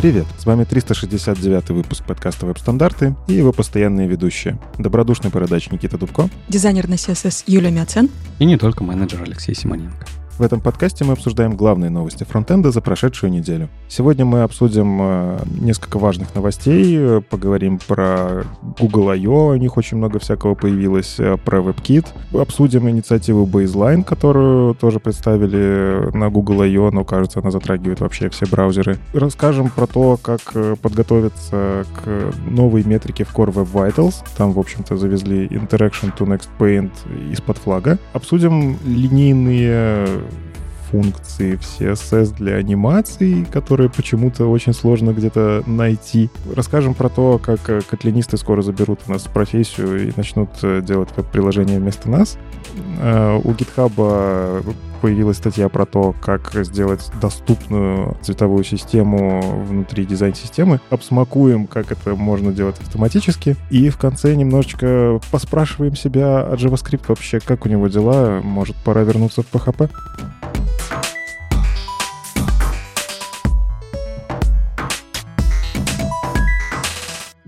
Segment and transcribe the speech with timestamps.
[0.00, 4.58] Привет, с вами 369 выпуск подкаста «Веб-стандарты» и его постоянные ведущие.
[4.78, 6.30] Добродушный бородач Никита Дубко.
[6.48, 8.08] Дизайнер на CSS Юлия Мяцен.
[8.38, 10.06] И не только менеджер Алексей Симоненко.
[10.40, 13.68] В этом подкасте мы обсуждаем главные новости фронтенда за прошедшую неделю.
[13.88, 18.44] Сегодня мы обсудим э, несколько важных новостей, поговорим про
[18.78, 22.06] Google I.O., у них очень много всякого появилось, э, про WebKit,
[22.40, 28.46] обсудим инициативу Baseline, которую тоже представили на Google I.O., но, кажется, она затрагивает вообще все
[28.46, 28.96] браузеры.
[29.12, 34.24] Расскажем про то, как э, подготовиться к новой метрике в Core Web Vitals.
[34.38, 36.92] Там, в общем-то, завезли Interaction to Next Paint
[37.30, 37.98] из-под флага.
[38.14, 40.29] Обсудим линейные
[40.90, 46.30] функции в CSS для анимаций, которые почему-то очень сложно где-то найти.
[46.54, 51.10] Расскажем про то, как э, котлинисты скоро заберут у нас профессию и начнут э, делать
[51.16, 52.38] веб-приложение вместо нас.
[53.00, 54.64] Э, у GitHub
[55.00, 60.80] появилась статья про то, как сделать доступную цветовую систему внутри дизайн-системы.
[60.90, 63.56] Обсмакуем, как это можно делать автоматически.
[63.70, 69.02] И в конце немножечко поспрашиваем себя, а JavaScript вообще, как у него дела, может, пора
[69.02, 69.90] вернуться в PHP?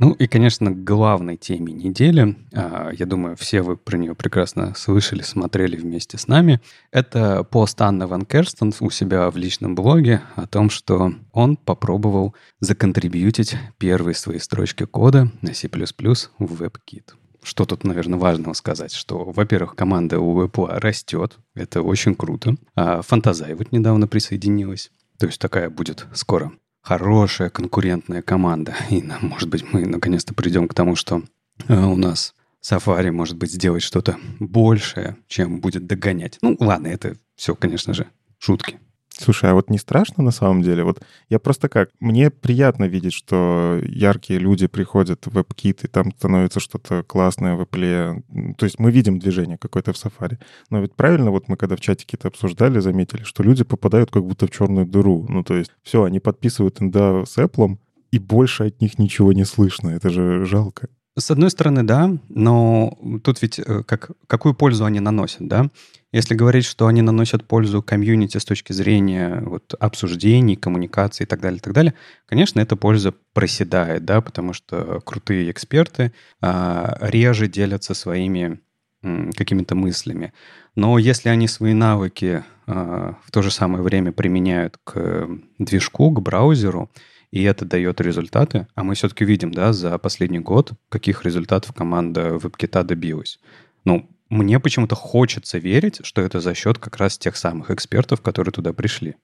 [0.02, 5.22] Ну и, конечно, главной теме недели, а, я думаю, все вы про нее прекрасно слышали,
[5.22, 10.48] смотрели вместе с нами, это пост Анны Ван Керстен у себя в личном блоге о
[10.48, 17.12] том, что он попробовал законтрибьютить первые свои строчки кода на C++ в WebKit.
[17.44, 22.56] Что тут, наверное, важного сказать, что, во-первых, команда у Apple растет, это очень круто.
[22.74, 26.50] А Фантазай вот недавно присоединилась, то есть такая будет скоро
[26.82, 28.74] хорошая конкурентная команда.
[28.90, 31.22] И, может быть, мы наконец-то придем к тому, что
[31.68, 36.38] э, у нас Safari может быть сделать что-то большее, чем будет догонять.
[36.42, 38.06] Ну, ладно, это все, конечно же,
[38.38, 38.78] шутки.
[39.22, 40.84] Слушай, а вот не страшно на самом деле?
[40.84, 46.12] Вот я просто как, мне приятно видеть, что яркие люди приходят в WebKit, и там
[46.12, 48.54] становится что-то классное в Apple.
[48.58, 50.38] То есть мы видим движение какое-то в Safari.
[50.70, 54.24] Но ведь правильно, вот мы когда в чатике это обсуждали, заметили, что люди попадают как
[54.24, 55.26] будто в черную дыру.
[55.28, 57.78] Ну, то есть все, они подписывают инда с Apple,
[58.10, 59.90] и больше от них ничего не слышно.
[59.90, 60.88] Это же жалко.
[61.18, 65.68] С одной стороны, да, но тут ведь э, как, какую пользу они наносят, да?
[66.10, 71.40] Если говорить, что они наносят пользу комьюнити с точки зрения вот, обсуждений, коммуникации и так
[71.40, 71.92] далее, и так далее,
[72.24, 78.60] конечно, эта польза проседает, да, потому что крутые эксперты а, реже делятся своими
[79.02, 80.32] какими-то мыслями.
[80.76, 86.20] Но если они свои навыки а, в то же самое время применяют к движку, к
[86.20, 86.90] браузеру,
[87.32, 88.68] и это дает результаты.
[88.74, 93.40] А мы все-таки видим, да, за последний год, каких результатов команда WebKit добилась.
[93.84, 98.52] Ну, мне почему-то хочется верить, что это за счет как раз тех самых экспертов, которые
[98.52, 99.16] туда пришли.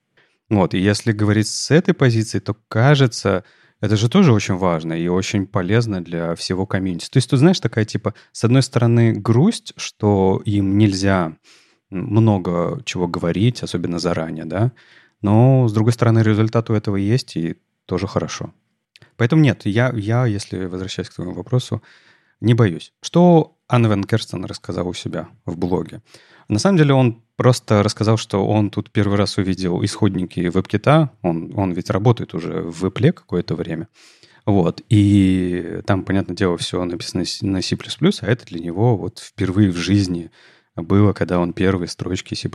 [0.48, 3.44] Вот, и если говорить с этой позиции, то кажется,
[3.80, 7.10] это же тоже очень важно и очень полезно для всего комьюнити.
[7.10, 11.36] То есть, ты знаешь, такая типа, с одной стороны, грусть, что им нельзя
[11.90, 14.72] много чего говорить, особенно заранее, да,
[15.20, 17.56] но, с другой стороны, результат у этого есть, и
[17.88, 18.52] тоже хорошо.
[19.16, 21.82] Поэтому нет, я, я, если возвращаясь к твоему вопросу,
[22.40, 22.92] не боюсь.
[23.00, 26.02] Что Анна Керстен рассказал у себя в блоге?
[26.48, 31.08] На самом деле он просто рассказал, что он тут первый раз увидел исходники WebKit.
[31.22, 33.88] Он, он ведь работает уже в Apple какое-то время.
[34.44, 34.82] Вот.
[34.88, 39.76] И там, понятное дело, все написано на C++, а это для него вот впервые в
[39.76, 40.30] жизни
[40.82, 42.50] было, когда он первые строчки C++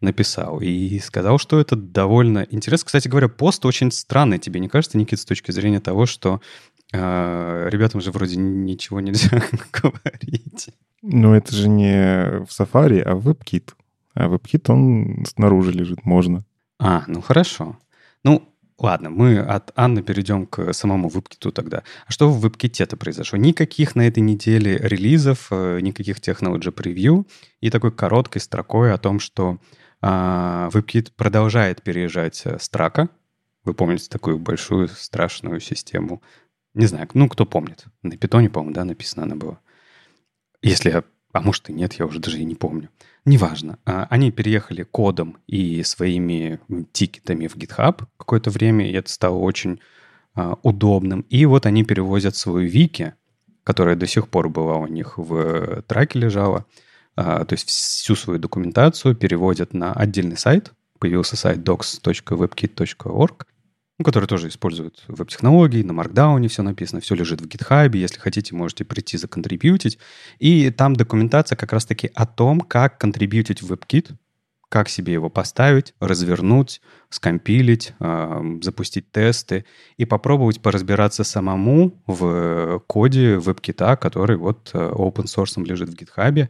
[0.00, 0.60] написал.
[0.60, 2.86] И сказал, что это довольно интересно.
[2.86, 4.38] Кстати говоря, пост очень странный.
[4.38, 6.40] Тебе не кажется, Никит, с точки зрения того, что
[6.92, 9.42] э, ребятам же вроде ничего нельзя
[9.72, 10.70] говорить?
[11.02, 13.70] Ну, это же не в Safari, а в WebKit.
[14.14, 16.44] А WebKit, он снаружи лежит, можно.
[16.78, 17.78] А, ну хорошо.
[18.24, 18.42] Ну,
[18.78, 21.82] Ладно, мы от Анны перейдем к самому WebKit тогда.
[22.06, 23.38] А что в WebKit-то произошло?
[23.38, 27.26] Никаких на этой неделе релизов, э, никаких Technology превью
[27.60, 29.58] и такой короткой строкой о том, что
[30.02, 30.68] а,
[31.16, 33.08] продолжает переезжать с трака.
[33.64, 36.22] Вы помните такую большую страшную систему?
[36.74, 37.86] Не знаю, ну, кто помнит.
[38.02, 39.58] На питоне, по-моему, да, написано она была.
[40.60, 41.02] Если я
[41.36, 42.88] а может и нет, я уже даже и не помню.
[43.26, 43.80] Неважно.
[43.84, 46.60] А, они переехали кодом и своими
[46.92, 49.80] тикетами в GitHub какое-то время, и это стало очень
[50.36, 51.22] а, удобным.
[51.22, 53.14] И вот они перевозят свою вики,
[53.64, 56.66] которая до сих пор была у них в траке лежала,
[57.16, 60.72] то есть всю свою документацию переводят на отдельный сайт.
[61.00, 63.46] Появился сайт docs.webkit.org,
[63.98, 68.54] ну, который тоже использует веб-технологии, на Markdown все написано, все лежит в GitHub, если хотите,
[68.54, 69.98] можете прийти законтрибьютить.
[70.38, 74.14] И там документация как раз-таки о том, как контрибьютить в WebKit,
[74.68, 79.64] как себе его поставить, развернуть, скомпилить, э, запустить тесты
[79.96, 86.48] и попробовать поразбираться самому в коде веб-кита, который вот э, open source лежит в GitHub.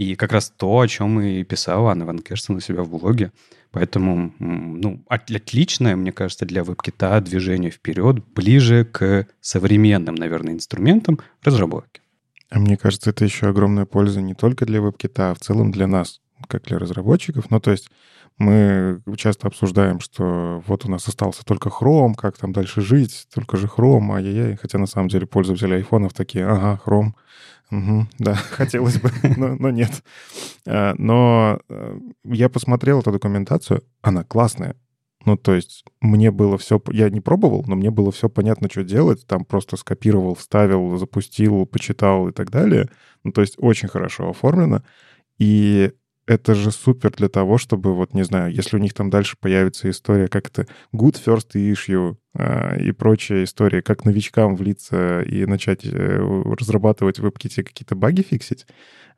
[0.00, 3.32] И как раз то, о чем и писала Анна Ван Керстен у себя в блоге.
[3.70, 12.00] Поэтому, ну, отличное, мне кажется, для веб-кита движение вперед, ближе к современным, наверное, инструментам разработки.
[12.48, 15.86] А мне кажется, это еще огромная польза не только для веб-кита, а в целом для
[15.86, 17.50] нас, как для разработчиков.
[17.50, 17.90] Ну, то есть
[18.38, 23.56] мы часто обсуждаем, что вот у нас остался только Chrome, как там дальше жить, только
[23.56, 24.56] же Chrome, ай-яй-яй.
[24.56, 27.12] Хотя на самом деле пользователи айфонов такие, ага, Chrome,
[27.70, 30.02] угу, да, хотелось бы, но, но нет.
[30.66, 34.74] А, но э, я посмотрел эту документацию, она классная.
[35.26, 36.80] Ну, то есть мне было все...
[36.92, 39.26] Я не пробовал, но мне было все понятно, что делать.
[39.26, 42.88] Там просто скопировал, вставил, запустил, почитал и так далее.
[43.22, 44.82] Ну, то есть очень хорошо оформлено.
[45.38, 45.92] И
[46.30, 49.90] это же супер для того, чтобы, вот, не знаю, если у них там дальше появится
[49.90, 55.84] история, как это good first issue э, и прочая история, как новичкам влиться и начать
[55.84, 58.64] э, разрабатывать в WebKit какие-то баги фиксить,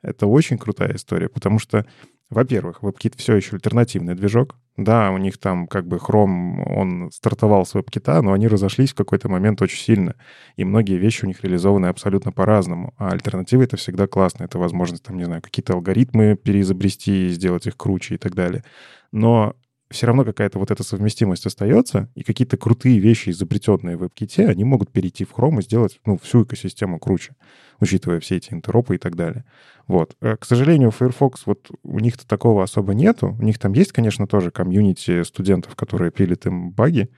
[0.00, 1.84] это очень крутая история, потому что
[2.32, 4.56] во-первых, WebKit все еще альтернативный движок.
[4.78, 8.94] Да, у них там как бы Chrome, он стартовал с WebKit, но они разошлись в
[8.94, 10.16] какой-то момент очень сильно.
[10.56, 12.94] И многие вещи у них реализованы абсолютно по-разному.
[12.96, 14.44] А альтернатива— это всегда классно.
[14.44, 18.64] Это возможность, там, не знаю, какие-то алгоритмы переизобрести, сделать их круче и так далее.
[19.12, 19.54] Но
[19.92, 24.64] все равно какая-то вот эта совместимость остается, и какие-то крутые вещи, изобретенные в WebKit, они
[24.64, 27.34] могут перейти в Chrome и сделать ну, всю экосистему круче,
[27.80, 29.44] учитывая все эти интеропы и так далее.
[29.86, 30.16] Вот.
[30.20, 33.36] Э, к сожалению, Firefox, вот у них-то такого особо нету.
[33.38, 37.08] У них там есть, конечно, тоже комьюнити студентов, которые пилят им баги,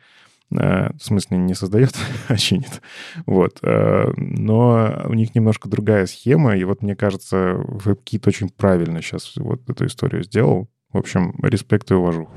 [0.50, 1.94] э, в смысле, не создает,
[2.28, 2.82] а чинит.
[3.26, 3.58] Вот.
[3.62, 9.36] Э, но у них немножко другая схема, и вот мне кажется, WebKit очень правильно сейчас
[9.36, 10.68] вот эту историю сделал.
[10.94, 12.29] В общем, респект и уважу.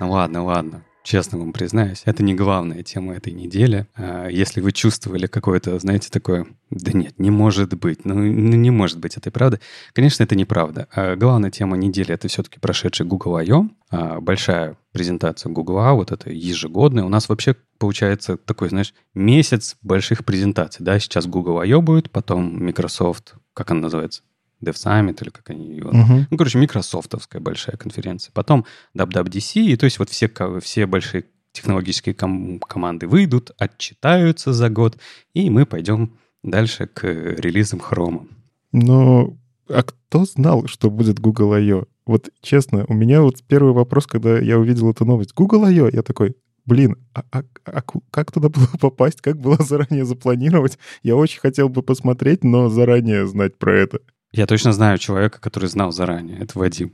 [0.00, 0.82] Ну ладно, ладно.
[1.04, 3.86] Честно вам признаюсь, это не главная тема этой недели.
[3.94, 8.70] А, если вы чувствовали какое-то, знаете, такое, да нет, не может быть, ну, ну не
[8.70, 9.60] может быть это правда.
[9.92, 10.88] Конечно, это неправда.
[10.94, 16.30] А главная тема недели— это все-таки прошедший Google I.O., а, большая презентация Google, вот это
[16.30, 17.04] ежегодная.
[17.04, 21.82] У нас вообще получается такой, знаешь, месяц больших презентаций, да, сейчас Google I.O.
[21.82, 24.22] будет, потом Microsoft, как она называется?
[24.62, 25.90] Dev Summit или как они его...
[25.90, 26.26] Uh-huh.
[26.30, 28.32] Ну, короче, микрософтовская большая конференция.
[28.32, 28.64] Потом
[28.96, 30.30] WWDC, и то есть вот все,
[30.60, 34.98] все большие технологические ком- команды выйдут, отчитаются за год,
[35.34, 38.28] и мы пойдем дальше к релизам Chrome.
[38.72, 39.36] Но
[39.68, 41.84] а кто знал, что будет Google I.O.?
[42.06, 45.32] Вот честно, у меня вот первый вопрос, когда я увидел эту новость.
[45.34, 45.88] Google I.O.
[45.88, 46.36] Я такой,
[46.66, 49.20] блин, а, а, а как туда было попасть?
[49.20, 50.78] Как было заранее запланировать?
[51.02, 54.00] Я очень хотел бы посмотреть, но заранее знать про это.
[54.36, 56.40] Я точно знаю человека, который знал заранее.
[56.40, 56.92] Это Вадим.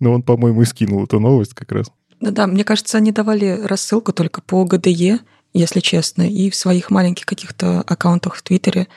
[0.00, 1.86] Ну, он, по-моему, и скинул эту новость как раз.
[2.20, 5.20] Да-да, мне кажется, они давали рассылку только по ГДЕ,
[5.52, 8.88] если честно, и в своих маленьких каких-то аккаунтах в Твиттере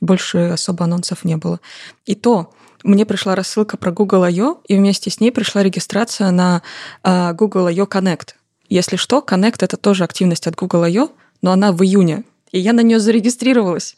[0.00, 1.60] больше особо анонсов не было.
[2.04, 2.52] И то
[2.84, 6.62] мне пришла рассылка про Google I.O., и вместе с ней пришла регистрация на
[7.02, 7.84] uh, Google I.O.
[7.84, 8.30] Connect.
[8.68, 11.10] Если что, Connect— это тоже активность от Google I.O.,
[11.42, 12.24] но она в июне.
[12.52, 13.96] И я на нее зарегистрировалась,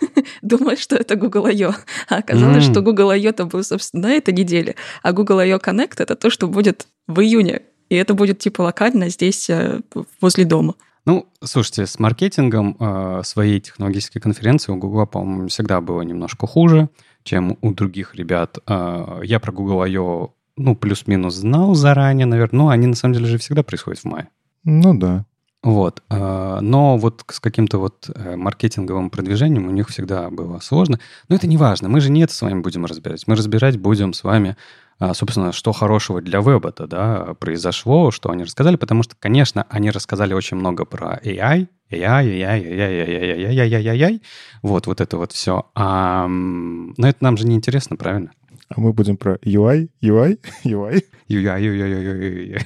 [0.42, 1.74] думая, что это Google I.O.
[2.08, 2.70] А оказалось, mm.
[2.70, 3.28] что Google I.O.
[3.28, 5.58] это был, собственно, на этой неделе, а Google I.O.
[5.58, 7.62] Connect— это то, что будет в июне.
[7.88, 9.80] И это будет типа локально здесь, э,
[10.20, 10.74] возле дома.
[11.06, 16.90] Ну, слушайте, с маркетингом э, своей технологической конференции у Google, по-моему, всегда было немножко хуже,
[17.22, 18.58] чем у других ребят.
[18.66, 20.34] Э, я про Google I.O.
[20.56, 22.58] ну, плюс-минус знал заранее, наверное.
[22.58, 24.28] Ну, они, на самом деле, же всегда происходят в мае.
[24.64, 25.24] Ну, да.
[25.62, 26.02] Вот.
[26.08, 31.00] Э, но вот с каким-то вот э, маркетинговым продвижением у них всегда было сложно.
[31.28, 31.88] Но это не важно.
[31.88, 33.26] Мы же не это с вами будем разбирать.
[33.26, 34.56] Мы разбирать будем с вами,
[35.00, 38.76] э, собственно, что хорошего для веба-то да, произошло, что они рассказали.
[38.76, 44.20] Потому что, конечно, они рассказали очень много про AI, AI.
[44.62, 45.66] Вот, вот это вот все.
[45.74, 48.30] А, но это нам же не интересно, правильно?
[48.68, 51.02] А мы будем про UI, UI, UI.
[51.28, 52.62] UI, UI, UI,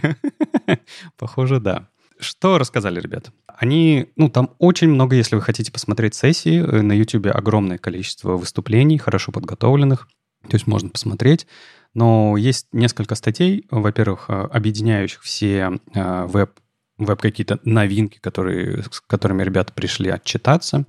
[0.69, 0.79] UI.
[1.17, 1.89] Похоже, да.
[2.23, 3.33] Что рассказали ребята?
[3.49, 8.37] Они, ну, там очень много, если вы хотите посмотреть сессии, э, на YouTube огромное количество
[8.37, 10.09] выступлений, хорошо подготовленных,
[10.49, 11.49] то есть можно посмотреть.
[11.95, 16.53] Но есть несколько статей, во-первых, э, объединяющих все э, веб,
[16.97, 20.85] веб какие-то новинки, которые, с которыми ребята пришли отчитаться.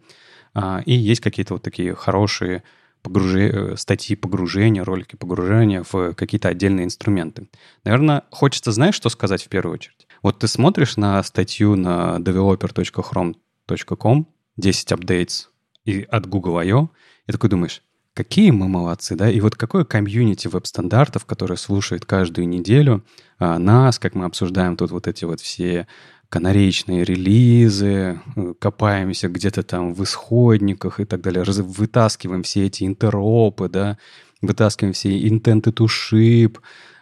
[0.53, 2.61] А, и есть какие-то вот такие хорошие
[3.01, 3.73] погружи...
[3.75, 7.47] статьи погружения, ролики погружения в какие-то отдельные инструменты.
[7.83, 10.07] Наверное, хочется, знаешь, что сказать в первую очередь?
[10.23, 13.35] Вот ты смотришь на статью на developer.chrome
[13.67, 14.27] webstandard.com,
[14.57, 15.45] 10 updates
[15.85, 16.89] и от Google I.O.,
[17.27, 17.81] и такой думаешь,
[18.13, 19.29] какие мы молодцы, да?
[19.29, 23.03] И вот какое комьюнити веб-стандартов, которое слушает каждую неделю
[23.39, 25.87] а, нас, как мы обсуждаем тут вот эти вот все
[26.29, 32.85] канареечные релизы, э, копаемся где-то там в исходниках и так далее, раз, вытаскиваем все эти
[32.85, 33.97] интеропы, да,
[34.41, 36.59] вытаскиваем все интенты to ship,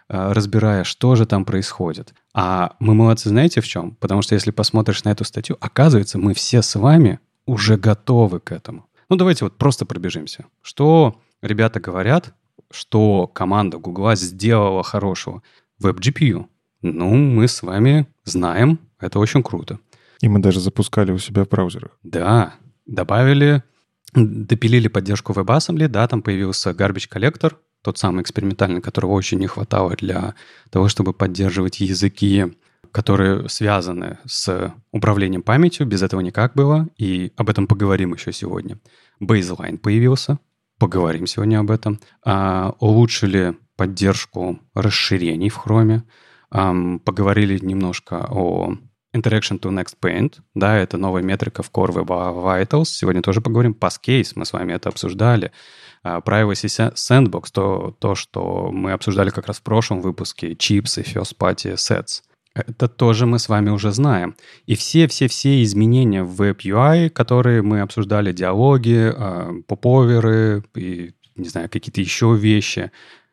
[0.08, 2.14] а, разбирая, что же там происходит.
[2.34, 3.92] А мы молодцы, знаете в чем?
[3.96, 8.52] Потому что если посмотришь на эту статью, оказывается, мы все с вами уже готовы к
[8.52, 8.86] этому.
[9.08, 10.46] Ну, давайте вот просто пробежимся.
[10.62, 12.34] Что ребята говорят,
[12.70, 15.42] что команда Гугла сделала хорошего?
[15.78, 16.46] Веб-GPU.
[16.80, 19.78] Ну, мы с вами знаем, это очень круто.
[20.20, 21.98] И мы даже запускали у себя в браузерах.
[22.02, 22.54] Да,
[22.86, 23.62] добавили,
[24.14, 29.94] допилили поддержку WebAssembly, да, там появился garbage коллектор, тот самый экспериментальный, которого очень не хватало
[29.96, 30.34] для
[30.70, 32.54] того, чтобы поддерживать языки,
[32.92, 35.86] которые связаны с управлением памятью.
[35.86, 38.78] Без этого никак было, и об этом поговорим еще сегодня.
[39.20, 40.38] Baseline появился,
[40.78, 42.00] поговорим сегодня об этом.
[42.24, 46.02] А, улучшили поддержку расширений в Chrome.
[46.50, 46.74] А,
[47.04, 48.74] поговорили немножко о
[49.14, 52.86] Interaction to Next Paint, да, это новая метрика в Core Web Vitals.
[52.86, 53.76] Сегодня тоже поговорим.
[53.78, 55.52] Passcase, мы с вами это обсуждали.
[56.04, 61.36] Uh, Privacy Sandbox, то, то, что мы обсуждали как раз в прошлом выпуске, чипсы, first
[61.38, 62.22] party sets.
[62.54, 64.34] Это тоже мы с вами уже знаем.
[64.66, 71.68] И все-все-все изменения в Web UI, которые мы обсуждали, диалоги, uh, поповеры и, не знаю,
[71.70, 72.90] какие-то еще вещи,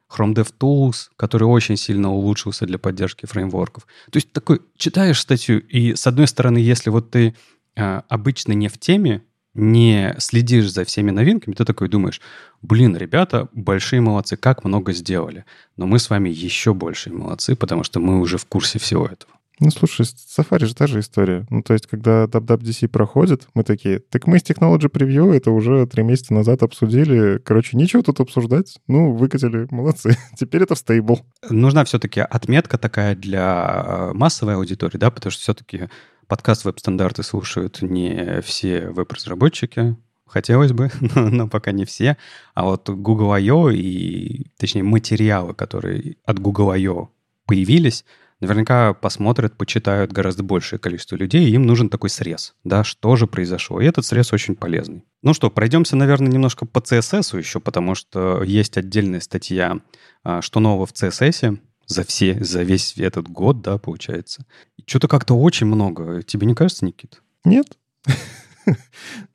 [0.10, 3.86] Chrome DevTools, который очень сильно улучшился для поддержки фреймворков.
[4.12, 7.36] То есть такой, читаешь статью, и с одной стороны, если вот ты
[7.76, 9.22] э, обычно не в теме,
[9.54, 12.22] не следишь за всеми новинками, ты такой думаешь,
[12.62, 15.46] блин, ребята, большие молодцы, как много сделали.
[15.78, 19.34] Но мы с вами еще большие молодцы, потому что мы уже в курсе всего этого.
[19.62, 21.46] Ну, слушай, Safari же та же история.
[21.50, 25.86] Ну, то есть, когда WWDC проходит, мы такие, так мы с Technology Preview это уже
[25.86, 27.40] три месяца назад обсудили.
[27.40, 28.78] Короче, нечего тут обсуждать.
[28.88, 30.18] Ну, выкатили, молодцы.
[30.38, 31.20] Теперь это в стейбл.
[31.50, 35.90] Нужна все-таки отметка такая для э, массовой аудитории, да, потому что все-таки
[36.30, 42.16] подкаст веб-стандарты слушают не все веб-разработчики, хотелось бы, но, но пока не все.
[42.54, 43.72] А вот Google I.O.
[43.72, 47.10] и, точнее, материалы, которые от Google I.O.
[47.46, 48.06] появились,
[48.40, 53.26] наверняка посмотрят, почитают гораздо большее количество людей, и им нужен такой срез, да, что же
[53.26, 53.82] произошло.
[53.82, 55.04] И этот срез очень полезный.
[55.24, 59.80] Ну что, пройдемся, наверное, немножко по CSS еще, потому что есть отдельная статья,
[60.24, 61.60] а, что нового в CSS
[61.90, 64.46] за все, за весь этот год, да, получается.
[64.86, 66.22] Что-то как-то очень много.
[66.22, 67.22] Тебе не кажется, Никит?
[67.44, 67.78] Нет.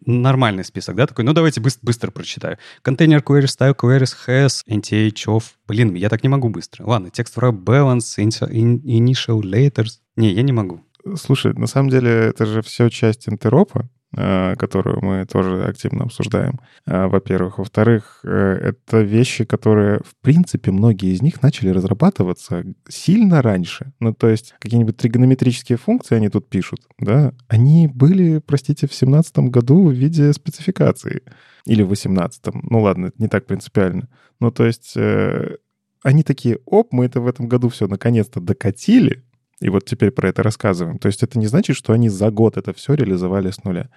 [0.06, 1.24] Нормальный список, да, такой?
[1.24, 2.58] Ну, давайте быстро, быстро прочитаю.
[2.84, 5.44] Container query, style queries, has, NTH of.
[5.66, 6.86] Блин, я так не могу быстро.
[6.86, 9.98] Ладно, text for balance, initial laters.
[10.16, 10.80] Не, я не могу.
[11.16, 17.06] Слушай, на самом деле это же все часть интеропа, которую мы тоже активно обсуждаем, э,
[17.06, 17.58] во-первых.
[17.58, 23.92] Во-вторых, э, это вещи, которые, в принципе, многие из них начали разрабатываться сильно раньше.
[24.00, 29.50] Ну, то есть какие-нибудь тригонометрические функции они тут пишут, да, они были, простите, в семнадцатом
[29.50, 31.22] году в виде спецификации.
[31.66, 32.60] Или в восемнадцатом.
[32.68, 34.08] Ну, ладно, это не так принципиально.
[34.38, 39.24] Ну, то есть они такие, оп, мы это в этом году все наконец-то докатили,
[39.64, 40.98] и вот теперь про это рассказываем.
[40.98, 43.88] То есть это не значит, что они за год это все реализовали с нуля.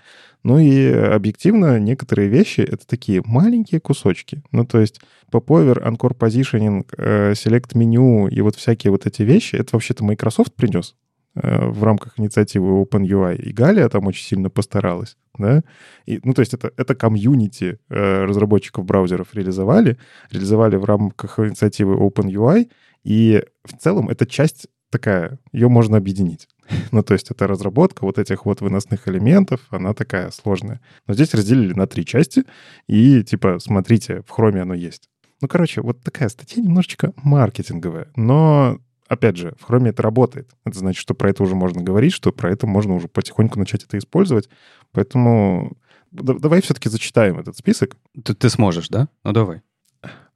[0.43, 4.41] Ну и объективно некоторые вещи— это такие маленькие кусочки.
[4.53, 6.86] Ну то есть Popover, Encore Positioning,
[7.33, 10.95] Select Menu и вот всякие вот эти вещи— это вообще-то Microsoft принес
[11.36, 13.36] э, в рамках инициативы OpenUI.
[13.36, 15.63] И Галия там очень сильно постаралась, да?
[16.05, 19.97] И, ну, то есть это, это комьюнити э, разработчиков браузеров реализовали,
[20.31, 22.69] реализовали в рамках инициативы OpenUI,
[23.03, 26.48] и в целом это часть такая, ее можно объединить.
[26.91, 30.82] ну, то есть это разработка вот этих вот выносных элементов, она такая сложная.
[31.08, 32.44] Но здесь разделили на три части,
[32.88, 35.10] и типа, смотрите, в хроме оно есть.
[35.41, 40.50] Ну, короче, вот такая статья немножечко маркетинговая, но опять же, в хроме это работает.
[40.65, 43.84] Это значит, что про это уже можно говорить, что про это можно уже потихоньку начать
[43.84, 44.50] это использовать.
[44.91, 45.77] Поэтому
[46.12, 47.96] давай все-таки зачитаем этот список.
[48.24, 49.10] Ты, ты сможешь, да?
[49.24, 49.62] Ну, давай.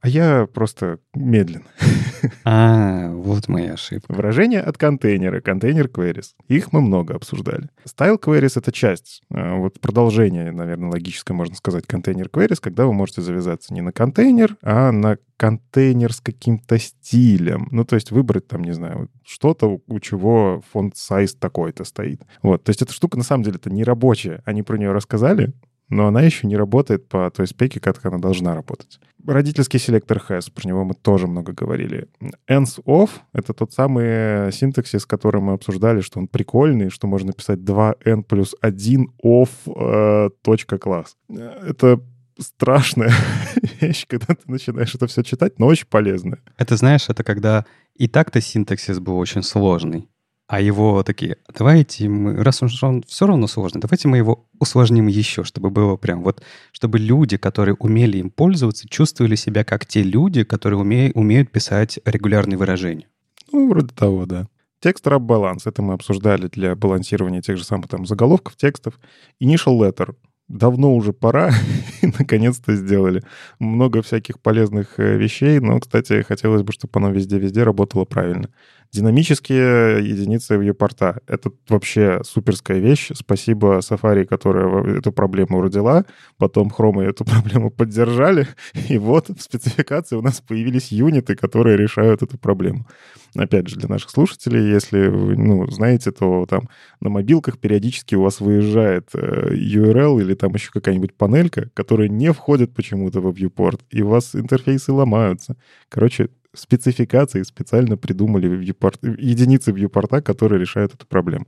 [0.02, 1.64] А я просто медленно.
[2.44, 4.12] А, вот моя ошибка.
[4.12, 6.34] Выражение от контейнера, контейнер queries.
[6.46, 7.68] Их мы много обсуждали.
[7.84, 12.92] Style queries— это часть, а, вот продолжение, наверное, логическое, можно сказать, контейнер queries, когда вы
[12.92, 17.66] можете завязаться не на контейнер, а на контейнер с каким-то стилем.
[17.72, 22.22] Ну, то есть выбрать там, не знаю, что-то, у чего фонд сайз такой-то стоит.
[22.42, 24.42] Вот, то есть эта штука на самом деле это не рабочая.
[24.44, 25.52] Они про нее рассказали,
[25.92, 28.98] но она еще не работает по той спеке, как она должна работать.
[29.26, 32.08] Родительский селектор has, про него мы тоже много говорили.
[32.48, 37.60] Ends off— это тот самый синтаксис, который мы обсуждали, что он прикольный, что можно писать
[37.60, 41.16] 2n плюс 1 off э, класс.
[41.28, 42.00] Это
[42.40, 43.12] страшная
[43.80, 46.40] вещь, когда ты начинаешь это все читать, но очень полезная.
[46.56, 50.08] Это, знаешь, это когда и так-то синтаксис был очень сложный,
[50.46, 55.06] а его такие, давайте мы, раз уж он все равно сложный, давайте мы его усложним
[55.06, 60.02] еще, чтобы было прям вот, чтобы люди, которые умели им пользоваться, чувствовали себя как те
[60.02, 63.06] люди, которые уме, умеют писать регулярные выражения.
[63.50, 64.46] Ну, вроде того, да.
[64.80, 65.66] Текст баланс.
[65.66, 68.98] Это мы обсуждали для балансирования тех же самых там заголовков, текстов.
[69.40, 70.16] Initial letter
[70.48, 71.52] давно уже пора,
[72.02, 73.22] и наконец-то сделали.
[73.58, 78.48] Много всяких полезных э, вещей, но, кстати, хотелось бы, чтобы оно везде-везде работало правильно.
[78.92, 83.10] Динамические единицы вьюпорта— это вообще суперская вещь.
[83.14, 86.04] Спасибо Safari, которая эту проблему родила.
[86.36, 88.46] Потом Chrome эту проблему поддержали.
[88.90, 92.86] И вот в спецификации у нас появились юниты, которые решают эту проблему.
[93.34, 96.68] Опять же, для наших слушателей, если вы ну, знаете, то там
[97.00, 102.32] на мобилках периодически у вас выезжает э, URL или там еще какая-нибудь панелька, которая не
[102.32, 105.56] входит почему-то в viewport, и у вас интерфейсы ломаются.
[105.88, 111.46] Короче, спецификации специально придумали viewport, единицы вьюпорта, которые решают эту проблему.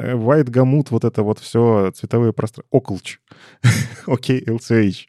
[0.00, 2.64] Э, White Gamut, вот это вот все цветовые пространства.
[2.70, 3.18] Оклч.
[4.06, 5.06] Окей, LCH.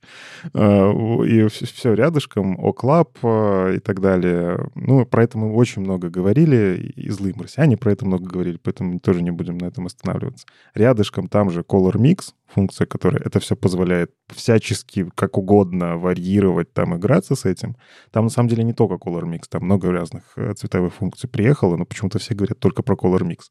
[0.54, 4.70] А, и все рядышком, Оклаб а, и так далее.
[4.76, 9.00] Ну, про это мы очень много говорили, и злые марсиане про это много говорили, поэтому
[9.00, 10.46] тоже не будем на этом останавливаться.
[10.74, 16.98] Рядышком там же Color Mix, функция, которая это все позволяет всячески, как угодно варьировать, там,
[16.98, 17.78] играться с этим.
[18.12, 21.78] Там, на самом деле, не только Color Mix, там много разных э, цветовых функций приехало,
[21.78, 23.46] но почему-то все говорят только про Color Mix.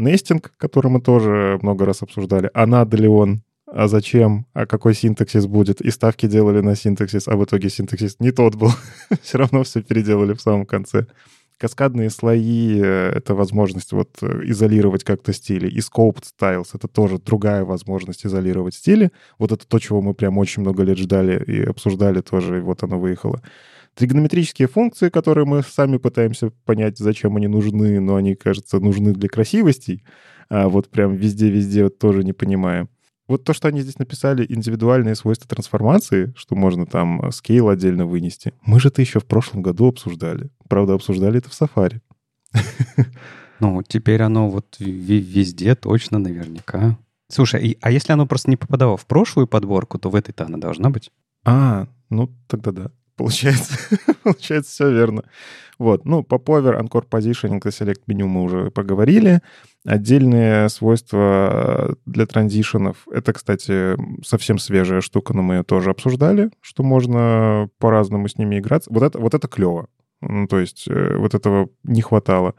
[0.00, 4.94] Нестинг, который мы тоже много раз обсуждали, а надо ли он, а зачем, а какой
[4.94, 5.80] синтаксис будет.
[5.80, 8.70] И ставки делали на синтаксис, а в итоге синтаксис не тот был.
[9.22, 11.06] все равно все переделали в самом конце.
[11.58, 15.68] Каскадные слои э,— это возможность вот э, изолировать как-то стили.
[15.68, 19.10] И scoped styles— это тоже другая возможность изолировать стили.
[19.38, 22.82] Вот это то, чего мы прям очень много лет ждали и обсуждали тоже, и вот
[22.82, 23.42] оно выехало.
[23.94, 29.28] Тригонометрические функции, которые мы сами пытаемся понять, зачем они нужны, но они, кажется, нужны для
[29.28, 30.04] красивостей,
[30.48, 32.88] а вот прям везде-везде вот тоже не понимаем.
[33.28, 38.54] Вот то, что они здесь написали, индивидуальные свойства трансформации, что можно там скейл отдельно вынести,
[38.64, 40.50] мы же это еще в прошлом году обсуждали.
[40.68, 42.00] Правда, обсуждали это в Safari.
[43.60, 46.98] Ну, теперь оно вот везде точно наверняка.
[47.28, 50.90] Слушай, а если оно просто не попадало в прошлую подборку, то в этой-то она должна
[50.90, 51.10] быть?
[51.44, 52.90] А, ну тогда да.
[53.20, 53.74] Получается,
[54.22, 55.24] получается все верно.
[55.78, 59.40] Вот, ну, по Power, Anchor Positioning и Select меню мы уже поговорили.
[59.84, 63.06] Отдельные свойства для транзишенов.
[63.12, 68.58] Это, кстати, совсем свежая штука, но мы ее тоже обсуждали, что можно по-разному с ними
[68.58, 68.90] играться.
[68.90, 69.88] Вот это, вот это клево.
[70.22, 72.54] Ну, то есть э, вот этого не хватало.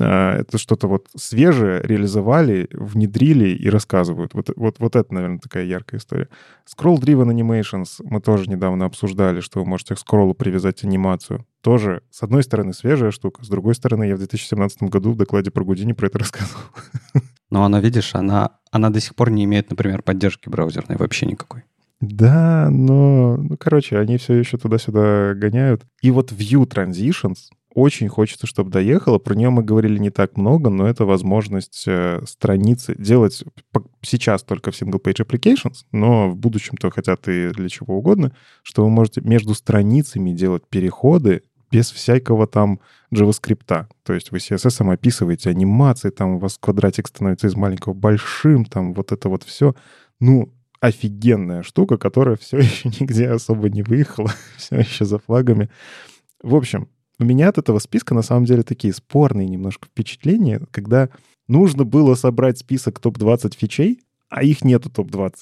[0.00, 4.34] А, это что-то вот свежее реализовали, внедрили и рассказывают.
[4.34, 6.28] Вот, вот, вот это, наверное, такая яркая история.
[6.66, 11.46] Scroll-driven animations мы тоже недавно обсуждали, что вы можете к скроллу привязать анимацию.
[11.60, 15.50] Тоже, с одной стороны, свежая штука, с другой стороны, я в 2017 году в докладе
[15.50, 16.64] про Гудини про это рассказывал.
[17.50, 21.62] Но она, видишь, она, она до сих пор не имеет, например, поддержки браузерной вообще никакой.
[22.10, 25.84] Да, но, ну, короче, они все еще туда-сюда гоняют.
[26.02, 29.18] И вот View Transitions очень хочется, чтобы доехала.
[29.18, 33.42] Про нее мы говорили не так много, но это возможность э, страницы делать
[34.00, 38.90] сейчас только в single-page applications, но в будущем-то хотят и для чего угодно, что вы
[38.90, 42.78] можете между страницами делать переходы без всякого там
[43.12, 43.86] JavaScript.
[44.04, 48.94] То есть вы CSS описываете анимации, там у вас квадратик становится из маленького большим, там
[48.94, 49.74] вот это вот все.
[50.20, 50.53] Ну,
[50.84, 55.70] офигенная штука, которая все еще нигде особо не выехала, все еще за флагами.
[56.42, 61.08] В общем, у меня от этого списка на самом деле такие спорные немножко впечатления, когда
[61.48, 65.32] нужно было собрать список топ-20 фичей, а их нету топ-20.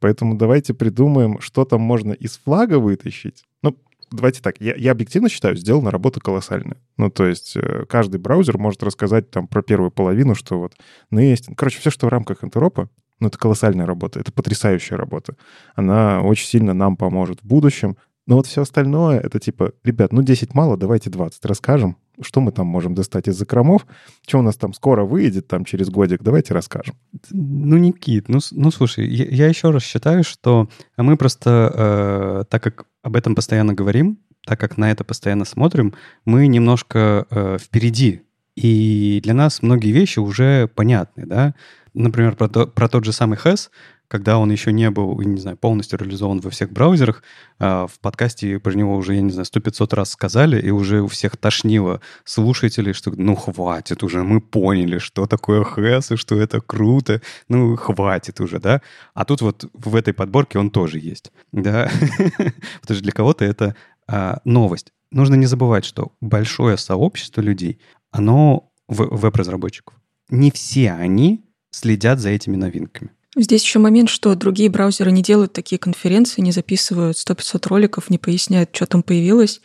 [0.00, 3.44] Поэтому давайте придумаем, что там можно из флага вытащить.
[3.62, 3.76] Ну,
[4.10, 6.78] давайте так, я, я объективно считаю, сделана работа колоссальная.
[6.96, 10.74] Ну, то есть э, каждый браузер может рассказать там про первую половину, что вот
[11.12, 12.88] Nest, короче, все, что в рамках интеропа,
[13.20, 15.36] ну, это колоссальная работа, это потрясающая работа.
[15.74, 17.96] Она очень сильно нам поможет в будущем.
[18.26, 21.96] Но вот все остальное, это типа, ребят, ну 10 мало, давайте 20 расскажем.
[22.20, 23.86] Что мы там можем достать из закромов?
[24.26, 26.22] Что у нас там скоро выйдет, там через годик?
[26.22, 26.96] Давайте расскажем.
[27.30, 32.62] Ну, Никит, ну, ну слушай, я, я еще раз считаю, что мы просто, э, так
[32.62, 38.22] как об этом постоянно говорим, так как на это постоянно смотрим, мы немножко э, впереди
[38.54, 41.54] И для нас многие вещи уже понятны, да.
[41.94, 43.70] Например, про, то, про тот же самый HES,
[44.10, 47.22] когда он еще не был, не знаю, полностью реализован во всех браузерах,
[47.60, 51.00] а, в подкасте про него уже, я не знаю, сто пятьсот раз сказали, и уже
[51.00, 56.40] у всех тошнило слушателей, что ну хватит уже, мы поняли, что такое хэс, и что
[56.40, 58.82] это круто, ну хватит уже, да?
[59.14, 61.88] А тут вот в этой подборке он тоже есть, да?
[62.36, 63.76] Потому что для кого-то это
[64.08, 64.92] а, новость.
[65.12, 69.94] Нужно не забывать, что большое сообщество людей, оно веб-разработчиков.
[70.30, 73.10] Не все они следят за этими новинками.
[73.36, 78.18] Здесь еще момент, что другие браузеры не делают такие конференции, не записывают 100-500 роликов, не
[78.18, 79.60] поясняют, что там появилось.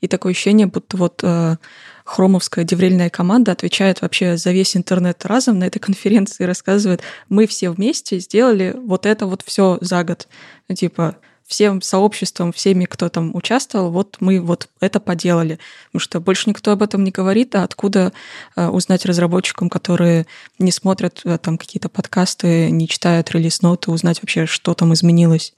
[0.00, 1.56] И такое ощущение, будто вот э,
[2.04, 7.46] хромовская деврельная команда отвечает вообще за весь интернет разом на этой конференции и рассказывает, мы
[7.46, 10.26] все вместе сделали вот это вот все за год.
[10.74, 11.16] Типа,
[11.50, 15.58] всем сообществом, всеми, кто там участвовал, вот мы вот это поделали.
[15.86, 18.12] Потому что больше никто об этом не говорит, а откуда
[18.54, 20.26] э, узнать разработчикам, которые
[20.60, 25.52] не смотрят э, там какие-то подкасты, не читают релиз-ноты, узнать вообще, что там изменилось.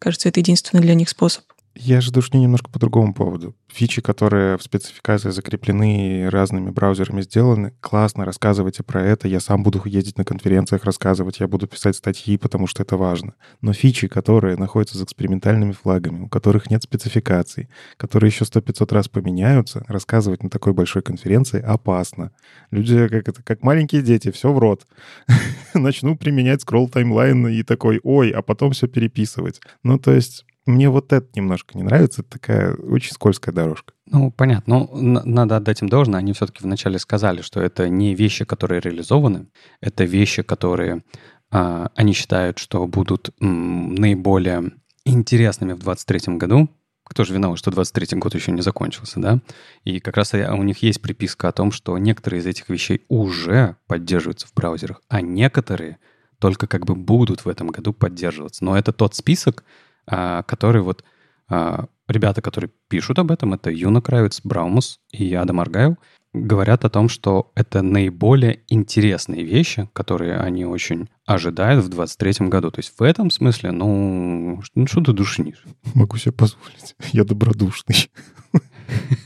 [0.00, 1.44] Кажется, это единственный для них способ.
[1.78, 3.54] Я же душню немножко по другому поводу.
[3.68, 9.28] Фичи, которые в спецификации закреплены и разными браузерами сделаны, классно, рассказывайте про это.
[9.28, 13.34] Я сам буду ездить на конференциях рассказывать, я буду писать статьи, потому что это важно.
[13.60, 18.90] Но фичи, которые находятся за экспериментальными флагами, у которых нет спецификаций, которые еще сто пятьсот
[18.92, 22.32] раз поменяются, рассказывать на такой большой конференции опасно.
[22.70, 24.86] Люди как, это, как маленькие дети, все в рот.
[25.74, 29.60] Начну применять скролл таймлайн и такой, ой, а потом все переписывать.
[29.82, 32.22] Ну, то есть мне вот это немножко не нравится.
[32.22, 33.94] Это такая очень скользкая дорожка.
[34.06, 34.88] Ну, понятно.
[34.92, 36.18] Но надо отдать им должное.
[36.18, 39.46] Они все-таки вначале сказали, что это не вещи, которые реализованы.
[39.80, 41.02] Это вещи, которые
[41.50, 44.72] а, они считают, что будут м, наиболее
[45.04, 46.68] интересными в 2023 году.
[47.04, 49.40] Кто же виноват, что 23 год еще не закончился, да?
[49.84, 53.76] И как раз у них есть приписка о том, что некоторые из этих вещей уже
[53.86, 55.98] поддерживаются в браузерах, а некоторые
[56.40, 58.64] только как бы будут в этом году поддерживаться.
[58.64, 59.62] Но это тот список,
[60.06, 61.04] который вот
[61.48, 65.96] а, ребята, которые пишут об этом, это Юна Кравец, Браумус и Адам Аргайл,
[66.32, 72.70] говорят о том, что это наиболее интересные вещи, которые они очень ожидают в 23 году.
[72.70, 75.64] То есть в этом смысле, ну, ну что ты душнишь?
[75.94, 76.94] Могу себе позволить.
[77.12, 78.10] Я добродушный.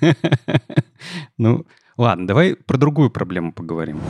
[1.38, 1.66] Ну,
[1.96, 4.00] ладно, давай про другую проблему поговорим.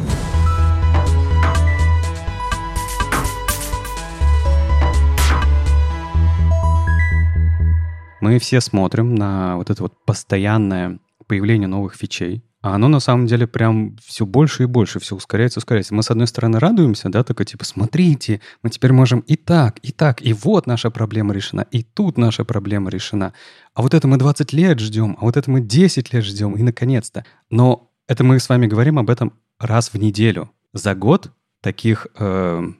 [8.20, 13.26] Мы все смотрим на вот это вот постоянное появление новых фичей, а оно на самом
[13.26, 15.94] деле прям все больше и больше, все ускоряется, ускоряется.
[15.94, 19.92] Мы, с одной стороны, радуемся, да, такой типа, смотрите, мы теперь можем и так, и
[19.92, 23.32] так, и вот наша проблема решена, и тут наша проблема решена.
[23.74, 26.62] А вот это мы 20 лет ждем, а вот это мы 10 лет ждем, и
[26.62, 27.24] наконец-то.
[27.48, 30.50] Но это мы с вами говорим об этом раз в неделю.
[30.74, 32.72] За год таких э,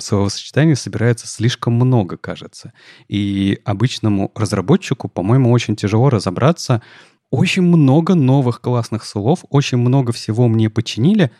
[0.00, 2.72] словосочетаний собирается слишком много, кажется.
[3.08, 6.82] И обычному разработчику, по-моему, очень тяжело разобраться.
[7.30, 11.30] Очень много новых классных слов, очень много всего мне починили,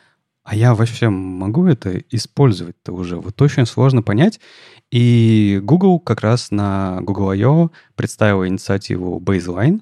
[0.44, 3.16] а я вообще могу это использовать-то уже?
[3.16, 4.40] Вот очень сложно понять.
[4.90, 7.70] И Google как раз на Google I.O.
[7.94, 9.80] представила инициативу Baseline.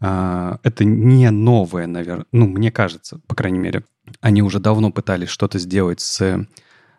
[0.00, 3.84] А, это не новое, наверное, ну, мне кажется, по крайней мере.
[4.20, 6.46] Они уже давно пытались что-то сделать с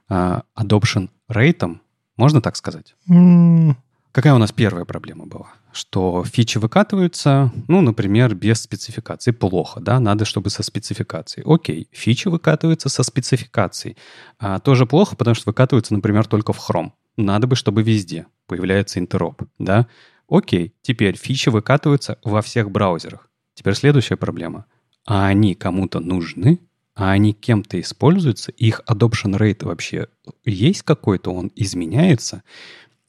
[0.10, 1.82] uh, adoption рейтом,
[2.18, 2.96] можно так сказать?
[3.10, 3.76] Mm.
[4.16, 5.48] Какая у нас первая проблема была?
[5.74, 9.32] Что фичи выкатываются, ну, например, без спецификации.
[9.32, 10.00] Плохо, да?
[10.00, 11.44] Надо, чтобы со спецификацией.
[11.46, 13.98] Окей, фичи выкатываются со спецификацией.
[14.40, 16.92] А, тоже плохо, потому что выкатываются, например, только в Chrome.
[17.18, 19.88] Надо бы, чтобы везде появляется интероп, да?
[20.30, 23.30] Окей, теперь фичи выкатываются во всех браузерах.
[23.54, 24.66] Теперь следующая проблема.
[25.06, 26.60] А они кому-то нужны?
[26.96, 30.08] А они кем-то используются, их adoption rate вообще
[30.46, 32.44] есть какой-то, он изменяется,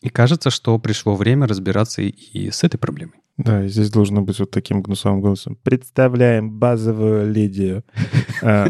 [0.03, 3.15] и кажется, что пришло время разбираться и с этой проблемой.
[3.37, 5.59] Да, и здесь должно быть вот таким гнусовым голосом.
[5.63, 7.85] Представляем базовую лидию.
[8.43, 8.69] А,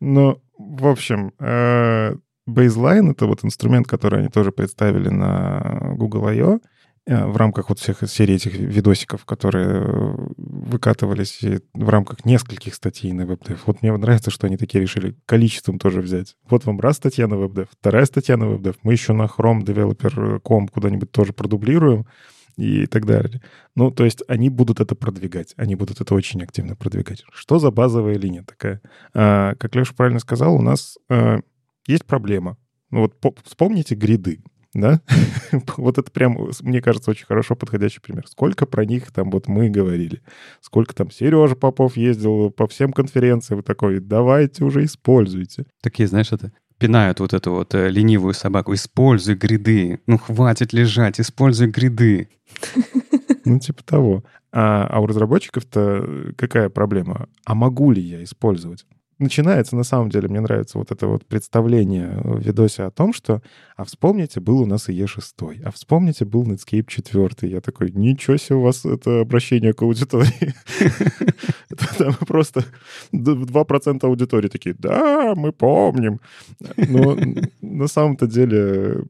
[0.00, 2.14] ну, в общем, а,
[2.48, 6.60] Baseline— это вот инструмент, который они тоже представили на Google I.O., Э,
[7.08, 11.40] в рамках вот всех серии этих видосиков, которые э, выкатывались
[11.72, 13.58] в рамках нескольких статей на WebDev.
[13.64, 16.36] Вот мне нравится, что они такие решили количеством тоже взять.
[16.50, 18.76] Вот вам раз статья на WebDev, вторая статья на WebDev.
[18.82, 22.06] Мы еще на Chrome Developer.com куда-нибудь тоже продублируем
[22.58, 23.40] и так далее.
[23.74, 25.54] Ну, то есть они будут это продвигать.
[25.56, 27.24] Они будут это очень активно продвигать.
[27.32, 28.82] Что за базовая линия такая?
[29.14, 31.40] А, как Леша правильно сказал, у нас а,
[31.86, 32.58] есть проблема.
[32.90, 34.42] Ну вот по- вспомните гриды.
[34.74, 35.00] Да?
[35.76, 38.26] вот это прям, мне кажется, очень хорошо подходящий пример.
[38.26, 40.22] Сколько про них там вот мы говорили.
[40.60, 43.62] Сколько там Сережа Попов ездил по всем конференциям.
[43.62, 45.66] Такой, давайте уже используйте.
[45.80, 48.74] Такие, знаешь, это пинают вот эту вот э, ленивую собаку.
[48.74, 50.00] Используй гриды.
[50.06, 52.28] Ну, хватит лежать, используй гриды.
[53.44, 54.24] Ну, типа того.
[54.52, 57.30] А, а у разработчиков-то какая проблема?
[57.46, 58.84] А могу ли я использовать?
[59.18, 63.42] Начинается, на самом деле, мне нравится вот это вот представление в видосе о том, что,
[63.76, 67.50] а вспомните, был у нас и Е6, а вспомните, был Netscape 4.
[67.50, 70.54] Я такой, ничего себе у вас это обращение к аудитории.
[71.98, 72.64] Там просто
[73.12, 76.20] 2% аудитории такие, да, мы помним.
[76.76, 77.16] Но
[77.60, 79.04] на самом-то деле,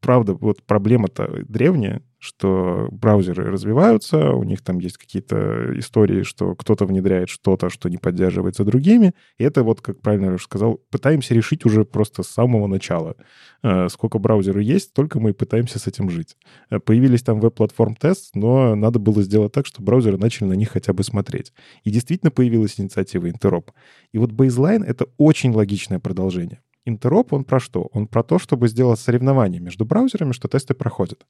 [0.00, 6.86] правда, вот проблема-то древняя, что браузеры развиваются, у них там есть какие-то истории, что кто-то
[6.86, 9.12] внедряет что-то, что не поддерживается другими.
[9.38, 13.16] И это вот, как правильно уже сказал, пытаемся решить уже просто с самого начала.
[13.64, 16.36] Э, сколько браузеров есть, только мы пытаемся с этим жить.
[16.70, 20.70] Э, появились там веб-платформ тест, но надо было сделать так, чтобы браузеры начали на них
[20.70, 21.52] хотя бы смотреть.
[21.82, 23.70] И действительно появилась инициатива Interop.
[24.12, 26.60] И вот Baseline— это очень логичное продолжение.
[26.84, 27.88] Интероп, он про что?
[27.92, 31.24] Он про то, чтобы сделать соревнование между браузерами, что тесты проходят.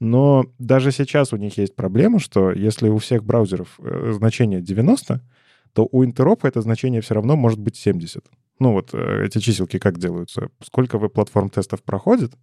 [0.00, 5.22] Но даже сейчас у них есть проблема, что если у всех браузеров э, значение 90,
[5.72, 8.24] то у интеропа это значение все равно может быть 70.
[8.58, 10.50] Ну вот э, эти чиселки как делаются?
[10.62, 12.34] Сколько вы платформ тестов проходит,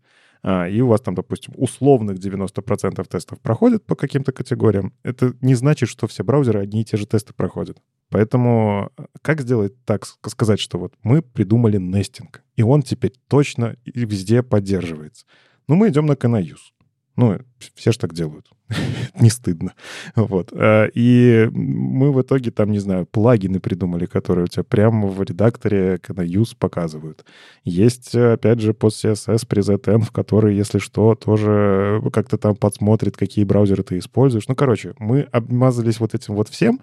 [0.41, 5.53] а, и у вас там, допустим, условных 90% тестов проходят по каким-то категориям, это не
[5.55, 7.77] значит, что все браузеры одни и те же тесты проходят.
[8.09, 13.75] Поэтому э, как сделать так, сказать, что вот мы придумали нестинг, и он теперь точно
[13.85, 15.25] и везде поддерживается?
[15.67, 16.71] Ну, мы идем на Canayus.
[17.19, 17.37] Ну,
[17.75, 18.49] все же так делают.
[19.19, 19.73] не стыдно.
[20.15, 20.53] Вот.
[20.53, 25.21] Э, и мы в итоге там, не знаю, плагины придумали, которые у тебя прямо в
[25.21, 27.25] редакторе на use показывают.
[27.65, 33.43] Есть, опять же, под CSS PreZN, в который, если что, тоже как-то там подсмотрит, какие
[33.43, 34.47] браузеры ты используешь.
[34.47, 36.79] Ну, короче, мы обмазались вот этим вот всем,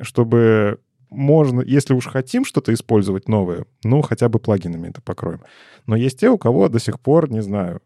[0.00, 0.78] чтобы
[1.10, 5.42] можно, если уж хотим что-то использовать новое, ну, хотя бы плагинами это покроем.
[5.86, 7.82] Но есть те, у кого до сих пор, не знаю,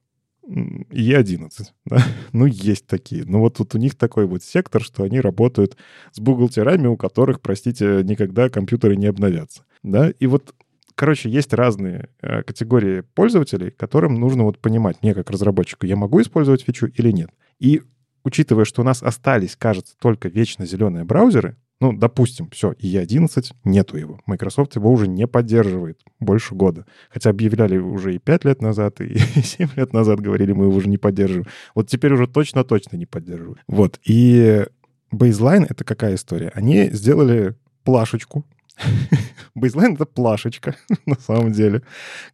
[0.49, 1.51] Е11.
[1.85, 1.99] Да?
[2.33, 3.25] Ну, есть такие.
[3.25, 5.77] Но вот тут у них такой вот сектор, что они работают
[6.13, 9.65] с бухгалтерами, у которых, простите, никогда компьютеры не обновятся.
[9.83, 10.11] Да?
[10.11, 10.55] И вот
[10.95, 16.21] Короче, есть разные э, категории пользователей, которым нужно вот понимать, мне как разработчику, я могу
[16.21, 17.31] использовать фичу или нет.
[17.59, 17.83] И
[18.25, 23.53] учитывая, что у нас остались, кажется, только вечно зеленые браузеры, ну, допустим, все, и E11
[23.65, 24.21] нету его.
[24.27, 26.87] Microsoft его уже не поддерживает больше года.
[27.11, 30.89] Хотя объявляли уже и 5 лет назад, и 7 лет назад говорили, мы его уже
[30.89, 31.49] не поддерживаем.
[31.75, 33.59] Вот теперь уже точно-точно не поддерживают.
[33.67, 34.65] Вот, и
[35.13, 36.53] Baseline— это какая история?
[36.55, 38.47] Они сделали плашечку,
[39.59, 41.83] Baseline— это плашечка, на самом деле,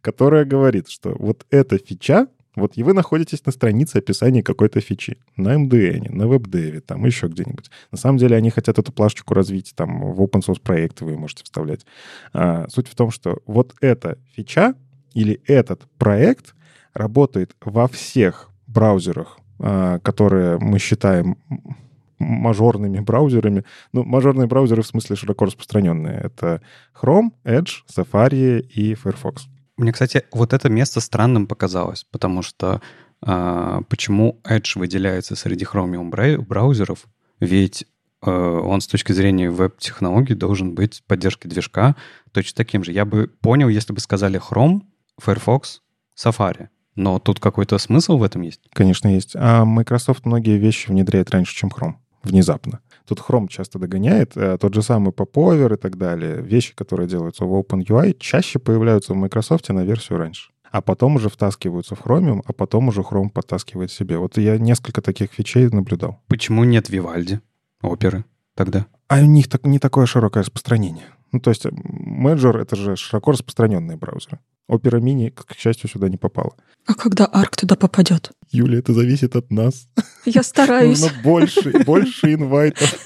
[0.01, 2.27] которая говорит, что вот эта фича
[2.59, 5.17] вот и вы находитесь на странице описания какой-то фичи.
[5.35, 7.69] На MDN, на WebDev, там еще где-нибудь.
[7.91, 11.43] На самом деле они хотят эту плашечку развить, там в open source проекты вы можете
[11.43, 11.85] вставлять.
[12.33, 14.75] А, суть в том, что вот эта фича
[15.13, 16.55] или этот проект
[16.93, 21.37] работает во всех браузерах, а, которые мы считаем
[22.19, 23.63] мажорными браузерами.
[23.93, 26.19] Ну, мажорные браузеры в смысле широко распространенные.
[26.19, 26.61] Это
[26.93, 29.47] Chrome, Edge, Safari и Firefox.
[29.79, 32.81] Мне, кстати, вот это место странным показалось, потому что
[33.25, 37.07] э, почему Edge выделяется среди Chromium браузеров?
[37.39, 37.85] Ведь
[38.21, 41.95] э, он с точки зрения веб-технологий должен быть поддержкой движка
[42.33, 42.91] точно таким же.
[42.91, 44.81] Я бы понял, если бы сказали Chrome,
[45.17, 45.81] Firefox,
[46.13, 46.67] Safari.
[46.95, 48.59] Но тут какой-то смысл в этом есть?
[48.73, 49.31] Конечно, есть.
[49.35, 51.93] А Microsoft многие вещи внедряет раньше, чем Chrome.
[52.23, 52.81] Внезапно.
[53.09, 56.43] Тут Chrome часто догоняет, а тот же самый Popover и так далее.
[56.43, 60.51] Вещи, которые делаются в OpenUI, чаще появляются в Microsoft на версию раньше.
[60.71, 64.19] А потом уже втаскиваются в Chromium, а потом уже Chrome подтаскивает себе.
[64.19, 66.21] Вот я несколько таких вещей наблюдал.
[66.27, 67.39] Почему нет Vivaldi,
[67.81, 68.85] оперы тогда?
[69.07, 71.05] А у них так, не такое широкое распространение.
[71.31, 74.37] Ну, то есть Major— это же широко распространенные браузеры.
[74.69, 76.55] Opera Mini, к счастью, сюда не попала.
[76.85, 78.31] А когда Arc туда попадет?
[78.51, 79.87] Юля, это зависит от нас.
[80.25, 81.01] Я стараюсь.
[81.01, 83.05] Нужно больше, больше инвайтов.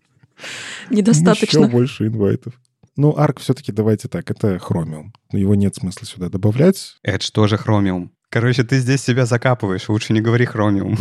[0.90, 1.58] Недостаточно.
[1.60, 2.54] Еще больше инвайтов.
[2.96, 5.08] Ну, Arc все-таки давайте так, это Chromium.
[5.32, 6.96] Его нет смысла сюда добавлять.
[7.06, 8.10] Edge тоже Chromium.
[8.30, 10.98] Короче, ты здесь себя закапываешь, лучше не говори Chromium.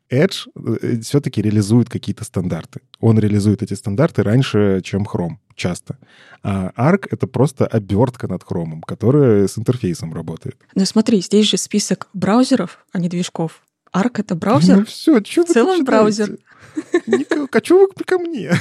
[0.10, 2.80] Edge э, все-таки реализует какие-то стандарты.
[3.00, 5.98] Он реализует эти стандарты раньше, чем Chrome, часто.
[6.42, 10.56] А Arc— это просто обертка над Chrome, которая с интерфейсом работает.
[10.74, 13.62] Ну смотри, здесь же список браузеров, а не движков.
[13.94, 14.78] Arc— это браузер?
[14.78, 16.38] Ну все, что В целом браузер.
[16.76, 18.52] А что вы ко мне?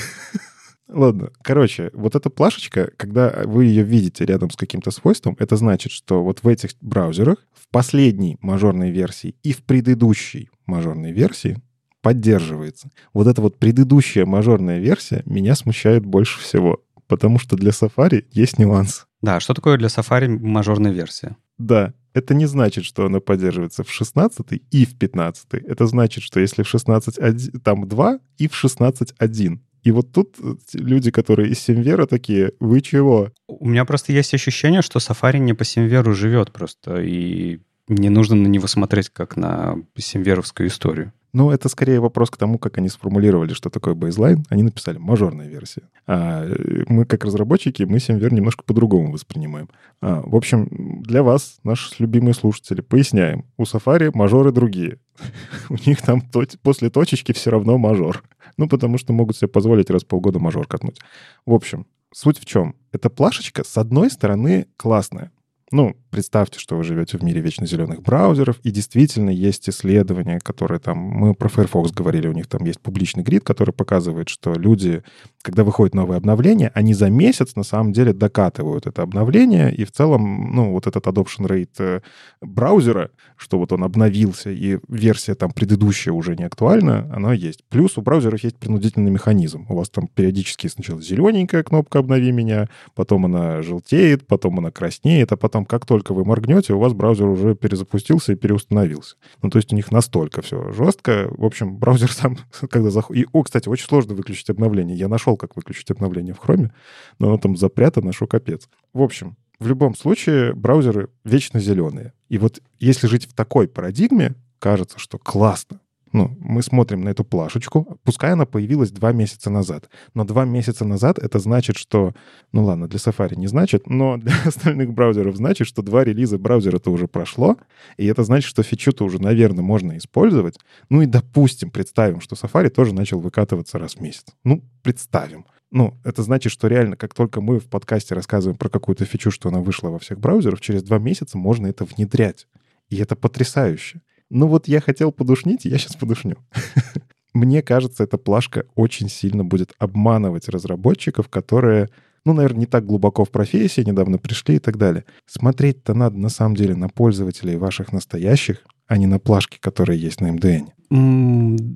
[0.88, 5.92] Ладно, короче, вот эта плашечка, когда вы ее видите рядом с каким-то свойством, это значит,
[5.92, 11.62] что вот в этих браузерах, в последней мажорной версии и в предыдущей мажорной версии
[12.02, 12.90] поддерживается.
[13.14, 18.58] Вот эта вот предыдущая мажорная версия меня смущает больше всего, потому что для Safari есть
[18.58, 19.08] нюанс.
[19.22, 21.36] Да, что такое для Safari мажорная версия?
[21.58, 25.54] Да, это не значит, что она поддерживается в 16 и в 15.
[25.54, 29.60] Это значит, что если в 16 там 2 и в 16.1.
[29.88, 33.30] И вот тут э, люди, которые из Semver а такие, вы чего?
[33.48, 38.10] У меня просто есть ощущение, что Safari не по Semver у живет просто, и не
[38.10, 41.14] нужно на него смотреть как на semver овскую историю.
[41.32, 44.44] Ну, это скорее вопрос к тому, как они сформулировали, что такое baseline.
[44.50, 45.84] Они написали мажорная версия.
[46.06, 49.70] А э, мы, как разработчики, мы Semver немножко по-другому воспринимаем.
[50.02, 53.46] А, в общем, для вас, наши любимые слушатели, поясняем.
[53.56, 55.00] У Safari мажоры другие.
[55.70, 56.22] У них там
[56.62, 58.22] после точечки все равно мажор.
[58.58, 61.00] Ну, потому что могут себе позволить раз в полгода мажор катнуть.
[61.46, 62.76] В общем, суть в чем?
[62.92, 65.32] Эта плашечка, с одной стороны, классная.
[65.70, 70.80] Ну, представьте, что вы живете в мире вечно зеленых браузеров, и действительно есть исследования, которые
[70.80, 70.98] там...
[70.98, 75.04] Мы про Firefox говорили, у них там есть публичный грид, который показывает, что люди,
[75.48, 79.94] когда выходит новое обновление, они за месяц на самом деле докатывают это обновление, и в
[79.94, 82.02] целом, ну, вот этот adoption rate э,
[82.42, 87.64] браузера, что вот он обновился, и версия там предыдущая уже не актуальна, она есть.
[87.70, 89.66] Плюс у браузеров есть принудительный механизм.
[89.70, 95.32] У вас там периодически сначала зелененькая кнопка «Обнови меня», потом она желтеет, потом она краснеет,
[95.32, 99.16] а потом как только вы моргнете, у вас браузер уже перезапустился и переустановился.
[99.42, 101.30] Ну, то есть у них настолько все жестко.
[101.38, 102.38] В общем, браузер сам,
[102.70, 103.24] когда заходит...
[103.24, 104.98] И, о, кстати, очень сложно выключить обновление.
[104.98, 106.72] Я нашел, как выключить обновление в Chrome,
[107.20, 108.68] но оно там запрятано, что капец.
[108.94, 112.14] В общем, в любом случае браузеры вечно зеленые.
[112.30, 115.80] И вот если жить в такой парадигме, кажется, что классно.
[116.18, 119.88] Ну, мы смотрим на эту плашечку, пускай она появилась два месяца назад.
[120.16, 122.16] Но два месяца назад это значит, что...
[122.52, 126.90] Ну ладно, для Safari не значит, но для остальных браузеров значит, что два релиза браузера-то
[126.90, 127.58] уже прошло,
[127.98, 130.58] и это значит, что фичу-то уже, наверное, можно использовать.
[130.90, 134.26] Ну и допустим, представим, что Safari тоже начал выкатываться раз в месяц.
[134.44, 135.46] Ну, представим.
[135.70, 139.50] Ну, это значит, что реально, как только мы в подкасте рассказываем про какую-то фичу, что
[139.50, 142.48] она вышла во всех браузерах, через два месяца можно это внедрять.
[142.90, 144.02] И это потрясающе.
[144.30, 146.36] Ну вот я хотел подушнить, я сейчас подушню.
[147.34, 151.90] Мне кажется, эта плашка очень сильно будет обманывать разработчиков, которые,
[152.26, 155.06] ну, наверное, не так глубоко в профессии, недавно пришли и так далее.
[155.28, 160.20] Смотреть-то надо на самом деле на пользователей ваших настоящих, а не на плашки, которые есть
[160.22, 160.70] на MDN.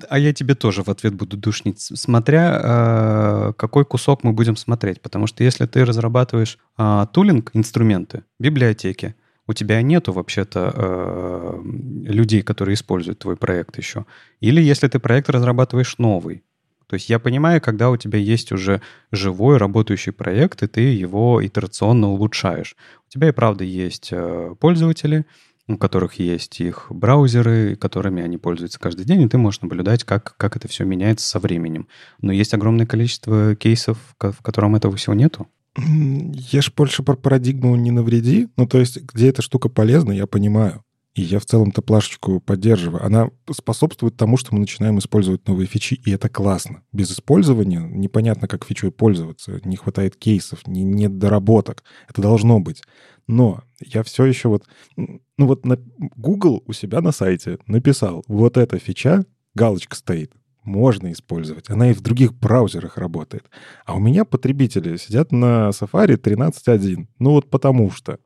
[0.08, 5.02] А я тебе тоже в ответ буду душнить, смотря э, какой кусок мы будем смотреть.
[5.02, 9.14] Потому что если ты разрабатываешь э, тулинг, инструменты, библиотеки,
[9.46, 11.60] у тебя нету вообще-то э,
[12.04, 14.06] людей, которые используют твой проект еще.
[14.40, 16.44] Или если ты проект разрабатываешь новый.
[16.86, 21.44] То есть я понимаю, когда у тебя есть уже живой работающий проект, и ты его
[21.44, 22.76] итерационно улучшаешь.
[23.08, 25.24] У тебя и правда есть э, пользователи,
[25.68, 30.36] у которых есть их браузеры, которыми они пользуются каждый день, и ты можешь наблюдать, как,
[30.36, 31.88] как это все меняется со временем.
[32.20, 35.48] Но есть огромное количество кейсов, в котором этого всего нету.
[35.76, 38.48] Я ж больше про парадигму не навреди.
[38.56, 40.84] Ну, то есть, где эта штука полезна, я понимаю.
[41.14, 43.04] И я в целом-то плашечку поддерживаю.
[43.04, 46.82] Она способствует тому, что мы начинаем использовать новые фичи, и это классно.
[46.90, 49.60] Без использования непонятно, как фичой пользоваться.
[49.64, 51.84] Не хватает кейсов, не, нет доработок.
[52.08, 52.82] Это должно быть.
[53.26, 54.64] Но я все еще вот...
[54.96, 55.76] Ну вот на
[56.16, 60.32] Google у себя на сайте написал, вот эта фича, галочка стоит,
[60.64, 61.70] можно использовать.
[61.70, 63.44] Она и в других браузерах работает.
[63.84, 67.06] А у меня потребители сидят на Safari 13.1.
[67.18, 68.18] Ну вот потому что.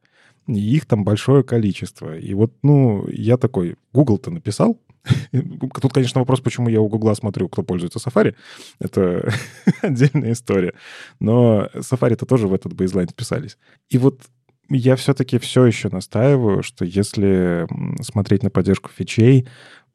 [0.46, 2.16] И их там большое количество.
[2.16, 4.80] И вот, ну, я такой, Google-то написал.
[5.80, 8.36] Тут, конечно, вопрос, почему я у Google смотрю, кто пользуется Safari.
[8.78, 9.32] Это
[9.82, 10.74] отдельная история.
[11.18, 13.58] Но Safari-то тоже в этот бейзлайн вписались.
[13.88, 14.20] И вот
[14.68, 17.66] я все-таки все еще настаиваю, что если
[18.02, 19.48] смотреть на поддержку фичей,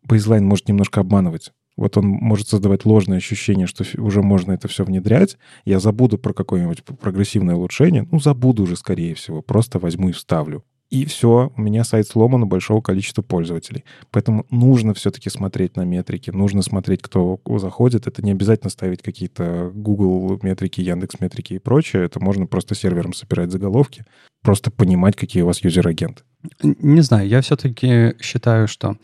[0.04, 1.51] бейзлайн может немножко обманывать.
[1.77, 5.38] Вот он может создавать ложное ощущение, что уже можно это все внедрять.
[5.65, 8.07] Я забуду про какое-нибудь прогрессивное улучшение.
[8.12, 9.41] Ну, забуду уже, скорее всего.
[9.41, 10.63] Просто возьму и вставлю.
[10.91, 13.86] И все, у меня сайт сломан у большого количества пользователей.
[14.12, 18.07] Поэтому нужно все-таки смотреть на метрики, нужно смотреть, кто заходит.
[18.07, 22.03] Это не обязательно ставить какие-то Google метрики, Яндекс метрики и прочее.
[22.03, 24.03] Это можно просто сервером собирать заголовки,
[24.43, 26.23] просто понимать, какие у вас юзер-агенты.
[26.62, 28.97] Не знаю, я все-таки считаю, что...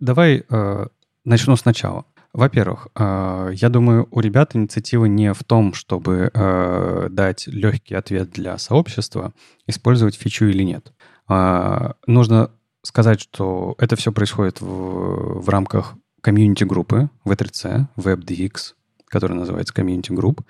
[0.00, 0.86] давай э,
[1.26, 2.06] начну сначала.
[2.34, 8.30] Во-первых, э, я думаю, у ребят инициатива не в том, чтобы э, дать легкий ответ
[8.32, 9.32] для сообщества,
[9.68, 10.92] использовать фичу или нет.
[11.28, 12.50] А, нужно
[12.82, 18.74] сказать, что это все происходит в, в рамках комьюнити-группы V3C, WebDX,
[19.06, 20.40] который называется Community Group.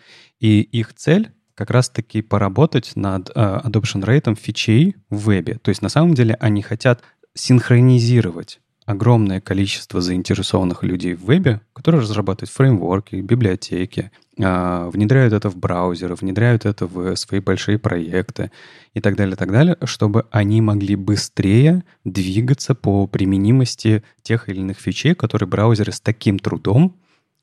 [0.40, 5.58] И их цель как раз-таки поработать над э, adoption rate фичей в вебе.
[5.58, 7.02] То есть на самом деле они хотят
[7.34, 14.10] синхронизировать огромное количество заинтересованных людей в вебе, которые разрабатывают фреймворки, библиотеки,
[14.40, 18.50] а, внедряют это в браузеры, внедряют это в свои большие проекты
[18.92, 24.78] и так далее, так далее, чтобы они могли быстрее двигаться по применимости тех или иных
[24.78, 26.96] фичей, которые браузеры с таким трудом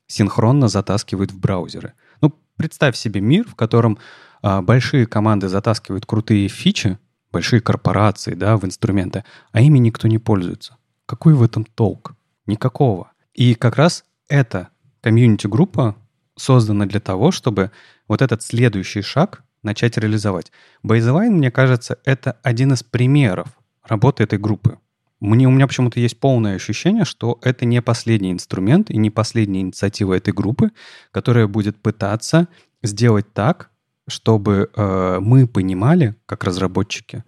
[0.06, 1.94] синхронно затаскивают в браузеры.
[2.20, 3.98] Ну, представь себе мир, в котором
[4.42, 6.98] а, большие команды затаскивают крутые фичи,
[7.32, 10.76] большие корпорации, да, в инструменты, а ими никто не пользуется.
[11.12, 12.14] Какой в этом толк?
[12.46, 13.12] Никакого.
[13.34, 14.70] И как раз эта
[15.02, 15.94] комьюнити-группа
[16.36, 17.70] создана для того, чтобы
[18.08, 20.50] вот этот следующий шаг начать реализовать.
[20.82, 23.48] Baseline, мне кажется, это один из примеров
[23.84, 24.78] работы этой группы.
[25.20, 29.60] Мне, у меня почему-то есть полное ощущение, что это не последний инструмент и не последняя
[29.60, 30.70] инициатива этой группы,
[31.10, 32.48] которая будет пытаться
[32.82, 33.68] сделать так,
[34.08, 37.22] чтобы э, мы понимали, как разработчики,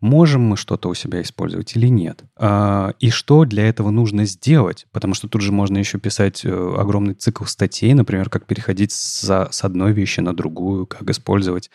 [0.00, 2.24] можем мы что-то у себя использовать или нет.
[2.36, 6.74] А, и что для этого нужно сделать, потому что тут же можно еще писать э,
[6.78, 11.70] огромный цикл статей, например, как переходить с, с одной вещи на другую, как использовать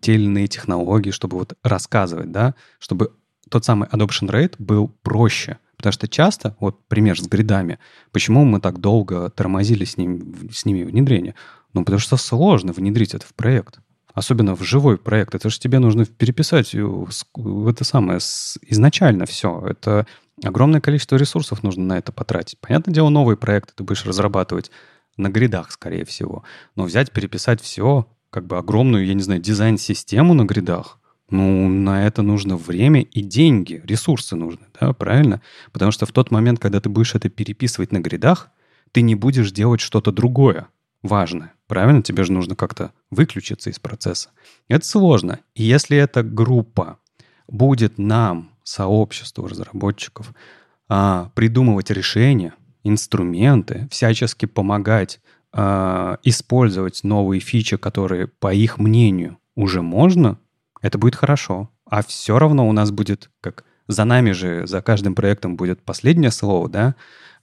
[0.00, 3.12] те или иные технологии, чтобы вот рассказывать, да, чтобы
[3.50, 5.58] тот самый adoption rate был проще.
[5.76, 7.78] Потому что часто, вот пример с гридами,
[8.10, 11.34] почему мы так долго тормозили с, ним, с ними внедрение?
[11.72, 13.78] Ну, потому что сложно внедрить это в проект
[14.14, 19.64] особенно в живой проект, это же тебе нужно переписать это самое изначально все.
[19.66, 20.06] Это
[20.42, 22.58] огромное количество ресурсов нужно на это потратить.
[22.60, 24.70] Понятное дело, новые проекты ты будешь разрабатывать
[25.16, 26.44] на гридах, скорее всего.
[26.76, 30.98] Но взять, переписать все, как бы огромную, я не знаю, дизайн-систему на гридах,
[31.30, 35.42] ну, на это нужно время и деньги, ресурсы нужны, да, правильно?
[35.72, 38.48] Потому что в тот момент, когда ты будешь это переписывать на гридах,
[38.92, 40.68] ты не будешь делать что-то другое
[41.02, 41.52] важное.
[41.68, 42.02] Правильно?
[42.02, 44.30] Тебе же нужно как-то выключиться из процесса.
[44.66, 45.40] Это сложно.
[45.54, 46.98] И если эта группа
[47.46, 50.34] будет нам, сообществу разработчиков,
[50.88, 52.54] а, придумывать решения,
[52.84, 55.20] инструменты, всячески помогать
[55.52, 60.38] а, использовать новые фичи, которые, по их мнению, уже можно,
[60.82, 61.70] это будет хорошо.
[61.90, 66.30] А все равно у нас будет, как за нами же, за каждым проектом будет последнее
[66.30, 66.94] слово, да,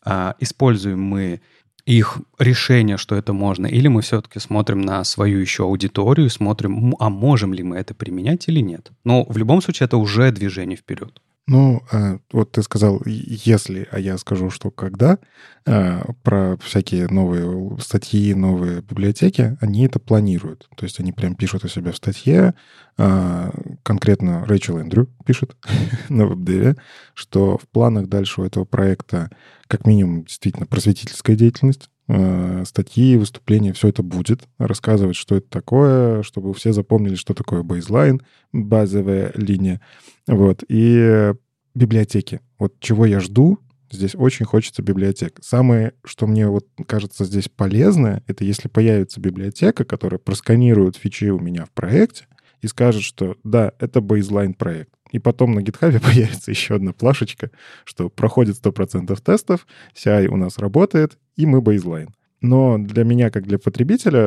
[0.03, 1.41] а, используем мы
[1.85, 7.09] их решение, что это можно, или мы все-таки смотрим на свою еще аудиторию, смотрим, а
[7.09, 8.91] можем ли мы это применять или нет.
[9.03, 11.21] Но в любом случае это уже движение вперед.
[11.47, 15.19] Ну, э, вот ты сказал, если, а я скажу, что когда,
[15.67, 20.67] э, про всякие новые статьи, новые библиотеки, они это планируют.
[20.75, 22.55] То есть они прям пишут у себя в статье,
[22.97, 23.51] э,
[23.83, 25.55] конкретно Рэйчел Эндрю пишет
[26.09, 26.79] на веб
[27.13, 29.29] что в планах дальше у этого проекта
[29.67, 34.47] как минимум действительно просветительская деятельность, статьи, выступления, все это будет.
[34.57, 39.81] Рассказывать, что это такое, чтобы все запомнили, что такое бейзлайн, базовая линия.
[40.27, 40.63] Вот.
[40.67, 41.33] И
[41.73, 42.41] библиотеки.
[42.59, 43.59] Вот чего я жду,
[43.91, 45.39] здесь очень хочется библиотек.
[45.41, 51.39] Самое, что мне вот кажется здесь полезное, это если появится библиотека, которая просканирует фичи у
[51.39, 52.27] меня в проекте
[52.61, 54.91] и скажет, что да, это бейзлайн проект.
[55.11, 57.51] И потом на GitHub появится еще одна плашечка,
[57.83, 62.09] что проходит 100% тестов, CI у нас работает, и мы бейзлайн.
[62.41, 64.19] Но для меня, как для потребителя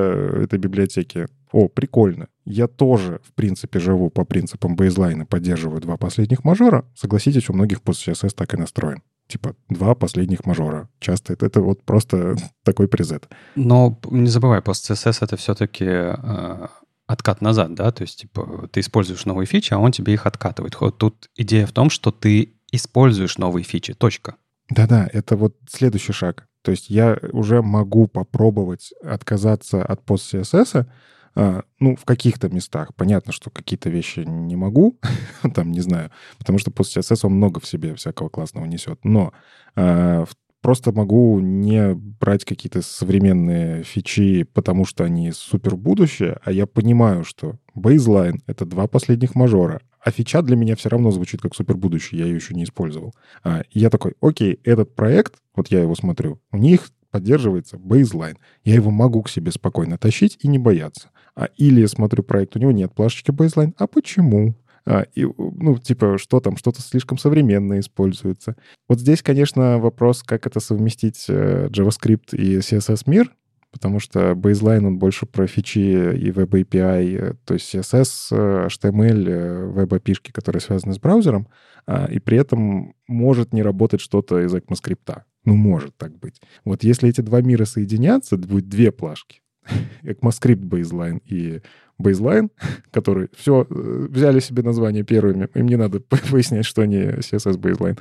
[0.42, 2.28] этой библиотеки, о, прикольно.
[2.44, 6.84] Я тоже, в принципе, живу по принципам бейзлайна, поддерживаю два последних мажора.
[6.94, 9.02] Согласитесь, у многих пост CSS так и настроен.
[9.28, 10.88] Типа два последних мажора.
[11.00, 13.28] Часто это, это вот просто такой презет.
[13.54, 16.66] Но не забывай, пост CSS это все-таки э,
[17.06, 17.92] откат назад, да?
[17.92, 20.76] То есть, типа, ты используешь новые фичи, а он тебе их откатывает.
[20.98, 23.94] Тут идея в том, что ты используешь новые фичи.
[23.94, 24.36] Точка.
[24.70, 26.47] Да-да, это вот следующий шаг.
[26.62, 30.86] То есть я уже могу попробовать отказаться от пост CSS,
[31.34, 32.94] а, ну, в каких-то местах.
[32.96, 34.98] Понятно, что какие-то вещи не могу,
[35.54, 38.98] там, не знаю, потому что пост CSS он много в себе всякого классного несет.
[39.04, 39.32] Но
[39.76, 40.24] а,
[40.60, 47.24] просто могу не брать какие-то современные фичи, потому что они супер будущее, а я понимаю,
[47.24, 51.76] что baseline— это два последних мажора, а фича для меня все равно звучит как супер
[51.76, 53.14] будущее, я ее еще не использовал.
[53.42, 58.36] А, я такой, окей, этот проект, вот я его смотрю, у них поддерживается baseline.
[58.64, 61.10] Я его могу к себе спокойно тащить и не бояться.
[61.34, 63.72] А, или смотрю проект, у него нет плашечки baseline.
[63.78, 64.54] А почему?
[64.84, 68.56] А, и, ну, типа, что там, что-то слишком современное используется.
[68.88, 73.32] Вот здесь, конечно, вопрос, как это совместить э, JavaScript и CSS мир,
[73.70, 79.74] потому что baseline, он больше про фичи и Web API, э, то есть CSS, HTML,
[79.74, 81.48] Web API, которые связаны с браузером,
[81.86, 85.22] а, и при этом может не работать что-то из ECMAScript.
[85.44, 86.40] Ну, может так быть.
[86.64, 89.40] Вот если эти два мира соединятся, будет две плашки.
[90.02, 91.62] ECMAScript baseline и
[92.00, 92.50] baseline,
[92.90, 95.48] которые все э, взяли себе название первыми.
[95.54, 97.98] Им не надо выяснять, что они CSS baseline.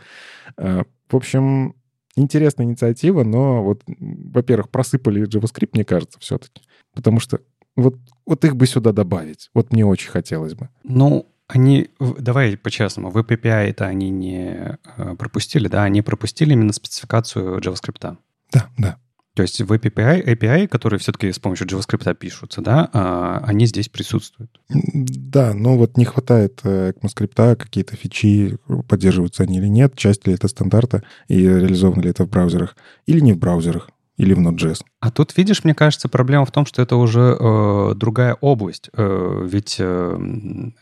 [0.57, 1.76] А, в общем,
[2.18, 6.61] интересная инициатива, но вот, во-первых, просыпали JavaScript, мне кажется, все-таки.
[6.93, 7.39] Потому что
[7.76, 7.95] вот,
[8.26, 9.49] вот их бы сюда добавить.
[9.53, 10.70] Вот мне очень хотелось бы.
[10.84, 16.74] Ну, они, давай по-честному, в API это они не э, пропустили, да, они пропустили именно
[16.74, 18.18] спецификацию JavaScript.
[18.51, 18.97] Да, да.
[19.38, 23.88] То есть в API, API, которые все-таки с помощью JavaScript пишутся, да, а, они здесь
[23.88, 24.60] присутствуют.
[24.68, 28.58] Да, но вот не хватает ECMAScript, э, какие-то фичи,
[28.88, 32.76] поддерживаются они или нет, часть ли это стандарта, и реализовано ли это в браузерах,
[33.06, 34.82] или не в браузерах, или в Node.js.
[35.02, 38.90] А тут, видишь, мне кажется, проблема в том, что это уже э, другая область.
[38.94, 40.18] Э, ведь э,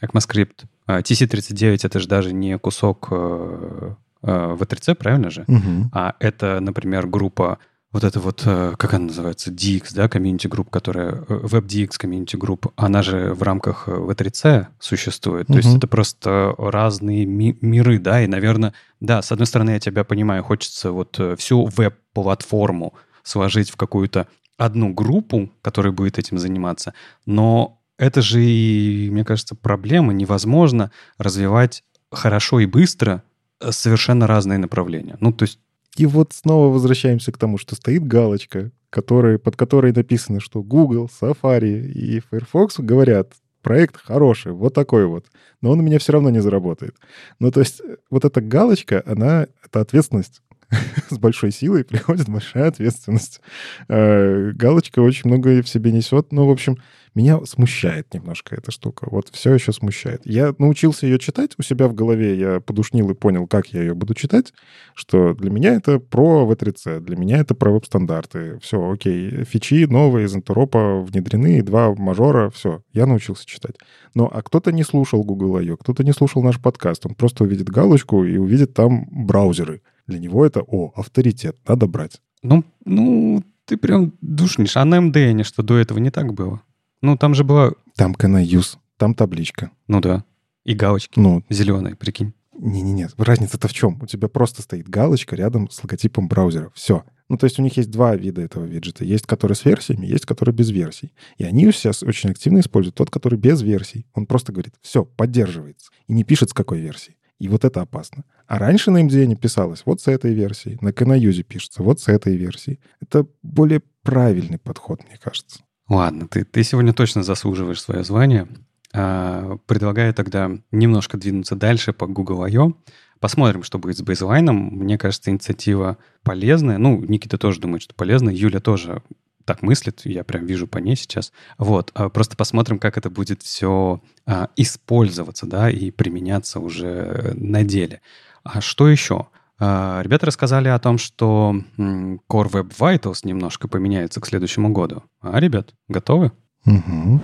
[0.02, 5.44] ECMAScript, э, TC39— это же даже не кусок э, э, V3C, правильно же?
[5.46, 5.90] Угу.
[5.92, 7.60] А это, например, группа
[7.96, 12.36] вот это вот, э, как она называется, DX, да, комьюнити групп, которая, э, WebDX комьюнити
[12.36, 15.48] групп, она же в рамках V3C э, существует.
[15.48, 19.80] То есть это просто разные ми- миры, да, и, наверное, да, с одной стороны, я
[19.80, 24.28] тебя понимаю, хочется вот всю веб-платформу сложить в какую-то
[24.58, 26.94] одну группу, которая будет этим заниматься,
[27.26, 30.12] но это же, и, мне кажется, проблема.
[30.12, 31.82] Невозможно развивать
[32.12, 33.24] хорошо и быстро
[33.70, 35.16] совершенно разные направления.
[35.22, 35.60] Ну, то есть
[35.96, 41.10] и вот снова возвращаемся к тому, что стоит галочка, который, под которой написано, что Google,
[41.22, 45.26] Safari и Firefox говорят, проект хороший, вот такой вот,
[45.62, 46.96] но он у меня все равно не заработает.
[47.40, 50.44] Ну, то есть э, вот эта галочка, она, это ответственность.
[51.10, 53.42] С большой силой приходит большая ответственность.
[53.88, 56.32] Э, галочка очень много в себе несет.
[56.32, 56.78] Ну, в общем,
[57.16, 59.08] меня смущает немножко эта штука.
[59.10, 60.22] Вот все еще смущает.
[60.26, 62.38] Я научился ее читать у себя в голове.
[62.38, 64.54] Я подушнил и понял, как я ее буду читать,
[64.94, 68.60] что для меня это про V3C, для меня это про веб-стандарты.
[68.62, 69.46] Все, окей.
[69.46, 72.84] Фичи новые из Антуропа внедрены, два мажора, все.
[72.92, 73.76] Я научился читать.
[74.14, 77.06] Но а кто-то не слушал Google I.O., кто-то не слушал наш подкаст.
[77.06, 79.82] Он просто увидит галочку и увидит там браузеры.
[80.08, 82.22] Для него это, о, авторитет, надо брать.
[82.44, 84.78] Ну, ну, ты прям душнишь.
[84.78, 86.62] А на MDN что до этого не так было?
[87.02, 87.74] Ну, там же была...
[87.96, 89.72] Там use, там табличка.
[89.88, 90.24] Ну да.
[90.64, 91.20] И галочки.
[91.20, 91.44] Ну.
[91.50, 92.34] Зеленые, прикинь.
[92.58, 94.00] Не-не-не, разница-то в чем?
[94.02, 96.72] У тебя просто стоит галочка рядом с логотипом браузера.
[96.74, 97.04] Все.
[97.28, 99.04] Ну, то есть у них есть два вида этого виджета.
[99.04, 101.12] Есть, который с версиями, есть, который без версий.
[101.38, 104.06] И они сейчас очень активно используют тот, который без версий.
[104.14, 105.90] Он просто говорит, все, поддерживается.
[106.08, 107.18] И не пишет, с какой версии.
[107.40, 108.24] И вот это опасно.
[108.48, 112.36] А раньше на MDN писалось вот с этой версии, на Canаюзе пишется вот с этой
[112.36, 112.80] версии.
[113.02, 115.62] Это более правильный подход, мне кажется.
[115.90, 118.48] Ладно, ты, ты сегодня точно заслуживаешь свое звание.
[118.94, 122.74] А, предлагаю тогда немножко двинуться дальше по Google I.O.
[123.20, 124.56] Посмотрим, что будет с бейзлайном.
[124.56, 126.78] Мне кажется, инициатива полезная.
[126.78, 128.34] Ну, Никита тоже думает, что полезная.
[128.34, 129.04] Юля тоже
[129.46, 131.32] так мыслит, я прям вижу по ней сейчас.
[131.58, 137.64] Вот, а, просто посмотрим, как это будет все а, использоваться, да, и применяться уже на
[137.64, 138.02] деле.
[138.44, 139.28] А что еще?
[139.58, 145.04] А, ребята рассказали о том, что Core Web Vitals немножко поменяется к следующему году.
[145.22, 146.32] А, ребят, готовы?
[146.66, 147.22] Угу.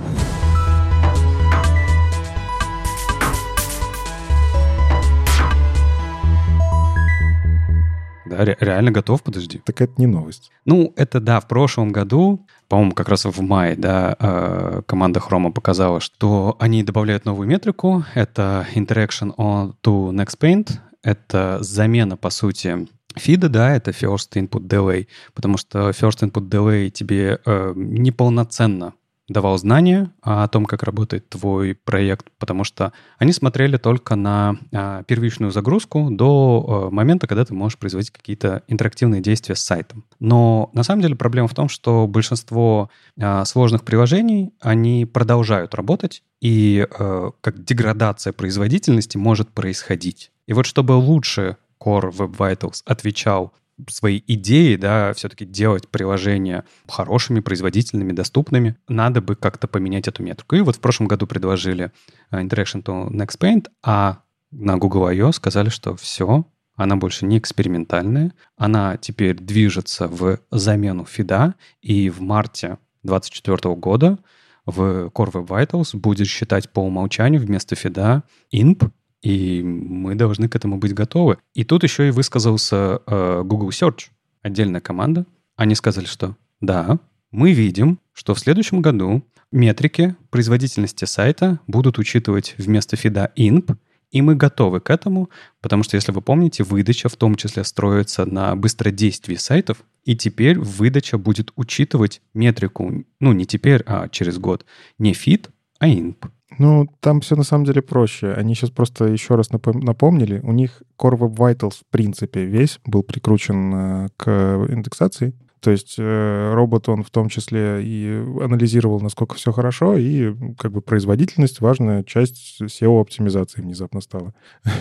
[8.32, 9.62] Да, ре- реально готов, подожди.
[9.66, 10.52] Так это не новость.
[10.66, 15.52] Ну, это да, в прошлом году, по-моему, как раз в мае, да, э, команда Chrome
[15.52, 18.06] показала, что они добавляют новую метрику.
[18.16, 24.68] Это Interaction on to Next Paint это замена, по сути, фида, да, это first input
[24.68, 28.94] delay, потому что first input delay тебе э, неполноценно
[29.28, 35.04] давал знания о том, как работает твой проект, потому что они смотрели только на а,
[35.04, 40.06] первичную загрузку до а, момента, когда ты можешь производить какие-то интерактивные действия с сайтом.
[40.20, 46.24] Но на самом деле проблема в том, что большинство а, сложных приложений, они продолжают работать,
[46.42, 50.32] и а, как деградация производительности может происходить.
[50.48, 53.54] И вот чтобы лучше Core Web Vitals отвечал
[53.90, 60.56] свои идеи, да, все-таки делать приложения хорошими, производительными, доступными, надо бы как-то поменять эту метрику.
[60.56, 61.92] И вот в прошлом году предложили
[62.32, 64.22] э, Interaction to Next Paint, а
[64.52, 65.32] на Google I.O.
[65.32, 72.22] сказали, что все, она больше не экспериментальная, она теперь движется в замену фида, и в
[72.22, 74.20] марте 2024 года
[74.66, 78.24] в Core Web Vitals будет считать по умолчанию вместо фида
[78.54, 81.38] INP, и мы должны к этому быть готовы.
[81.54, 84.10] И тут еще и высказался э, Google Search,
[84.42, 85.26] отдельная команда.
[85.56, 87.00] Они сказали, что да,
[87.32, 93.76] мы видим, что в следующем году метрики производительности сайта будут учитывать вместо фида INP,
[94.12, 95.30] И мы готовы к этому,
[95.62, 100.60] потому что, если вы помните, выдача в том числе строится на быстродействии сайтов, и теперь
[100.60, 104.66] выдача будет учитывать метрику, ну, не теперь, а через год,
[104.98, 105.50] не фит,
[105.80, 106.26] а инп.
[106.58, 108.34] Ну, там все на самом деле проще.
[108.34, 110.40] Они сейчас просто еще раз напомнили.
[110.44, 114.30] У них Core Web Vitals, в принципе, весь был прикручен э, к
[114.70, 115.34] индексации.
[115.62, 120.72] То есть э, робот, он в том числе и анализировал, насколько все хорошо, и как
[120.72, 124.34] бы производительность важная часть SEO-оптимизации внезапно стала.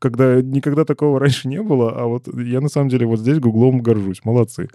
[0.00, 3.80] Когда никогда такого раньше не было, а вот я на самом деле вот здесь гуглом
[3.80, 4.24] горжусь.
[4.24, 4.68] Молодцы.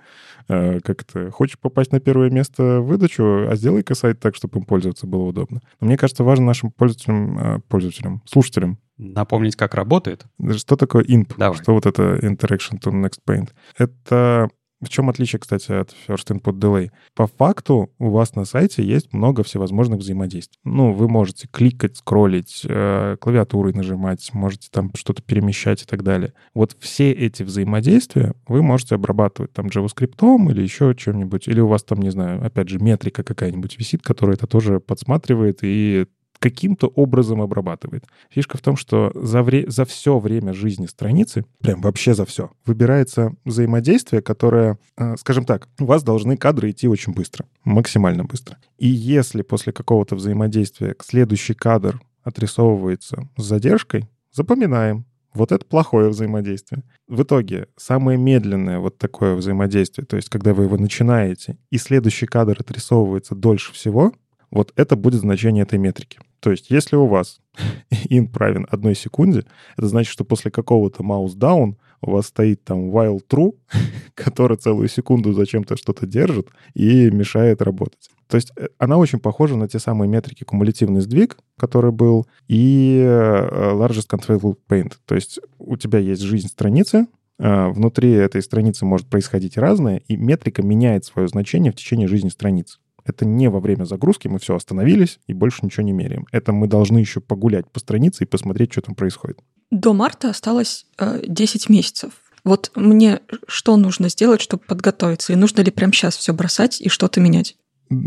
[0.47, 4.59] Э, как то Хочешь попасть на первое место в выдачу, а сделай-ка сайт так, чтобы
[4.59, 5.59] им пользоваться было удобно.
[5.81, 10.25] Но мне кажется, важно нашим пользователям, э, пользователям, слушателям Напомнить, как работает.
[10.55, 11.35] Что такое INP?
[11.37, 11.59] Давай.
[11.61, 13.49] Что вот это Interaction to Next Paint?
[13.77, 14.49] Это
[14.81, 16.91] в чем отличие, кстати, от First Input Delay?
[17.15, 20.59] По факту у вас на сайте есть много всевозможных взаимодействий.
[20.63, 26.33] Ну, вы можете кликать, скроллить, э, клавиатурой нажимать, можете там что-то перемещать и так далее.
[26.53, 31.47] Вот все эти взаимодействия вы можете обрабатывать там JavaScript или еще чем-нибудь.
[31.47, 35.59] Или у вас там, не знаю, опять же, метрика какая-нибудь висит, которая это тоже подсматривает
[35.63, 36.05] и
[36.39, 38.05] каким-то образом обрабатывает.
[38.29, 42.51] Фишка в том, что за, вре- за все время жизни страницы, прям вообще за все,
[42.65, 48.57] выбирается взаимодействие, которое, э, скажем так, у вас должны кадры идти очень быстро, максимально быстро.
[48.77, 56.83] И если после какого-то взаимодействия следующий кадр отрисовывается с задержкой, запоминаем, вот это плохое взаимодействие.
[57.07, 62.25] В итоге самое медленное вот такое взаимодействие, то есть когда вы его начинаете, и следующий
[62.25, 64.13] кадр отрисовывается дольше всего,
[64.51, 66.19] вот это будет значение этой метрики.
[66.39, 67.39] То есть если у вас
[68.09, 69.45] in равен одной секунде,
[69.77, 73.55] это значит, что после какого-то mouse down у вас стоит там while true,
[74.13, 78.09] который целую секунду зачем-то что-то держит и мешает работать.
[78.27, 83.01] То есть э, она очень похожа на те самые метрики кумулятивный сдвиг, который был, и
[83.03, 84.93] э, largest controllable paint.
[85.05, 87.07] То есть у тебя есть жизнь страницы,
[87.39, 92.29] э, внутри этой страницы может происходить разное, и метрика меняет свое значение в течение жизни
[92.29, 92.79] страницы.
[93.07, 96.27] Это не во время загрузки мы все остановились и больше ничего не меряем.
[96.31, 99.39] Это мы должны еще погулять по странице и посмотреть, что там происходит.
[99.71, 102.11] До марта осталось э, 10 месяцев.
[102.43, 105.33] Вот мне что нужно сделать, чтобы подготовиться?
[105.33, 107.57] И нужно ли прямо сейчас все бросать и что-то менять?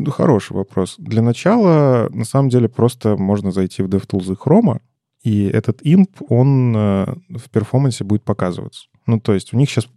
[0.09, 0.97] Хороший вопрос.
[0.99, 4.81] Для начала, на самом деле, просто можно зайти в DevTools и Chrome,
[5.23, 8.87] и этот имп, он э, в перформансе будет показываться.
[9.07, 9.89] Ну, то есть у них сейчас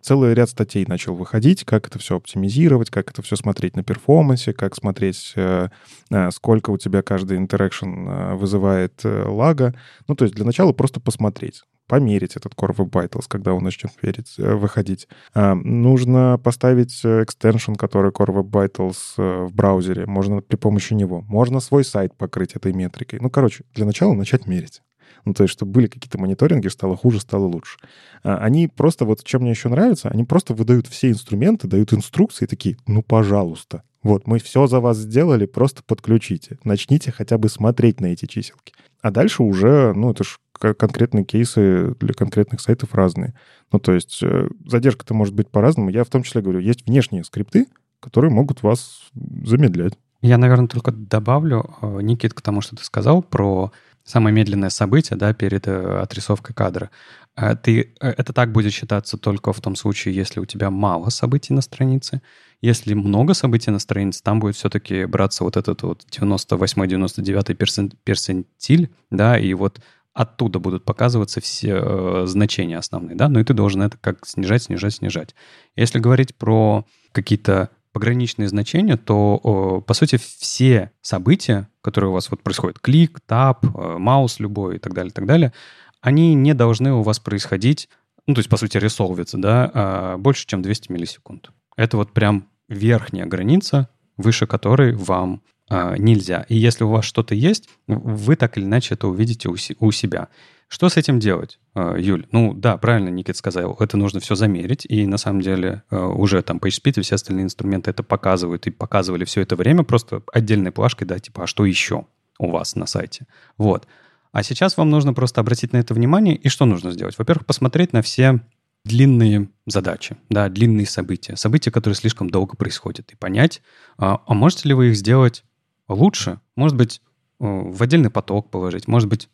[0.00, 4.52] целый ряд статей начал выходить, как это все оптимизировать, как это все смотреть на перформансе,
[4.52, 5.68] как смотреть, э,
[6.10, 9.74] э, сколько у тебя каждый интеракшн э, вызывает лага.
[10.08, 13.92] Ну, то есть для начала просто посмотреть, померить этот Core Web Vitals, когда он начнет
[14.02, 15.08] верить, выходить.
[15.34, 20.06] А, нужно поставить экстеншн, который Core Web Vitals в браузере.
[20.06, 21.22] Можно при помощи него.
[21.22, 23.18] Можно свой сайт покрыть этой метрикой.
[23.20, 24.82] Ну, короче, для начала начать мерить.
[25.24, 27.78] Ну, то есть, чтобы были какие-то мониторинги, стало хуже, стало лучше.
[28.22, 32.46] А, они просто, вот чем мне еще нравится, они просто выдают все инструменты, дают инструкции
[32.46, 36.58] такие, ну, пожалуйста, вот, мы все за вас сделали, просто подключите.
[36.64, 38.72] Начните хотя бы смотреть на эти чиселки.
[39.02, 43.34] А дальше уже, ну, это же конкретные кейсы для конкретных сайтов разные.
[43.72, 45.90] Ну, то есть э, задержка-то может быть по-разному.
[45.90, 47.66] Я в том числе говорю, есть внешние скрипты,
[48.00, 49.94] которые могут вас замедлять.
[50.22, 53.72] Я, наверное, только добавлю, э, Никит, к тому, что ты сказал про
[54.04, 56.90] самое медленное событие да, перед э, отрисовкой кадра.
[57.36, 61.10] Э, ты, э, это так будет считаться только в том случае, если у тебя мало
[61.10, 62.22] событий на странице.
[62.60, 69.38] Если много событий на странице, там будет все-таки браться вот этот вот 98-99 персентиль, да,
[69.38, 69.80] и вот
[70.12, 74.64] оттуда будут показываться все э, значения основные, да, ну и ты должен это как снижать,
[74.64, 75.34] снижать, снижать.
[75.76, 82.42] Если говорить про какие-то пограничные значения, то, по сути, все события, которые у вас вот
[82.42, 85.52] происходят, клик, тап, э, маус любой и так далее, и так далее,
[86.00, 87.88] они не должны у вас происходить,
[88.26, 91.50] ну, то есть, по сути, ресолвиться, да, а, больше, чем 200 миллисекунд.
[91.76, 96.46] Это вот прям верхняя граница, выше которой вам а, нельзя.
[96.48, 100.28] И если у вас что-то есть, вы так или иначе это увидите у себя.
[100.72, 102.28] Что с этим делать, э, Юль?
[102.30, 106.40] Ну да, правильно Никит сказал, это нужно все замерить, и на самом деле э, уже
[106.42, 110.70] там PageSpeed и все остальные инструменты это показывают, и показывали все это время просто отдельной
[110.70, 112.06] плашкой, да, типа, а что еще
[112.38, 113.26] у вас на сайте?
[113.58, 113.88] Вот.
[114.30, 117.18] А сейчас вам нужно просто обратить на это внимание, и что нужно сделать?
[117.18, 118.40] Во-первых, посмотреть на все
[118.84, 123.60] длинные задачи, да, длинные события, события, которые слишком долго происходят, и понять,
[123.98, 125.42] а, а можете ли вы их сделать
[125.88, 126.38] лучше?
[126.54, 127.02] Может быть,
[127.40, 129.28] э, в отдельный поток положить, может быть,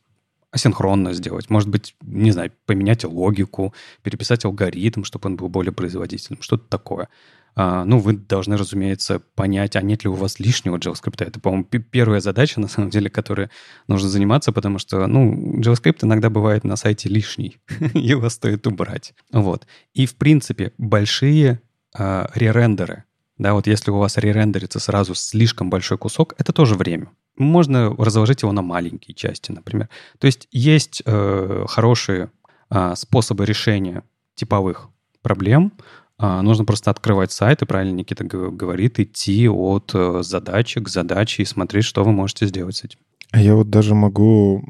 [0.57, 1.49] асинхронно сделать.
[1.51, 7.09] Может быть, не знаю, поменять логику, переписать алгоритм, чтобы он был более производительным, что-то такое.
[7.59, 11.25] А, ну, вы должны, разумеется, понять, а нет ли у вас лишнего JavaScript.
[11.25, 13.49] Это, по-моему, первая задача, на самом деле, которой
[13.89, 17.59] нужно заниматься, потому что, ну, JavaScript иногда бывает на сайте лишний,
[17.95, 19.15] его стоит убрать.
[19.33, 19.67] Вот.
[19.95, 21.61] И, в принципе, большие
[21.99, 23.05] э, ререндеры,
[23.39, 27.11] да, вот если у вас ререндерится сразу слишком большой кусок, это тоже время.
[27.37, 29.91] Можно разложить его на маленькие части, например.
[30.19, 32.31] То есть есть э, хорошие
[32.71, 34.89] э, способы решения типовых
[35.21, 35.73] проблем,
[36.19, 41.43] а, нужно просто открывать сайт, и правильно Никита говорит, идти от э, задачи к задаче
[41.43, 43.01] и смотреть, что вы можете сделать с этим.
[43.33, 44.65] А я вот даже могу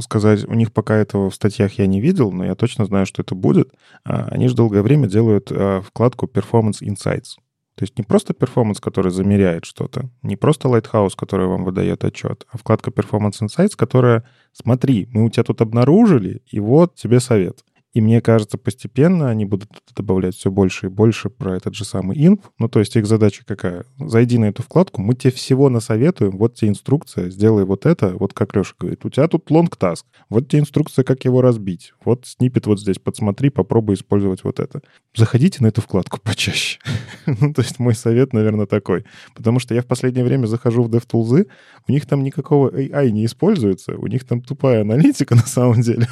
[0.00, 3.20] сказать, у них пока этого в статьях я не видел, но я точно знаю, что
[3.20, 3.74] это будет.
[4.04, 5.52] Они же долгое время делают
[5.84, 7.34] вкладку Performance Insights.
[7.76, 12.46] То есть не просто перформанс, который замеряет что-то, не просто Lighthouse, который вам выдает отчет,
[12.50, 17.62] а вкладка Performance Insights, которая, смотри, мы у тебя тут обнаружили, и вот тебе совет.
[17.96, 22.14] И мне кажется, постепенно они будут добавлять все больше и больше про этот же самый
[22.26, 22.40] инф.
[22.58, 23.86] Ну, то есть их задача какая?
[23.98, 28.34] Зайди на эту вкладку, мы тебе всего насоветуем, вот тебе инструкция, сделай вот это, вот
[28.34, 32.26] как Леша говорит, у тебя тут long task, вот тебе инструкция, как его разбить, вот
[32.26, 34.82] снипет вот здесь, подсмотри, попробуй использовать вот это.
[35.14, 36.78] Заходите на эту вкладку почаще.
[37.26, 39.04] ну, то есть мой совет, наверное, такой.
[39.34, 41.48] Потому что я в последнее время захожу в DevTools,
[41.88, 46.06] у них там никакого AI не используется, у них там тупая аналитика на самом деле.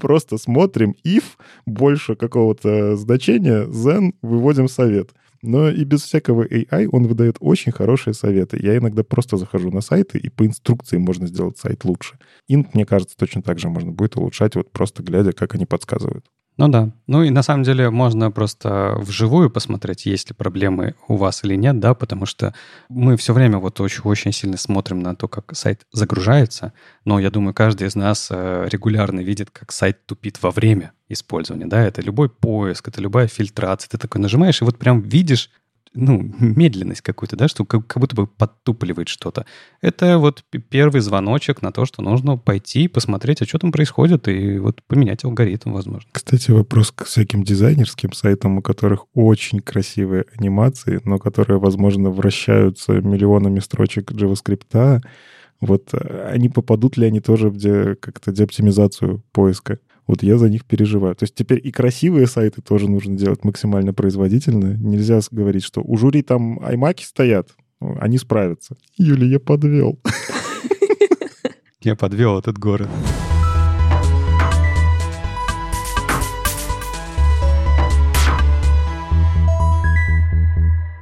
[0.00, 1.24] Просто смотрим if
[1.66, 5.10] больше какого-то значения, then выводим совет.
[5.42, 8.58] Но и без всякого AI он выдает очень хорошие советы.
[8.60, 12.18] Я иногда просто захожу на сайты, и по инструкции можно сделать сайт лучше.
[12.50, 16.26] Int, мне кажется, точно так же можно будет улучшать, вот просто глядя, как они подсказывают.
[16.58, 16.90] Ну да.
[17.06, 21.54] Ну и на самом деле можно просто вживую посмотреть, есть ли проблемы у вас или
[21.54, 22.52] нет, да, потому что
[22.88, 26.72] мы все время вот очень, очень сильно смотрим на то, как сайт загружается,
[27.04, 31.66] но я думаю, каждый из нас э, регулярно видит, как сайт тупит во время использования,
[31.66, 35.50] да, это любой поиск, это любая фильтрация, ты такой нажимаешь, и вот прям видишь
[35.94, 39.46] ну, медленность какую-то, да, что как, как будто бы подтупливает что-то.
[39.80, 44.58] Это вот первый звоночек на то, что нужно пойти посмотреть, а что там происходит, и
[44.58, 46.08] вот поменять алгоритм, возможно.
[46.12, 52.92] Кстати, вопрос к всяким дизайнерским сайтам, у которых очень красивые анимации, но которые, возможно, вращаются
[52.92, 55.02] миллионами строчек JavaScript.
[55.60, 59.78] Вот э, они попадут ли они тоже в де, как-то деоптимизацию поиска?
[60.08, 61.14] Вот я за них переживаю.
[61.14, 64.74] То есть теперь и красивые сайты тоже нужно делать максимально производительно.
[64.74, 68.76] Нельзя говорить, что у жюри там аймаки стоят, они справятся.
[68.96, 70.00] Юля, я подвел.
[71.80, 72.88] Я подвел этот город.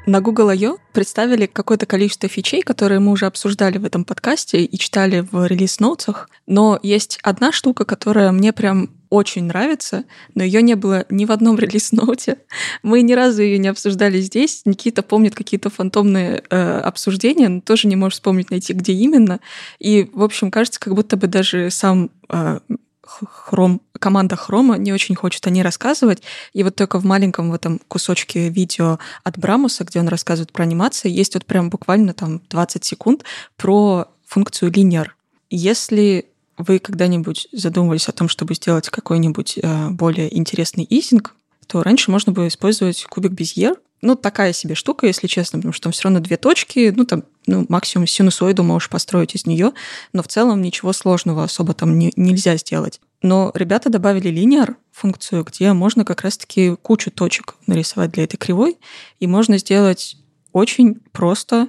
[0.06, 0.78] На Google I.O.
[0.92, 6.30] представили какое-то количество фичей, которые мы уже обсуждали в этом подкасте и читали в релиз-ноутсах.
[6.46, 10.04] Но есть одна штука, которая мне прям очень нравится,
[10.36, 12.38] но ее не было ни в одном релиз-ноуте.
[12.84, 14.62] Мы ни разу ее не обсуждали здесь.
[14.64, 19.40] Никита помнит какие-то фантомные э, обсуждения, но тоже не может вспомнить, найти, где именно.
[19.80, 22.60] И, в общем, кажется, как будто бы даже сам э,
[23.06, 26.22] Хром, команда Хрома не очень хочет о ней рассказывать.
[26.52, 30.64] И вот только в маленьком в этом кусочке видео от Брамуса, где он рассказывает про
[30.64, 33.24] анимацию, есть вот прям буквально там 20 секунд
[33.56, 35.08] про функцию linear.
[35.48, 36.26] Если
[36.58, 41.34] вы когда-нибудь задумывались о том, чтобы сделать какой-нибудь э, более интересный изинг,
[41.66, 43.76] то раньше можно было использовать кубик Безьер.
[44.02, 47.24] Ну, такая себе штука, если честно, потому что там все равно две точки, ну, там,
[47.46, 49.72] ну, максимум синусоиду можешь построить из нее,
[50.12, 53.00] но в целом ничего сложного особо там не, нельзя сделать.
[53.22, 58.78] Но ребята добавили линейр функцию, где можно как раз-таки кучу точек нарисовать для этой кривой,
[59.18, 60.16] и можно сделать
[60.52, 61.68] очень просто,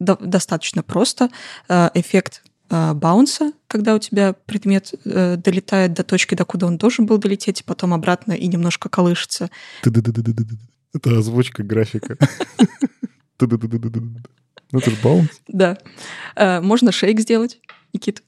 [0.00, 1.30] до, достаточно просто
[1.68, 6.78] э, эффект э, баунса, когда у тебя предмет э, долетает до точки, до куда он
[6.78, 9.50] должен был долететь, и потом обратно и немножко колышется.
[10.94, 12.16] Это озвучка графика.
[14.72, 15.30] Ну, это же баунс.
[15.46, 15.78] Да.
[16.60, 17.60] Можно шейк сделать,
[17.92, 18.24] Никит.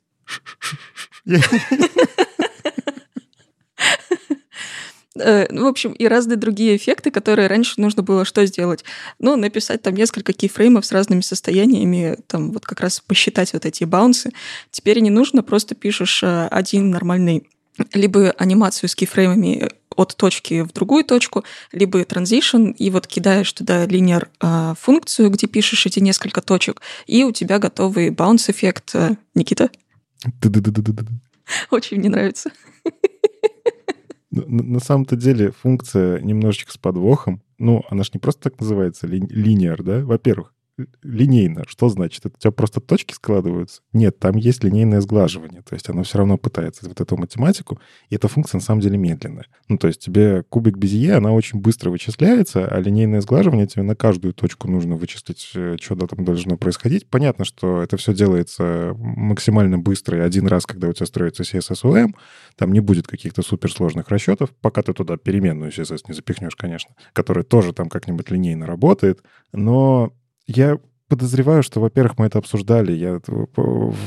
[5.21, 8.85] Э, ну, в общем, и разные другие эффекты, которые раньше нужно было что сделать?
[9.19, 13.85] Ну, написать там несколько кейфреймов с разными состояниями, там вот как раз посчитать вот эти
[13.85, 14.31] баунсы.
[14.71, 17.49] Теперь не нужно, просто пишешь э, один нормальный
[17.93, 23.87] либо анимацию с кейфреймами от точки в другую точку, либо транзишн, и вот кидаешь туда
[23.87, 28.95] линейр э, функцию, где пишешь эти несколько точек, и у тебя готовый баунс-эффект.
[29.35, 29.70] Никита?
[31.70, 32.51] Очень мне нравится.
[34.31, 37.43] На, на самом-то деле функция немножечко с подвохом.
[37.59, 40.01] Ну, она же не просто так называется, ли, линейр, да?
[40.01, 40.53] Во-первых,
[41.03, 41.64] линейно.
[41.66, 42.26] Что значит?
[42.26, 43.83] Это у тебя просто точки складываются?
[43.93, 45.62] Нет, там есть линейное сглаживание.
[45.62, 48.97] То есть оно все равно пытается вот эту математику, и эта функция на самом деле
[48.97, 49.47] медленная.
[49.68, 53.95] Ну, то есть тебе кубик Безье, она очень быстро вычисляется, а линейное сглаживание тебе на
[53.95, 57.09] каждую точку нужно вычислить, э, что там должно происходить.
[57.09, 62.14] Понятно, что это все делается максимально быстро, и один раз, когда у тебя строится CSSOM,
[62.57, 67.45] там не будет каких-то суперсложных расчетов, пока ты туда переменную CSS не запихнешь, конечно, которая
[67.45, 69.22] тоже там как-нибудь линейно работает.
[69.53, 70.12] Но
[70.49, 70.78] я
[71.09, 72.92] подозреваю, что, во-первых, мы это обсуждали.
[72.92, 73.20] Я,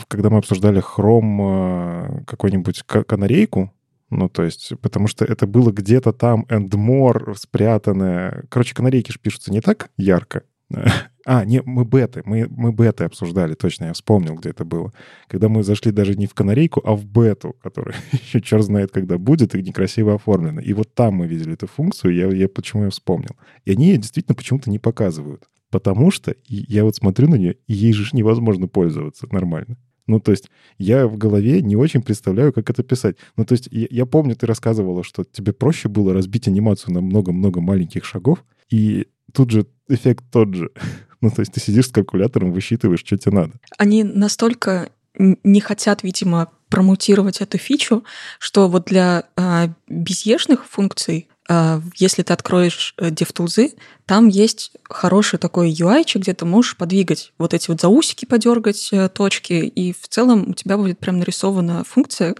[0.08, 3.72] когда мы обсуждали Chrome э, какой-нибудь канарейку,
[4.10, 8.44] ну, то есть, потому что это было где-то там and more спрятанное.
[8.50, 10.44] Короче, канарейки же пишутся не так ярко.
[11.24, 14.92] А, не, мы беты, мы, мы беты обсуждали, точно, я вспомнил, где это было.
[15.28, 19.20] Когда мы зашли даже не в канарейку, а в бету, которая еще черт знает, когда
[19.20, 20.64] будет, и некрасиво оформлена.
[20.64, 23.36] И вот там мы видели эту функцию, я, я почему я вспомнил.
[23.66, 25.48] И они ее действительно почему-то не показывают.
[25.72, 29.78] Потому что я вот смотрю на нее, и ей же невозможно пользоваться нормально.
[30.08, 33.16] Ну, то есть я в голове не очень представляю, как это писать.
[33.38, 37.02] Ну, то есть я, я помню, ты рассказывала, что тебе проще было разбить анимацию на
[37.02, 40.72] много-много маленьких шагов, и тут же эффект тот же.
[41.24, 43.54] Ну, то есть ты сидишь с калькулятором, высчитываешь, что тебе надо.
[43.78, 48.04] Они настолько не хотят, видимо, промутировать эту фичу,
[48.40, 55.72] что вот для а, безъешных функций если ты откроешь э, DevTools, там есть хороший такой
[55.72, 60.50] UI, где ты можешь подвигать вот эти вот заусики, подергать э, точки, и в целом
[60.50, 62.36] у тебя будет прям нарисована функция.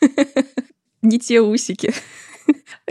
[1.02, 1.92] Не те усики.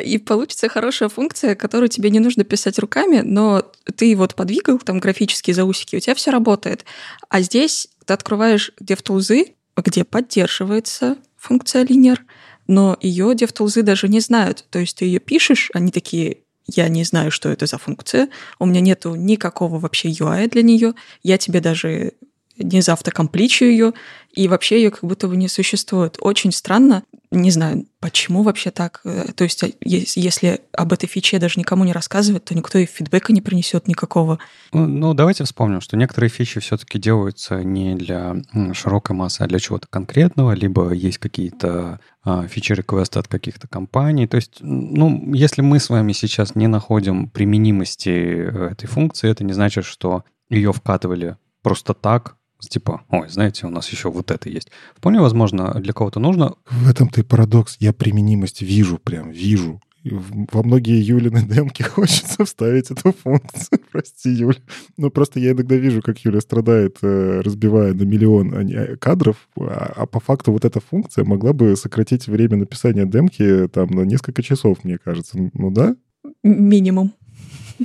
[0.03, 3.63] И получится хорошая функция, которую тебе не нужно писать руками, но
[3.95, 6.85] ты вот подвигал там графические заусики, у тебя все работает.
[7.29, 12.19] А здесь ты открываешь DevTools, где поддерживается функция linear,
[12.67, 14.65] но ее DevTools даже не знают.
[14.69, 18.65] То есть ты ее пишешь, они такие, я не знаю, что это за функция, у
[18.65, 20.93] меня нету никакого вообще UI для нее,
[21.23, 22.13] я тебе даже
[22.57, 23.93] не завтокомпличу ее,
[24.31, 26.17] и вообще ее как будто бы не существует.
[26.19, 27.03] Очень странно.
[27.29, 29.01] Не знаю, почему вообще так.
[29.05, 32.85] Э, то есть, а, если об этой фиче даже никому не рассказывать, то никто и
[32.85, 34.39] фидбэка не принесет никакого.
[34.71, 38.35] Ну, ну давайте вспомним, что некоторые фичи все-таки делаются не для
[38.73, 44.27] широкой массы, а для чего-то конкретного, либо есть какие-то а, фичи-реквесты от каких-то компаний.
[44.27, 49.43] То есть, ну, если мы с вами сейчас не находим применимости э, этой функции, это
[49.43, 52.35] не значит, что ее вкатывали просто так,
[52.69, 54.71] типа, ой, знаете, у нас еще вот это есть.
[54.95, 56.55] Вполне возможно, для кого-то нужно...
[56.69, 57.77] В этом-то и парадокс.
[57.79, 59.81] Я применимость вижу, прям вижу.
[60.03, 63.79] Во многие Юлины демки хочется вставить эту функцию.
[63.91, 64.57] Прости, Юля.
[64.97, 69.93] Ну, просто я иногда вижу, как Юля страдает, э, разбивая на миллион а кадров, а,
[69.95, 74.43] а по факту вот эта функция могла бы сократить время написания демки там на несколько
[74.43, 75.37] часов, мне кажется.
[75.53, 75.95] Ну да?
[76.43, 77.13] Минимум.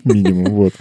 [0.05, 0.75] Минимум, вот.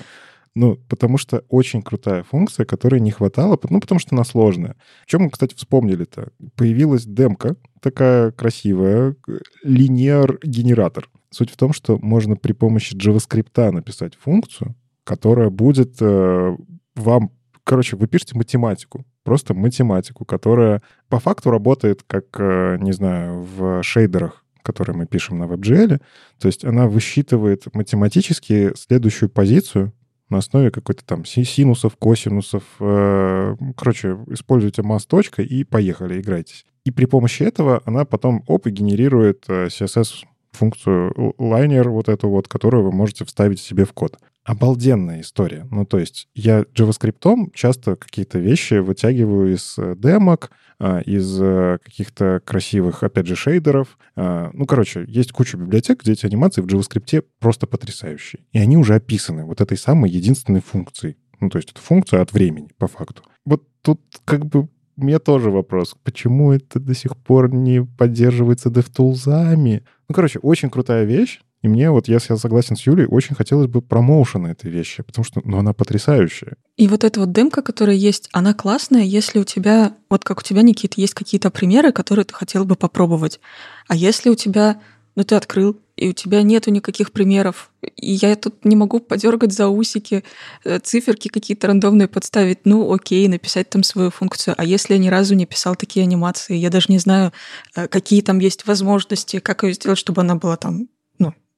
[0.60, 4.76] Ну, потому что очень крутая функция, которой не хватало, ну, потому что она сложная.
[5.04, 6.32] В чем мы, кстати, вспомнили-то?
[6.56, 9.16] Появилась демка, такая красивая,
[9.62, 11.12] линейр-генератор.
[11.30, 16.58] Суть в том, что можно при помощи JavaScript написать функцию, которая будет э,
[16.96, 17.30] вам...
[17.64, 23.84] Короче, вы пишете математику, просто математику, которая по факту работает как, э, не знаю, в
[23.84, 26.02] шейдерах которые мы пишем на WebGL.
[26.40, 29.94] То есть она высчитывает математически следующую позицию,
[30.30, 32.64] на основе какой-то там синусов, косинусов.
[32.80, 36.66] Э, короче, используйте масс точка и поехали, играйтесь.
[36.86, 42.30] И при помощи этого она потом, оп, и генерирует э, CSS функцию liner вот эту
[42.30, 44.18] вот, которую вы можете вставить себе в код.
[44.48, 45.68] Обалденная история.
[45.72, 51.80] Ну, то есть я JavaScript часто какие-то вещи вытягиваю из э, демок, а, из э,
[51.84, 53.98] каких-то красивых, опять же, шейдеров.
[54.16, 58.42] Ну, короче, есть куча библиотек, где эти анимации в JavaScript просто потрясающие.
[58.54, 61.18] И они уже описаны вот этой самой единственной функцией.
[61.42, 63.24] Ну, то есть это функция от времени, по факту.
[63.46, 65.96] Вот тут как бы у меня тоже вопрос.
[66.04, 69.84] Почему это до сих пор не поддерживается DevTools?
[70.08, 71.42] Ну, короче, очень крутая вещь.
[71.68, 75.26] И мне вот, если я согласен с Юлей, очень хотелось бы промоушена этой вещи, потому
[75.26, 76.56] что ну, она потрясающая.
[76.78, 80.44] И вот эта вот демка, которая есть, она классная, если у тебя, вот как у
[80.44, 83.42] тебя, Никит, есть какие-то примеры, которые ты хотел бы попробовать.
[83.90, 84.80] А если у тебя,
[85.18, 89.52] ну ты открыл, и у тебя нету никаких примеров, и я тут не могу подергать
[89.52, 90.24] за усики,
[90.64, 94.56] э, циферки какие-то рандомные подставить, ну окей, написать там свою функцию.
[94.58, 97.34] А если я ни разу не писал такие анимации, я даже не знаю,
[97.76, 100.88] э, какие там есть возможности, как ее сделать, чтобы она была там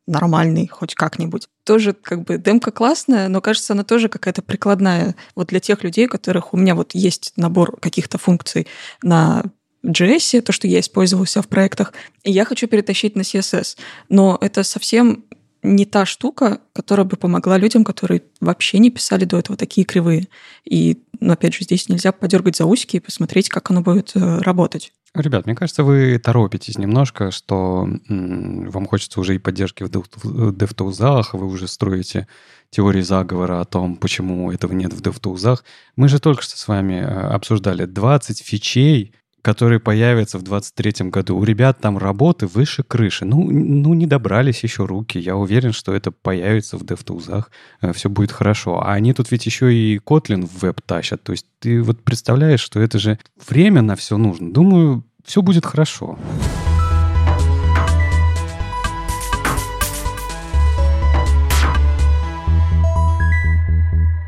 [0.09, 1.47] нормальный хоть как-нибудь.
[1.63, 5.15] Тоже как бы демка классная, но кажется, она тоже какая-то прикладная.
[5.35, 8.67] Вот для тех людей, которых у меня вот есть набор каких-то функций
[9.01, 9.43] на
[9.85, 11.93] JS, то, что я использовала в проектах,
[12.23, 13.77] и я хочу перетащить на CSS.
[14.09, 15.23] Но это совсем
[15.63, 20.27] не та штука, которая бы помогла людям, которые вообще не писали до этого такие кривые.
[20.65, 24.39] И, ну, опять же, здесь нельзя подергать за усики и посмотреть, как оно будет э,
[24.39, 24.93] работать.
[25.15, 31.47] Ребят, мне кажется, вы торопитесь немножко, что вам хочется уже и поддержки в DevTools, вы
[31.47, 32.27] уже строите
[32.69, 35.61] теории заговора о том, почему этого нет в DevTools.
[35.95, 41.37] Мы же только что с вами э, обсуждали 20 фичей, которые появятся в 2023 году.
[41.37, 43.25] У ребят там работы выше крыши.
[43.25, 45.17] Ну, ну, не добрались еще руки.
[45.17, 47.45] Я уверен, что это появится в DevTools.
[47.81, 48.81] Э, Все будет хорошо.
[48.81, 51.23] А они тут ведь еще и Kotlin в веб тащат.
[51.23, 54.51] То есть ты вот представляешь, что это же время на все нужно.
[54.51, 56.17] Думаю, все будет хорошо.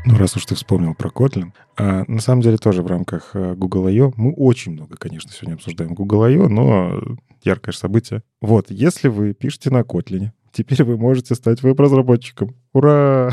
[0.04, 3.54] Ну, раз уж ты вспомнил про Kotlin, а, на самом деле тоже в рамках а,
[3.54, 4.12] Google I.O.
[4.16, 7.00] мы очень много, конечно, сегодня обсуждаем Google I.O., но
[7.44, 8.22] яркое событие.
[8.40, 12.56] Вот, если вы пишете на Kotlin, теперь вы можете стать веб-разработчиком.
[12.72, 13.30] Ура!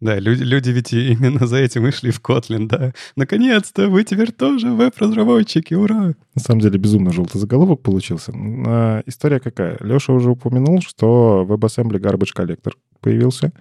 [0.00, 2.92] Да, люди, люди ведь именно за этим и шли в Kotlin, да.
[3.16, 6.12] Наконец-то вы теперь тоже веб-разработчики, ура!
[6.34, 8.34] На самом деле безумно желтый заголовок получился.
[8.34, 9.78] А, история какая?
[9.80, 13.52] Леша уже упомянул, что WebAssembly Garbage Collector появился.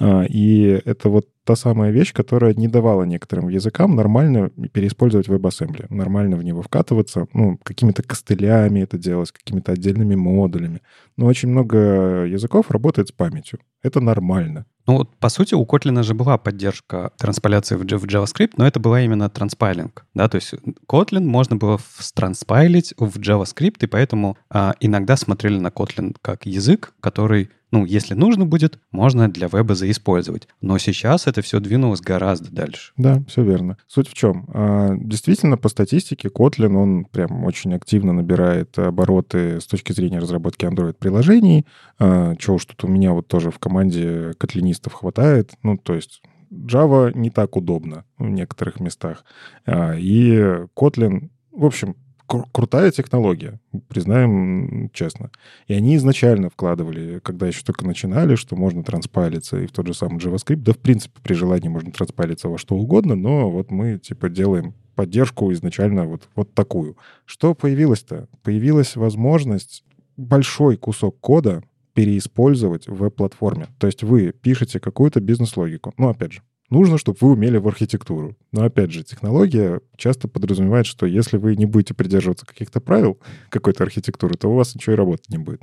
[0.00, 5.86] А, и это вот та самая вещь, которая не давала некоторым языкам нормально переиспользовать WebAssembly,
[5.90, 10.80] нормально в него вкатываться, ну, какими-то костылями это делать, какими-то отдельными модулями.
[11.16, 13.60] Но очень много языков работает с памятью.
[13.82, 14.66] Это нормально.
[14.86, 19.00] Ну вот, по сути, у Kotlin же была поддержка транспиляции в JavaScript, но это была
[19.00, 20.54] именно транспайлинг, да, то есть
[20.86, 21.78] Kotlin можно было
[22.14, 28.14] транспайлить в JavaScript, и поэтому а, иногда смотрели на Kotlin как язык, который ну, если
[28.14, 30.46] нужно будет, можно для веба заиспользовать.
[30.60, 32.92] Но сейчас это все двинулось гораздо дальше.
[32.96, 33.78] Да, все верно.
[33.88, 34.48] Суть в чем?
[34.54, 40.64] А, действительно, по статистике, Kotlin, он прям очень активно набирает обороты с точки зрения разработки
[40.64, 41.66] Android-приложений.
[41.98, 44.34] А, чего уж тут у меня вот тоже в команде
[44.74, 45.52] котлинистов хватает.
[45.62, 49.24] Ну, то есть Java не так удобно в некоторых местах.
[49.66, 50.36] А, и
[50.76, 51.96] Kotlin, в общем,
[52.28, 55.30] кру- крутая технология, признаем честно.
[55.68, 59.94] И они изначально вкладывали, когда еще только начинали, что можно транспайлиться и в тот же
[59.94, 60.62] самый JavaScript.
[60.62, 64.74] Да, в принципе, при желании можно транспайлиться во что угодно, но вот мы, типа, делаем
[64.94, 66.96] поддержку изначально вот, вот такую.
[67.24, 68.28] Что появилось-то?
[68.42, 69.84] Появилась возможность
[70.16, 71.64] большой кусок кода
[71.94, 73.68] переиспользовать в веб-платформе.
[73.78, 75.94] То есть вы пишете какую-то бизнес-логику.
[75.96, 78.36] Ну, опять же, нужно, чтобы вы умели в архитектуру.
[78.52, 83.18] Но опять же, технология часто подразумевает, что если вы не будете придерживаться каких-то правил
[83.48, 85.62] какой-то архитектуры, то у вас ничего и работать не будет.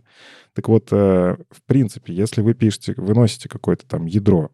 [0.53, 4.51] Так вот, э, в принципе, если вы пишете, выносите какое-то там ядро,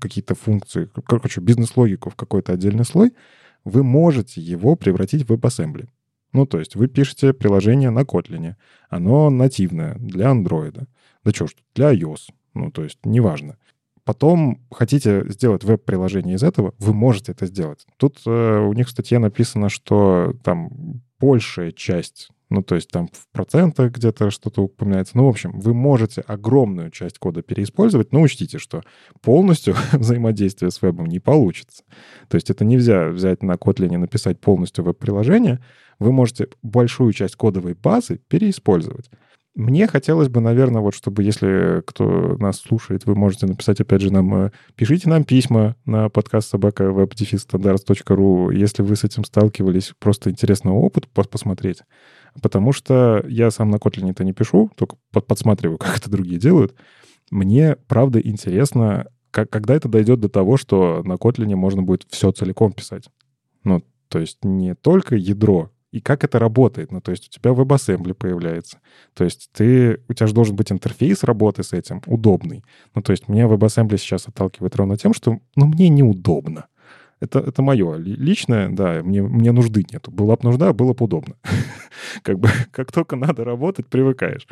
[0.00, 3.14] какие-то функции, короче, бизнес-логику в какой-то отдельный слой,
[3.64, 5.88] вы можете его превратить в WebAssembly.
[6.32, 8.54] Ну, то есть вы пишете приложение на Kotlin,
[8.88, 10.86] оно нативное для Android.
[11.24, 12.30] Да что ж, для iOS.
[12.54, 13.56] Ну, то есть неважно
[14.08, 17.86] потом хотите сделать веб-приложение из этого, вы можете это сделать.
[17.98, 23.08] Тут э, у них в статье написано, что там большая часть, ну, то есть там
[23.08, 25.16] в процентах где-то что-то упоминается.
[25.16, 28.82] Ну, в общем, вы можете огромную часть кода переиспользовать, но учтите, что
[29.20, 31.84] полностью взаимодействие с вебом не получится.
[32.28, 35.60] То есть это нельзя взять на Kotlin и написать полностью веб-приложение.
[35.98, 39.10] Вы можете большую часть кодовой базы переиспользовать.
[39.58, 44.12] Мне хотелось бы, наверное, вот чтобы, если кто нас слушает, вы можете написать, опять же,
[44.12, 50.30] нам, э, пишите нам письма на подкаст собака webdefistandards.ru, если вы с этим сталкивались, просто
[50.30, 51.82] интересный опыт посмотреть.
[52.42, 56.74] Потому что я сам на Kotlin это не пишу, только подсматриваю, как это другие делают.
[57.30, 62.32] Мне, правда, интересно, как, когда это дойдет до того, что на Kotlin можно будет все
[62.32, 63.08] целиком писать.
[63.64, 66.92] Ну, то есть не только ядро и как это работает.
[66.92, 68.80] Ну, то есть у тебя WebAssembly появляется.
[69.14, 72.62] То есть ты, у тебя же должен быть интерфейс работы с этим удобный.
[72.94, 76.66] Ну, то есть меня WebAssembly сейчас отталкивает ровно тем, что, ну, мне неудобно.
[77.20, 80.10] Это, это мое личное, да, мне, мне нужды нету.
[80.10, 81.34] Была бы нужда, было бы удобно.
[82.22, 84.46] как бы, как только надо работать, привыкаешь.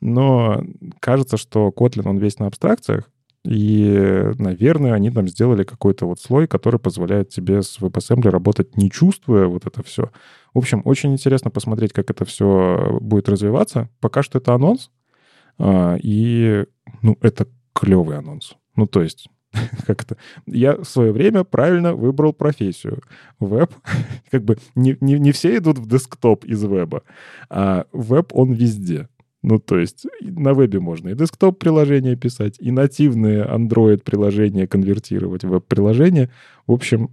[0.00, 0.62] Но
[1.00, 3.10] кажется, что Kotlin, он весь на абстракциях,
[3.46, 8.90] и, наверное, они там сделали какой-то вот слой, который позволяет тебе с WebAssembly работать, не
[8.90, 10.10] чувствуя вот это все.
[10.52, 13.88] В общем, очень интересно посмотреть, как это все будет развиваться.
[14.00, 14.90] Пока что это анонс,
[15.58, 16.64] а, и,
[17.02, 18.54] ну, это клевый анонс.
[18.74, 19.28] Ну, то есть,
[19.86, 20.16] как это?
[20.46, 23.02] Я в свое время правильно выбрал профессию.
[23.40, 23.72] Веб,
[24.30, 27.02] как бы не, не, не все идут в десктоп из веба,
[27.48, 29.08] а веб, он везде.
[29.48, 36.30] Ну, то есть на вебе можно и десктоп-приложения писать, и нативные Android-приложения конвертировать в веб-приложения.
[36.66, 37.10] В общем,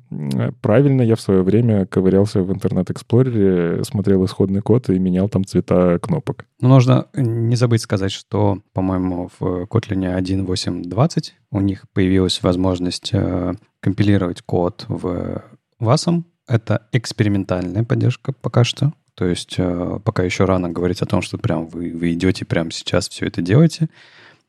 [0.59, 5.29] правильно я в свое время ковырялся в Internet Explorer е, смотрел исходный код и менял
[5.29, 6.47] там цвета кнопок.
[6.59, 13.53] Ну, нужно не забыть сказать, что, по-моему, в Kotlin 1.8.20 у них появилась возможность э,
[13.79, 15.43] компилировать код в
[15.79, 16.23] WASM.
[16.47, 18.91] Это экспериментальная поддержка пока что.
[19.15, 22.71] То есть э, пока еще рано говорить о том, что прям вы, вы идете прямо
[22.71, 23.89] сейчас все это делаете.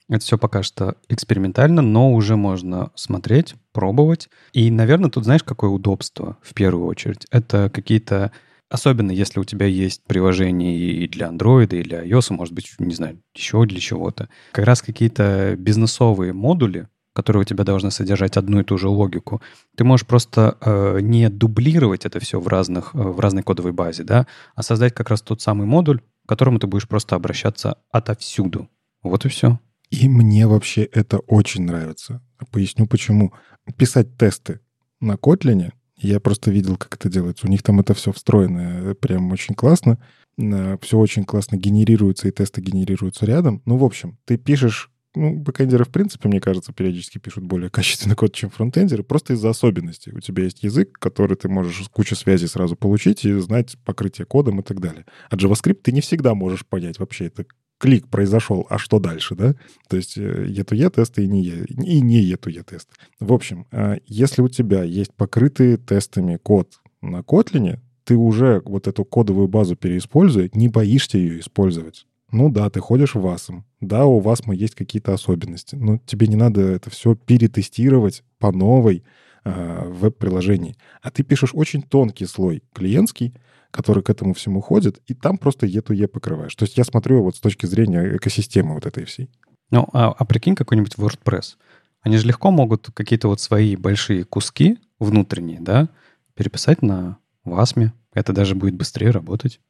[0.08, 4.28] Это все пока что экспериментально, но уже можно смотреть, пробовать.
[4.52, 7.26] И, наверное, тут знаешь, какое удобство в первую очередь?
[7.30, 8.32] Это какие-то
[8.70, 12.94] Особенно если у тебя есть приложение и для Android, и для iOS, может быть, не
[12.94, 14.28] знаю, еще для чего-то.
[14.50, 19.40] Как раз какие-то бизнесовые модули, которые у тебя должны содержать одну и ту же логику,
[19.76, 24.02] ты можешь просто э, не дублировать это все в, разных, э, в разной кодовой базе,
[24.02, 28.68] да, а создать как раз тот самый модуль, к которому ты будешь просто обращаться отовсюду.
[29.02, 29.60] Вот и все.
[29.90, 32.20] И мне вообще это очень нравится.
[32.50, 33.32] Поясню почему.
[33.76, 34.60] Писать тесты
[35.00, 37.46] на Kotlin, я просто видел, как это делается.
[37.46, 39.98] У них там это все встроено э, прям очень классно.
[40.36, 43.62] Э, все очень классно генерируется, и тесты генерируются рядом.
[43.66, 48.16] Ну, в общем, ты пишешь ну, бэкэндеры, в принципе, мне кажется, периодически пишут более качественный
[48.16, 50.12] код, чем фронтендеры, просто из-за особенностей.
[50.12, 54.60] У тебя есть язык, который ты можешь кучу связей сразу получить и знать покрытие кодом
[54.60, 55.06] и так далее.
[55.30, 57.46] А JavaScript ты не всегда можешь понять вообще, это
[57.78, 59.54] клик произошел, а что дальше, да?
[59.88, 62.88] То есть E2E тесты и не, e, и не E2E тест.
[63.20, 68.86] В общем, а, если у тебя есть покрытый тестами код на Kotlin, ты уже вот
[68.86, 72.06] эту кодовую базу переиспользуя, не боишься ее использовать.
[72.30, 73.62] Ну да, ты ходишь в WASM.
[73.80, 75.76] Да, у вас мы есть какие-то особенности.
[75.76, 79.04] Но тебе не надо это все перетестировать по новой
[79.44, 80.76] э, веб-приложении.
[81.02, 83.34] А ты пишешь очень тонкий слой клиентский,
[83.70, 86.54] который к этому всему ходит, и там просто E2E покрываешь.
[86.54, 89.30] То есть я смотрю вот с точки зрения экосистемы вот этой всей.
[89.70, 91.56] Ну, а, а прикинь какой-нибудь WordPress.
[92.00, 95.88] Они же легко могут какие-то вот свои большие куски внутренние, да,
[96.34, 97.90] переписать на WASM.
[98.12, 99.60] Это даже будет быстрее работать.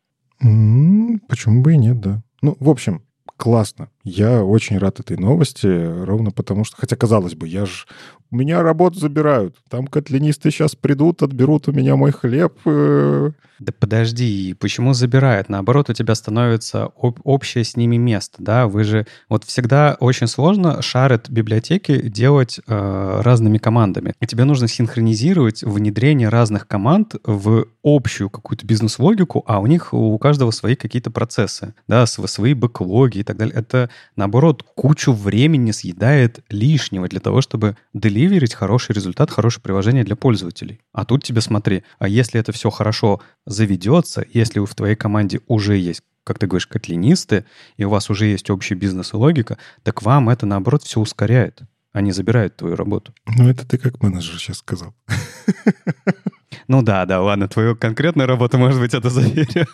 [0.42, 2.22] Mm, почему бы и нет, да.
[2.44, 3.02] Ну, в общем,
[3.38, 3.90] классно.
[4.04, 7.86] Я очень рад этой новости, ровно потому что, хотя казалось бы, я же
[8.34, 9.56] у меня работу забирают.
[9.70, 12.52] Там котлинисты сейчас придут, отберут у меня мой хлеб.
[12.66, 13.30] Э.
[13.60, 15.48] Да подожди, почему забирают?
[15.48, 18.66] Наоборот, у тебя становится об- общее с ними место, да?
[18.66, 19.06] Вы же...
[19.28, 24.14] Вот всегда очень сложно шарят библиотеки делать э, разными командами.
[24.20, 30.18] И тебе нужно синхронизировать внедрение разных команд в общую какую-то бизнес-логику, а у них у
[30.18, 33.54] каждого свои какие-то процессы, да, свои бэклоги и так далее.
[33.54, 40.16] Это, наоборот, кучу времени съедает лишнего для того, чтобы деливерить хороший результат, хорошее приложение для
[40.16, 40.80] пользователей.
[40.92, 45.76] А тут тебе смотри, а если это все хорошо заведется, если в твоей команде уже
[45.76, 47.44] есть как ты говоришь, котлинисты,
[47.76, 51.60] и у вас уже есть общий бизнес-логика, так вам это, наоборот, все ускоряет,
[51.92, 53.12] а не забирает твою работу.
[53.26, 54.94] Ну, это ты как менеджер сейчас сказал.
[56.68, 59.66] Ну да, да, ладно, твою конкретную работу, может быть, это заберет.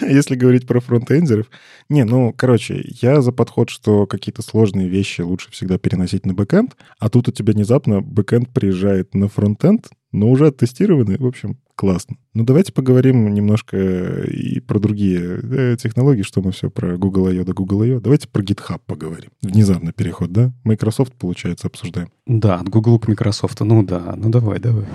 [0.00, 1.46] Если говорить про фронтендеров.
[1.88, 6.76] Не, ну, короче, я за подход, что какие-то сложные вещи лучше всегда переносить на бэкэнд,
[6.98, 12.16] а тут у тебя внезапно бэкэнд приезжает на фронтенд, но уже оттестированный, в общем, классно.
[12.34, 13.76] Ну, давайте поговорим немножко
[14.22, 17.44] и про другие э, технологии, что мы все про Google I.O.
[17.44, 18.00] да Google I.O.
[18.00, 19.30] Давайте про GitHub поговорим.
[19.42, 20.52] Внезапно переход, да?
[20.64, 22.10] Microsoft, получается, обсуждаем.
[22.26, 23.60] Да, от Google к Microsoft.
[23.60, 24.86] Ну да, ну давай, давай.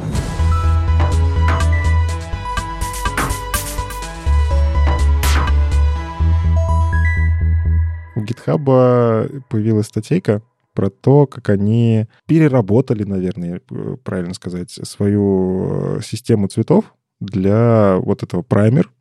[8.16, 10.41] У GitHub появилась статейка
[10.74, 18.24] про то, как они переработали, наверное, э, правильно сказать, свою э, систему цветов для вот
[18.24, 18.91] этого праймер.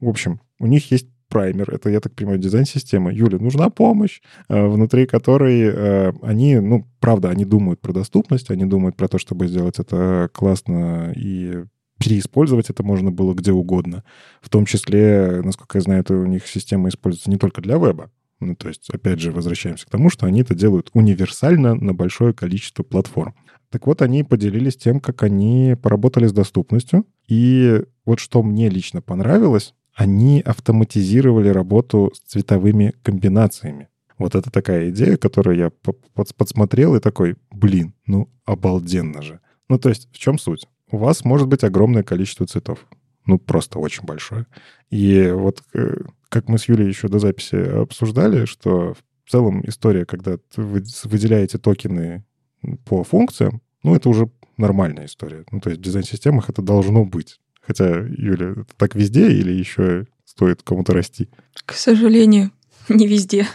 [0.00, 3.12] В общем, у них есть праймер, это, я так понимаю, дизайн-система.
[3.12, 8.96] Юля, нужна помощь, э, внутри которой они, ну, правда, они думают про доступность, они думают
[8.96, 11.64] про то, чтобы сделать это классно и
[11.98, 14.04] переиспользовать это можно было где угодно.
[14.42, 18.10] В том числе, насколько я знаю, это у них система используется не только для веба,
[18.40, 22.34] ну, то есть, опять же, возвращаемся к тому, что они это делают универсально на большое
[22.34, 23.34] количество платформ.
[23.70, 27.06] Так вот, они поделились тем, как они поработали с доступностью.
[27.26, 33.88] И вот что мне лично понравилось, они автоматизировали работу с цветовыми комбинациями.
[34.18, 35.70] Вот это такая идея, которую я
[36.36, 39.40] подсмотрел и такой, блин, ну обалденно же.
[39.68, 40.68] Ну то есть в чем суть?
[40.90, 42.86] У вас может быть огромное количество цветов.
[43.26, 44.46] Ну просто очень большое.
[44.90, 45.96] И вот э,
[46.28, 48.94] как мы с Юлей еще до записи обсуждали, что
[49.24, 52.24] в целом история, когда вы выделяете токены
[52.84, 55.44] по функциям, ну, это уже нормальная история.
[55.50, 57.40] Ну, то есть в дизайн-системах это должно быть.
[57.60, 61.28] Хотя, Юля, это так везде или еще стоит кому-то расти.
[61.64, 62.50] К сожалению,
[62.88, 63.46] не везде.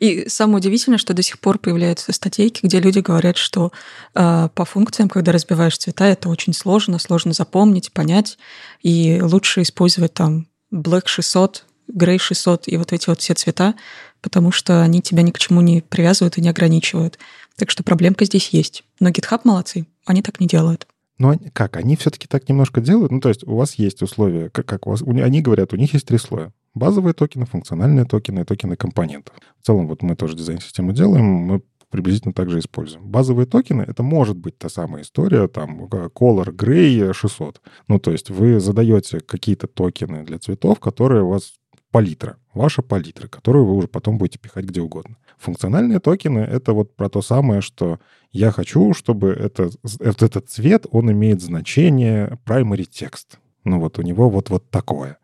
[0.00, 3.72] И самое удивительное, что до сих пор появляются статейки, где люди говорят, что
[4.14, 8.38] э, по функциям, когда разбиваешь цвета, это очень сложно, сложно запомнить, понять,
[8.82, 13.74] и лучше использовать там Black 600, Grey 600 и вот эти вот все цвета,
[14.20, 17.18] потому что они тебя ни к чему не привязывают и не ограничивают.
[17.56, 18.84] Так что проблемка здесь есть.
[19.00, 20.86] Но GitHub молодцы, они так не делают.
[21.18, 21.76] Но как?
[21.76, 23.12] Они все-таки так немножко делают?
[23.12, 25.02] Ну, то есть у вас есть условия, как, как у вас...
[25.02, 26.52] Они говорят, у них есть три слоя.
[26.74, 29.34] Базовые токены, функциональные токены и токены компонентов.
[29.60, 33.06] В целом, вот мы тоже дизайн-систему делаем, мы приблизительно так же используем.
[33.06, 37.62] Базовые токены— это может быть та самая история, там, Color Gray 600.
[37.88, 41.54] Ну, то есть вы задаете какие-то токены для цветов, которые у вас
[41.90, 45.16] палитра, ваша палитра, которую вы уже потом будете пихать где угодно.
[45.38, 47.98] Функциональные токены— это вот про то самое, что
[48.32, 53.38] я хочу, чтобы это, этот цвет, он имеет значение primary текст.
[53.64, 55.18] Ну вот у него вот, вот такое.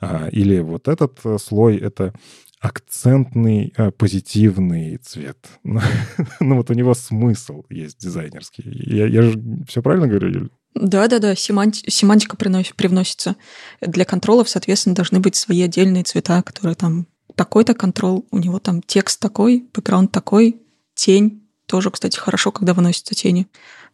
[0.00, 2.12] А, или вот этот э, слой— это
[2.60, 5.38] акцентный э, позитивный цвет.
[5.62, 8.64] ну вот у него смысл есть дизайнерский.
[8.66, 10.50] Я, я же все правильно говорю, Юль?
[10.74, 13.36] Да-да-да, семанти- семантика приносит, привносится.
[13.80, 18.82] Для контролов, соответственно, должны быть свои отдельные цвета, которые там такой-то контрол, у него там
[18.82, 20.60] текст такой, бэкграунд такой,
[20.94, 21.42] тень.
[21.66, 23.46] Тоже, кстати, хорошо, когда выносятся тени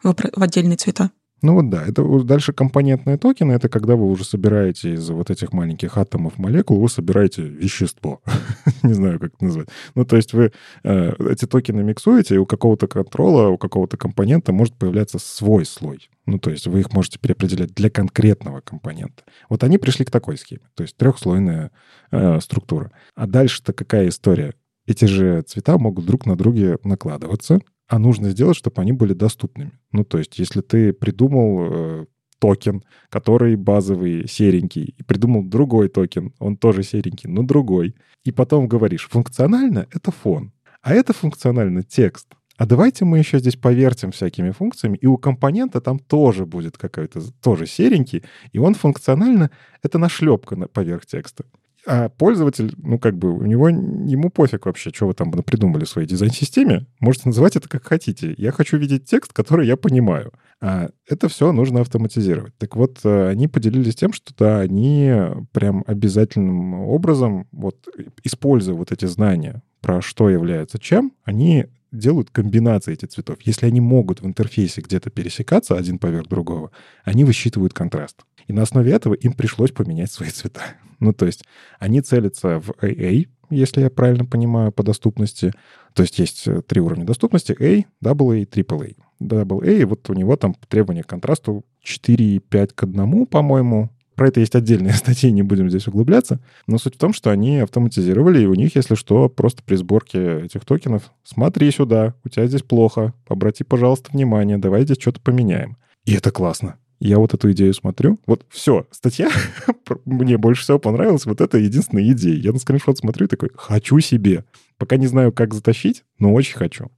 [0.02, 1.10] в, в отдельные цвета.
[1.42, 5.52] Ну вот да, это дальше компонентные токены, это когда вы уже собираете из вот этих
[5.52, 8.20] маленьких атомов молекул, вы собираете вещество.
[8.82, 9.68] Не знаю, как это назвать.
[9.94, 10.52] Ну то есть вы
[10.84, 16.10] э, эти токены миксуете, и у какого-то контрола, у какого-то компонента может появляться свой слой.
[16.26, 19.22] Ну то есть вы их можете переопределять для конкретного компонента.
[19.48, 21.70] Вот они пришли к такой схеме, то есть трехслойная
[22.10, 22.92] э, структура.
[23.14, 24.54] А дальше-то какая история?
[24.86, 27.60] Эти же цвета могут друг на друге накладываться,
[27.90, 29.72] а нужно сделать, чтобы они были доступными.
[29.90, 32.06] Ну, то есть, если ты придумал э,
[32.38, 38.68] токен, который базовый, серенький, и придумал другой токен, он тоже серенький, но другой, и потом
[38.68, 40.52] говоришь, функционально— это фон,
[40.82, 42.28] а это функционально текст.
[42.56, 47.20] А давайте мы еще здесь повертим всякими функциями, и у компонента там тоже будет какой-то,
[47.42, 48.22] тоже серенький,
[48.52, 49.50] и он функционально—
[49.82, 51.44] это нашлепка поверх текста.
[51.86, 55.88] А пользователь, ну, как бы, у него, ему пофиг вообще, что вы там придумали в
[55.88, 56.86] своей дизайн-системе.
[57.00, 58.34] Можете называть это как хотите.
[58.36, 60.32] Я хочу видеть текст, который я понимаю.
[60.60, 62.54] А это все нужно автоматизировать.
[62.58, 65.10] Так вот, э, они поделились тем, что да, они
[65.52, 67.88] прям обязательным образом, вот,
[68.24, 73.38] используя вот эти знания про что является чем, они делают комбинации этих цветов.
[73.42, 76.70] Если они могут в интерфейсе где-то пересекаться один поверх другого,
[77.04, 78.24] они высчитывают контраст.
[78.46, 80.62] И на основе этого им пришлось поменять свои цвета.
[81.00, 81.44] Ну, то есть
[81.78, 85.54] они целятся в AA, если я правильно понимаю, по доступности.
[85.94, 88.96] То есть есть э, три уровня доступности— A, AA, AAA.
[89.22, 93.88] AA, вот у него там требования к контрасту 4,5 к 1, по-моему,
[94.20, 96.40] про это есть отдельные статьи, не будем здесь углубляться.
[96.66, 100.42] Но суть в том, что они автоматизировали, и у них, если что, просто при сборке
[100.42, 105.78] этих токенов смотри сюда, у тебя здесь плохо, обрати, пожалуйста, внимание, давай здесь что-то поменяем.
[106.04, 106.76] И это классно.
[106.98, 108.20] Я вот эту идею смотрю.
[108.26, 109.30] Вот все, статья
[110.04, 111.24] мне больше всего понравилась.
[111.24, 112.36] Вот это единственная идея.
[112.36, 114.44] Я на скриншот смотрю и такой, хочу себе.
[114.76, 116.90] Пока не знаю, как затащить, но очень хочу.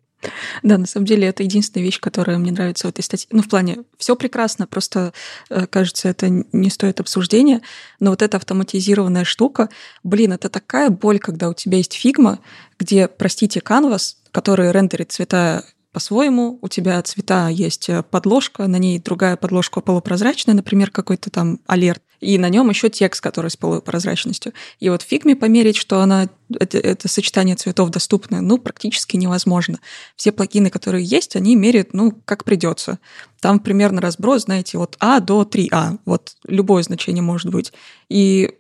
[0.62, 3.28] Да, на самом деле это единственная вещь, которая мне нравится в этой статье.
[3.32, 5.12] Ну, в плане, все прекрасно, просто,
[5.50, 7.62] э, кажется, это не стоит обсуждения,
[8.00, 9.68] но вот эта автоматизированная штука,
[10.04, 12.38] блин, это такая боль, когда у тебя есть фигма,
[12.78, 16.58] где, простите, канвас, который рендерит цвета по-своему.
[16.62, 22.02] У тебя цвета есть э, подложка, на ней другая подложка полупрозрачная, например, какой-то там алерт,
[22.22, 24.52] и на нем еще текст, который с полупрозрачностью.
[24.78, 26.28] И вот в фигме померить, что она
[26.58, 29.80] это, это сочетание цветов доступно, ну, практически невозможно.
[30.14, 33.00] Все плагины, которые есть, они меряют, ну, как придется.
[33.40, 35.98] Там примерно разброс, знаете, от А до 3А.
[36.04, 37.72] Вот любое значение может быть.
[38.08, 38.54] И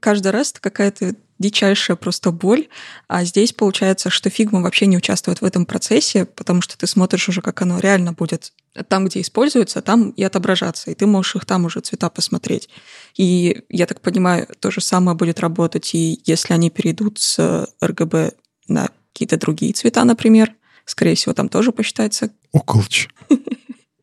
[0.00, 1.14] каждый раз это какая-то
[1.44, 2.68] дичайшая просто боль.
[3.06, 7.28] А здесь получается, что фигма вообще не участвует в этом процессе, потому что ты смотришь
[7.28, 8.52] уже, как оно реально будет
[8.88, 12.70] там, где используется, там и отображаться, и ты можешь их там уже цвета посмотреть.
[13.14, 18.32] И я так понимаю, то же самое будет работать, и если они перейдут с RGB
[18.68, 20.54] на какие-то другие цвета, например,
[20.86, 22.30] скорее всего, там тоже посчитается...
[22.52, 23.08] OKLCH.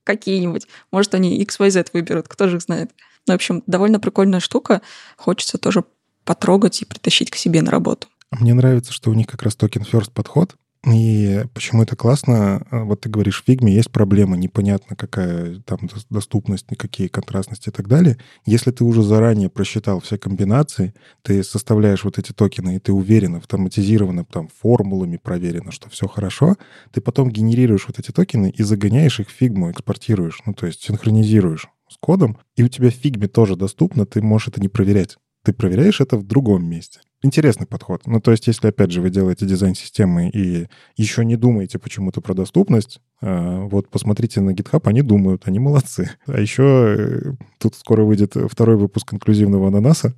[0.03, 0.68] Какие-нибудь.
[0.91, 2.91] Может, они XYZ выберут, кто же их знает.
[3.27, 4.81] Ну, в общем, довольно прикольная штука.
[5.18, 5.84] Хочется тоже
[6.31, 8.07] потрогать и притащить к себе на работу.
[8.31, 10.55] Мне нравится, что у них как раз токен first подход.
[10.89, 12.65] И почему это классно?
[12.71, 15.77] А, вот ты говоришь, в фигме есть проблема, непонятно, какая там
[16.09, 18.17] доступность, какие контрастности и так далее.
[18.45, 23.35] Если ты уже заранее просчитал все комбинации, ты составляешь вот эти токены, и ты уверен,
[23.35, 26.55] автоматизированно, там, формулами проверено, что все хорошо,
[26.91, 30.81] ты потом генерируешь вот эти токены и загоняешь их в фигму, экспортируешь, ну, то есть
[30.81, 35.17] синхронизируешь с кодом, и у тебя в фигме тоже доступно, ты можешь это не проверять.
[35.43, 36.99] Ты проверяешь это в другом месте.
[37.23, 38.01] Интересный подход.
[38.07, 42.19] Ну, то есть, если, опять же, вы делаете дизайн системы и еще не думаете почему-то
[42.19, 46.09] про доступность, а, вот посмотрите на GitHub, они думают, они молодцы.
[46.26, 50.15] А еще э, тут скоро выйдет второй выпуск инклюзивного ананаса.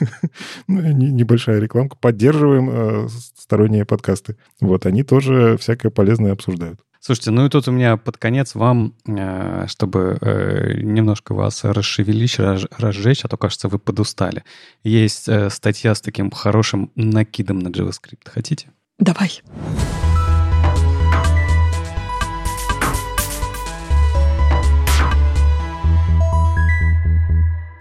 [0.66, 1.96] Ну, небольшая рекламка.
[2.00, 4.36] Поддерживаем э, сторонние подкасты.
[4.60, 6.80] Вот, они тоже всякое полезное обсуждают.
[7.00, 12.38] Слушайте, ну и тут у меня под конец вам, э, чтобы э, немножко вас расшевелить,
[12.38, 14.44] разжечь, а то, кажется, вы подустали.
[14.82, 18.28] Есть э, статья с таким хорошим накидом на JavaScript.
[18.30, 18.68] Хотите?
[18.98, 19.42] Давай.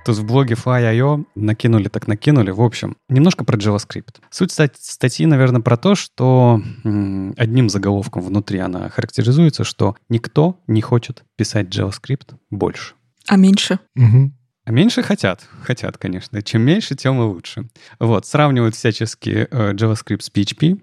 [0.07, 2.49] Тут в блоге Fly.io накинули, так накинули.
[2.51, 4.21] В общем, немножко про JavaScript.
[4.29, 6.61] Суть статьи, наверное, про то, что
[7.35, 12.93] одним заголовком внутри она характеризуется, что никто не хочет писать JavaScript больше.
[13.27, 13.79] А меньше?
[13.97, 14.31] Угу.
[14.63, 15.45] А меньше хотят.
[15.61, 16.41] Хотят, конечно.
[16.41, 17.67] Чем меньше, тем и лучше.
[17.99, 20.79] Вот, сравнивают всячески э, JavaScript с PHP.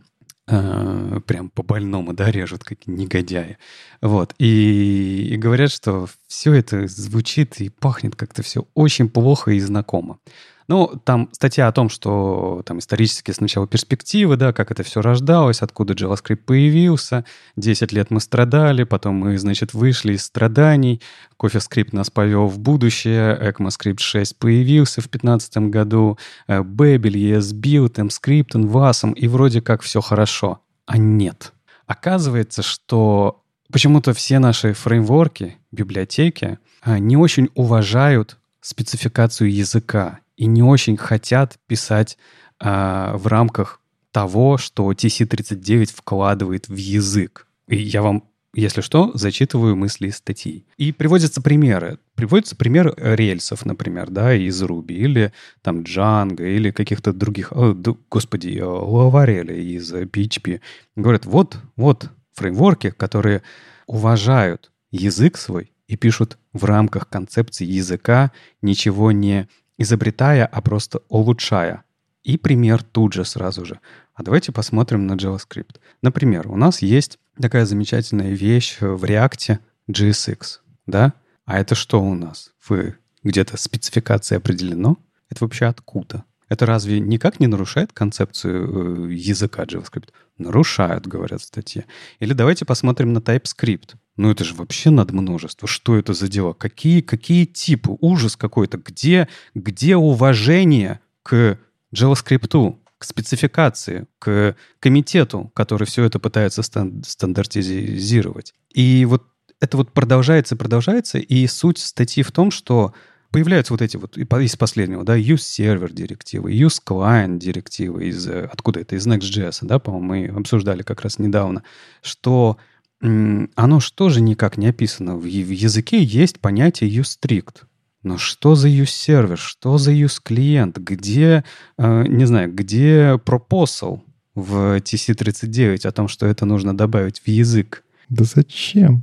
[0.46, 3.56] Э, прям по больному, да, режут, как негодяи.
[4.02, 4.34] Вот.
[4.38, 10.18] И, и говорят, что все это звучит и пахнет как-то все очень плохо и знакомо.
[10.66, 15.60] Ну, там статья о том, что там исторически сначала перспективы, да, как это все рождалось,
[15.60, 17.26] откуда JavaScript появился.
[17.56, 21.02] 10 лет мы страдали, потом мы, значит, вышли из страданий.
[21.38, 28.52] CoffeeScript нас повел в будущее, ECMAScript 6 появился в 2015 году, э, Babel, ESBuild, MScript,
[28.54, 30.60] Wasm, и вроде как все хорошо.
[30.86, 31.52] А нет.
[31.86, 40.62] Оказывается, что почему-то все наши фреймворки, библиотеки э, не очень уважают спецификацию языка и не
[40.62, 42.18] очень хотят писать
[42.60, 43.80] э, в рамках
[44.10, 47.46] того, что TC39 вкладывает в язык.
[47.66, 48.24] И я вам,
[48.54, 50.66] если что, зачитываю мысли из статьи.
[50.76, 51.98] И приводятся примеры.
[52.14, 55.32] Приводится пример рельсов, например, да, из Ruby, или
[55.62, 57.74] там Django, или каких-то других, о,
[58.08, 60.60] господи, Laravel из PHP.
[60.94, 63.42] Говорят, вот, вот фреймворки, которые
[63.86, 68.32] уважают язык свой и пишут в рамках концепции языка,
[68.62, 69.48] ничего не
[69.78, 71.84] изобретая, а просто улучшая.
[72.22, 73.80] И пример тут же сразу же.
[74.14, 75.76] А давайте посмотрим на JavaScript.
[76.02, 79.58] Например, у нас есть такая замечательная вещь в React
[79.90, 81.12] JSX, да?
[81.44, 82.52] А это что у нас?
[82.66, 84.96] Вы где-то спецификация определено?
[85.28, 86.24] Это вообще откуда?
[86.48, 90.10] Это разве никак не нарушает концепцию э, языка JavaScript?
[90.38, 91.86] Нарушают, говорят в статье.
[92.20, 93.94] Или давайте посмотрим на TypeScript.
[94.16, 95.66] Ну это же вообще над множество.
[95.66, 96.52] Что это за дела?
[96.52, 97.96] Какие, какие типы?
[98.00, 98.78] Ужас какой-то.
[98.78, 101.58] Где, где уважение к
[101.94, 108.54] JavaScript, к спецификации, к комитету, который все это пытается стандартизировать?
[108.72, 109.24] И вот
[109.60, 112.92] это вот продолжается, продолжается, и суть статьи в том, что
[113.34, 118.78] появляются вот эти вот из последнего, да, use server директивы, use client директивы из откуда
[118.78, 121.64] это из Next.js, да, по-моему, мы обсуждали как раз недавно,
[122.00, 122.58] что
[123.00, 125.16] оно что же никак не описано.
[125.16, 127.64] В языке есть понятие use-strict.
[128.04, 129.36] Но что за use-сервер?
[129.36, 130.78] Что за use-клиент?
[130.78, 131.44] Где,
[131.76, 134.00] э, не знаю, где proposal
[134.34, 137.82] в TC39 о том, что это нужно добавить в язык?
[138.08, 139.02] Да зачем?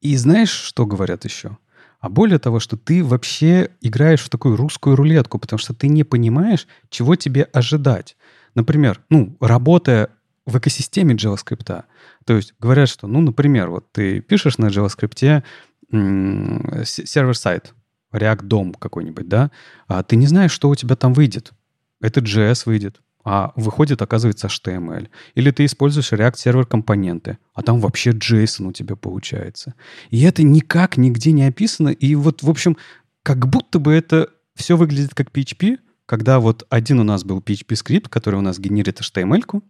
[0.00, 1.58] И знаешь, что говорят еще?
[2.02, 6.02] А более того, что ты вообще играешь в такую русскую рулетку, потому что ты не
[6.02, 8.16] понимаешь, чего тебе ожидать.
[8.56, 10.08] Например, ну, работая
[10.44, 11.84] в экосистеме JavaScript.
[12.24, 15.44] То есть говорят, что, ну, например, вот ты пишешь на JavaScript
[16.84, 17.72] сервер-сайт,
[18.12, 19.52] React DOM какой-нибудь, да,
[19.86, 21.52] а ты не знаешь, что у тебя там выйдет.
[22.00, 25.08] Это JS выйдет, а выходит, оказывается, HTML.
[25.34, 29.74] Или ты используешь React сервер компоненты, а там вообще JSON у тебя получается.
[30.10, 31.88] И это никак нигде не описано.
[31.88, 32.76] И вот, в общем,
[33.22, 38.08] как будто бы это все выглядит как PHP, когда вот один у нас был PHP-скрипт,
[38.08, 39.62] который у нас генерит HTML-ку,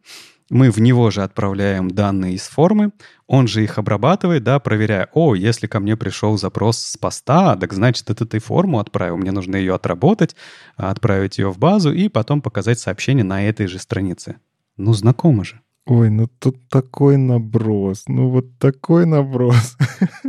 [0.52, 2.92] мы в него же отправляем данные из формы,
[3.26, 7.72] он же их обрабатывает, да, проверяя, о, если ко мне пришел запрос с поста, так
[7.72, 10.36] значит, это ты форму отправил, мне нужно ее отработать,
[10.76, 14.36] отправить ее в базу и потом показать сообщение на этой же странице.
[14.76, 15.60] Ну, знакомо же.
[15.86, 19.76] Ой, ну тут такой наброс, ну вот такой наброс.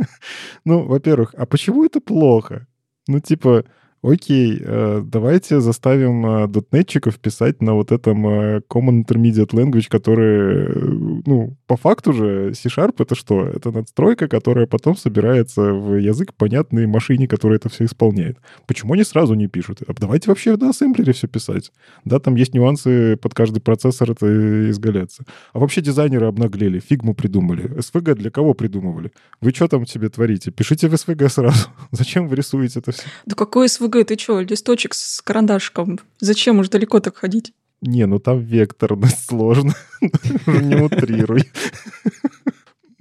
[0.64, 2.66] ну, во-первых, а почему это плохо?
[3.06, 3.64] Ну, типа,
[4.04, 11.22] окей, э, давайте заставим э, дотнетчиков писать на вот этом э, Common Intermediate Language, который,
[11.26, 13.46] ну, по факту же C-Sharp это что?
[13.46, 18.38] Это надстройка, которая потом собирается в язык понятной машине, которая это все исполняет.
[18.66, 19.82] Почему они сразу не пишут?
[19.86, 21.72] А давайте вообще на ассемблере все писать.
[22.04, 25.24] Да, там есть нюансы, под каждый процессор это изгаляться.
[25.52, 27.64] А вообще дизайнеры обнаглели, фигму придумали.
[27.78, 29.12] SVG для кого придумывали?
[29.40, 30.50] Вы что там себе творите?
[30.50, 31.68] Пишите в SVG сразу.
[31.90, 33.02] Зачем вы рисуете это все?
[33.24, 33.93] Да какой SVG?
[33.94, 36.00] JPG, ты что, листочек с карандашком?
[36.18, 37.52] Зачем уж далеко так ходить?
[37.80, 39.74] Не, ну там векторность сложно.
[40.46, 41.50] Не утрируй.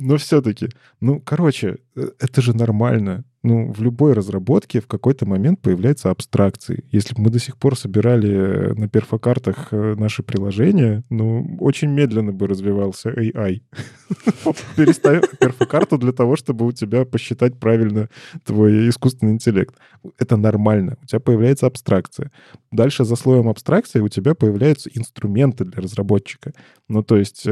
[0.04, 0.68] Но все-таки,
[1.00, 6.86] ну, короче, э, это же нормально ну, в любой разработке в какой-то момент появляются абстракции.
[6.92, 11.90] Если бы мы до сих пор собирали э, на перфокартах э, наши приложения, ну, очень
[11.90, 13.62] медленно бы развивался AI.
[14.78, 18.10] Переставь перфокарту для того, чтобы у тебя посчитать правильно
[18.46, 19.76] твой искусственный интеллект.
[20.18, 20.98] Это нормально.
[21.02, 22.32] У тебя появляется абстракция.
[22.72, 26.54] Дальше за слоем абстракции у тебя появляются инструменты для разработчика.
[26.88, 27.46] Ну, то есть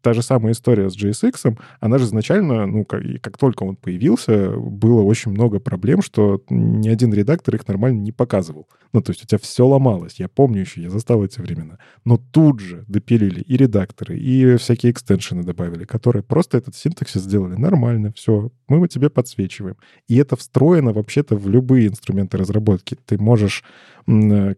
[0.00, 4.50] та же самая история с JSX, она же изначально, ну, как, как только он появился,
[4.50, 8.68] было очень много проблем, что ни один редактор их нормально не показывал.
[8.92, 10.18] Ну, то есть у тебя все ломалось.
[10.18, 11.78] Я помню еще, я застал эти времена.
[12.04, 17.54] Но тут же допилили и редакторы, и всякие экстеншены добавили, которые просто этот синтаксис сделали
[17.54, 18.12] нормально.
[18.16, 19.76] Все, мы его тебе подсвечиваем.
[20.08, 22.96] И это встроено вообще-то в любые инструменты разработки.
[23.06, 23.62] Ты можешь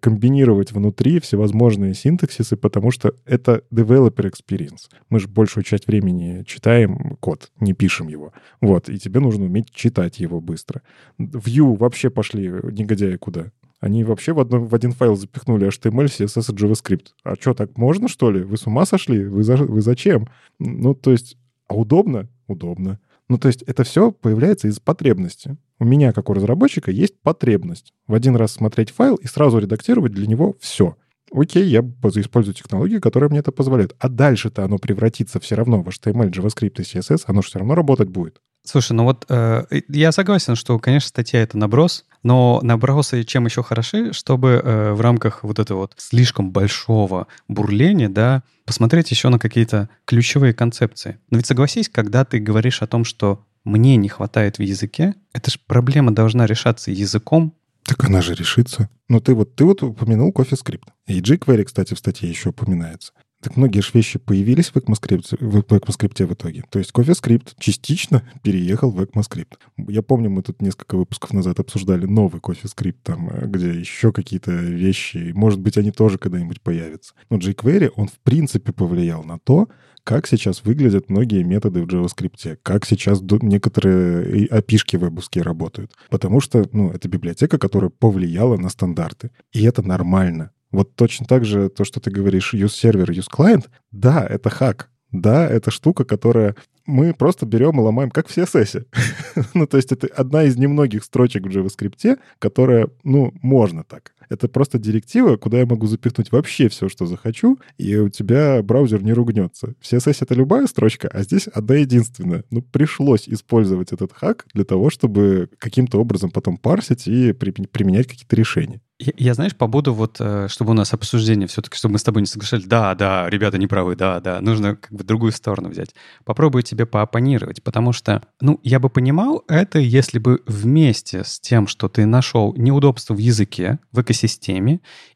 [0.01, 4.89] комбинировать внутри всевозможные синтаксисы, потому что это developer experience.
[5.11, 8.33] Мы же большую часть времени читаем код, не пишем его.
[8.61, 10.83] Вот, и тебе нужно уметь читать его быстро.
[11.19, 13.51] Vue вообще пошли негодяи куда?
[13.81, 17.07] Они вообще в, одно, в один файл запихнули HTML, CSS и JavaScript.
[17.24, 18.43] А что, так можно, что ли?
[18.43, 19.24] Вы с ума сошли?
[19.24, 20.29] Вы, за, вы зачем?
[20.61, 22.29] Ну, то есть, а удобно?
[22.47, 23.01] Удобно.
[23.33, 25.57] Ну, то есть это все появляется из потребности.
[25.79, 30.13] У меня, как у разработчика, есть потребность в один раз смотреть файл и сразу редактировать
[30.13, 30.99] для него все.
[31.33, 33.97] Окей, я использую технологии, которые мне это позволяют.
[33.99, 37.75] А дальше-то оно превратится все равно в HTML, JavaScript и CSS, оно же все равно
[37.75, 38.43] работать будет.
[38.64, 43.62] Слушай, ну вот э, я согласен, что, конечно, статья это наброс, но набросы чем еще
[43.62, 49.39] хороши, чтобы э, в рамках вот этого вот слишком большого бурления, да, посмотреть еще на
[49.39, 51.18] какие-то ключевые концепции.
[51.30, 55.51] Но ведь согласись, когда ты говоришь о том, что мне не хватает в языке, эта
[55.51, 57.55] же проблема должна решаться языком.
[57.84, 58.89] Так она же решится.
[59.09, 60.89] Но ты вот, ты вот упомянул CoffeeScript.
[61.06, 63.12] И jQuery, кстати, в статье еще упоминается.
[63.43, 66.62] Так многие же вещи появились в ECMAScript, в ECMAScript в итоге.
[66.70, 69.55] То есть CoffeeScript частично переехал в ECMAScript.
[69.89, 74.52] Я помню, мы тут несколько выпусков назад обсуждали новый CoffeeScript, там, э, где еще какие-то
[74.52, 77.14] вещи, может быть, они тоже когда-нибудь появятся.
[77.31, 79.69] Но jQuery, он в принципе повлиял на то,
[80.05, 85.93] как сейчас выглядят многие методы в JavaScript, как сейчас некоторые API-шки вебовские работают.
[86.10, 89.32] Потому что, ну, это библиотека, которая повлияла на стандарты.
[89.52, 90.52] И это нормально.
[90.73, 94.89] Вот точно так же то, что ты говоришь, use сервер, use client, да, это хак.
[95.12, 98.86] Да, это штука, которая мы просто берем и ломаем, как в CSS.
[99.55, 104.15] ну, то есть это одна из немногих строчек в JavaScript, которая, ну, можно так.
[104.33, 109.03] Это просто директива, куда я могу запихнуть вообще все, что захочу, и у тебя браузер
[109.03, 109.75] не ругнется.
[109.81, 112.45] В CSS это любая строчка, а здесь одна единственная.
[112.51, 118.35] Ну, пришлось использовать этот хак для того, чтобы каким-то образом потом парсить и применять какие-то
[118.35, 118.81] решения.
[118.99, 122.23] Я, я, знаешь, побуду вот, э, чтобы у нас обсуждение все-таки, чтобы мы с тобой
[122.23, 122.67] не соглашались.
[122.67, 124.41] Да, да, ребята не правы, да, да.
[124.41, 125.95] Нужно как бы другую сторону взять.
[126.25, 131.67] Попробую тебе поопонировать, потому что, ну, я бы понимал это, если бы вместе с тем,
[131.67, 134.22] что ты нашел неудобство в языке, в экосистеме,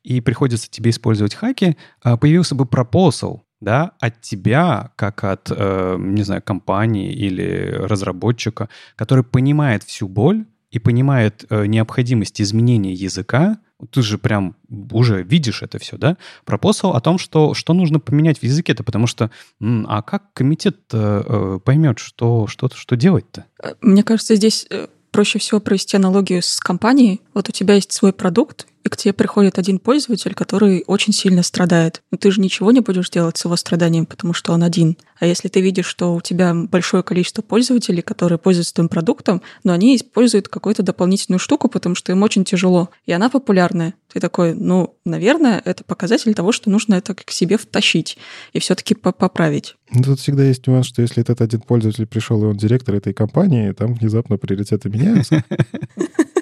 [0.02, 5.96] и приходится тебе использовать хаки, а, появился бы proposal, да, от тебя, как от, э,
[5.98, 13.58] не знаю, компании или разработчика, который понимает всю боль и понимает э, необходимость изменения языка,
[13.90, 14.56] ты же прям
[14.90, 19.06] уже видишь это все, да, пропосал о том, что, что нужно поменять в языке-то, потому
[19.06, 19.30] что,
[19.60, 23.44] а как комитет э, поймет, что, что, что делать-то?
[23.80, 24.66] Мне кажется, здесь
[25.10, 27.22] проще всего провести аналогию с компанией.
[27.32, 31.42] Вот у тебя есть свой продукт, и к тебе приходит один пользователь, который очень сильно
[31.42, 32.02] страдает.
[32.10, 34.96] Но ты же ничего не будешь делать с его страданием, потому что он один.
[35.18, 39.72] А если ты видишь, что у тебя большое количество пользователей, которые пользуются твоим продуктом, но
[39.72, 44.54] они используют какую-то дополнительную штуку, потому что им очень тяжело, и она популярная, ты такой,
[44.54, 48.18] ну, наверное, это показатель того, что нужно это к себе втащить
[48.52, 49.76] и все-таки поправить.
[49.90, 53.12] Ну, тут всегда есть нюанс, что если этот один пользователь пришел, и он директор этой
[53.12, 55.44] компании, там внезапно приоритеты меняются.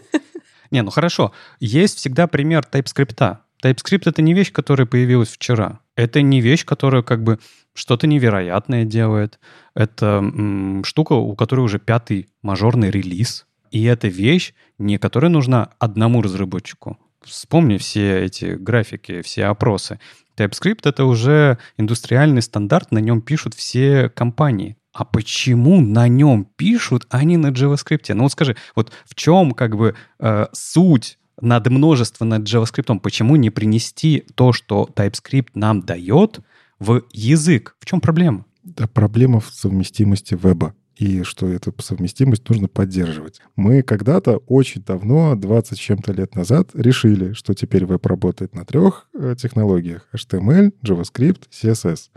[0.74, 1.30] Не, ну хорошо.
[1.60, 3.38] Есть всегда пример TypeScript.
[3.62, 5.78] TypeScript— это не вещь, которая появилась вчера.
[5.94, 7.38] Это не вещь, которая как бы
[7.74, 9.38] что-то невероятное делает.
[9.76, 13.46] Это м, штука, у которой уже пятый мажорный релиз.
[13.70, 16.98] И это вещь, не которая нужна одному разработчику.
[17.22, 20.00] Вспомни все эти графики, все опросы.
[20.36, 27.06] TypeScript— это уже индустриальный стандарт, на нем пишут все компании а почему на нем пишут,
[27.10, 28.14] а не на JavaScript?
[28.14, 33.00] Ну вот скажи, вот в чем как бы э, суть над множеством над JavaScript?
[33.00, 36.40] Почему не принести то, что TypeScript нам дает,
[36.78, 37.76] в язык?
[37.80, 38.46] В чем проблема?
[38.62, 40.74] Да, проблема в совместимости веба.
[40.96, 43.40] и что эту совместимость нужно поддерживать.
[43.56, 48.64] Мы когда-то очень давно, 20 с чем-то лет назад, решили, что теперь веб работает на
[48.64, 52.10] трех э, технологиях— HTML, JavaScript, CSS.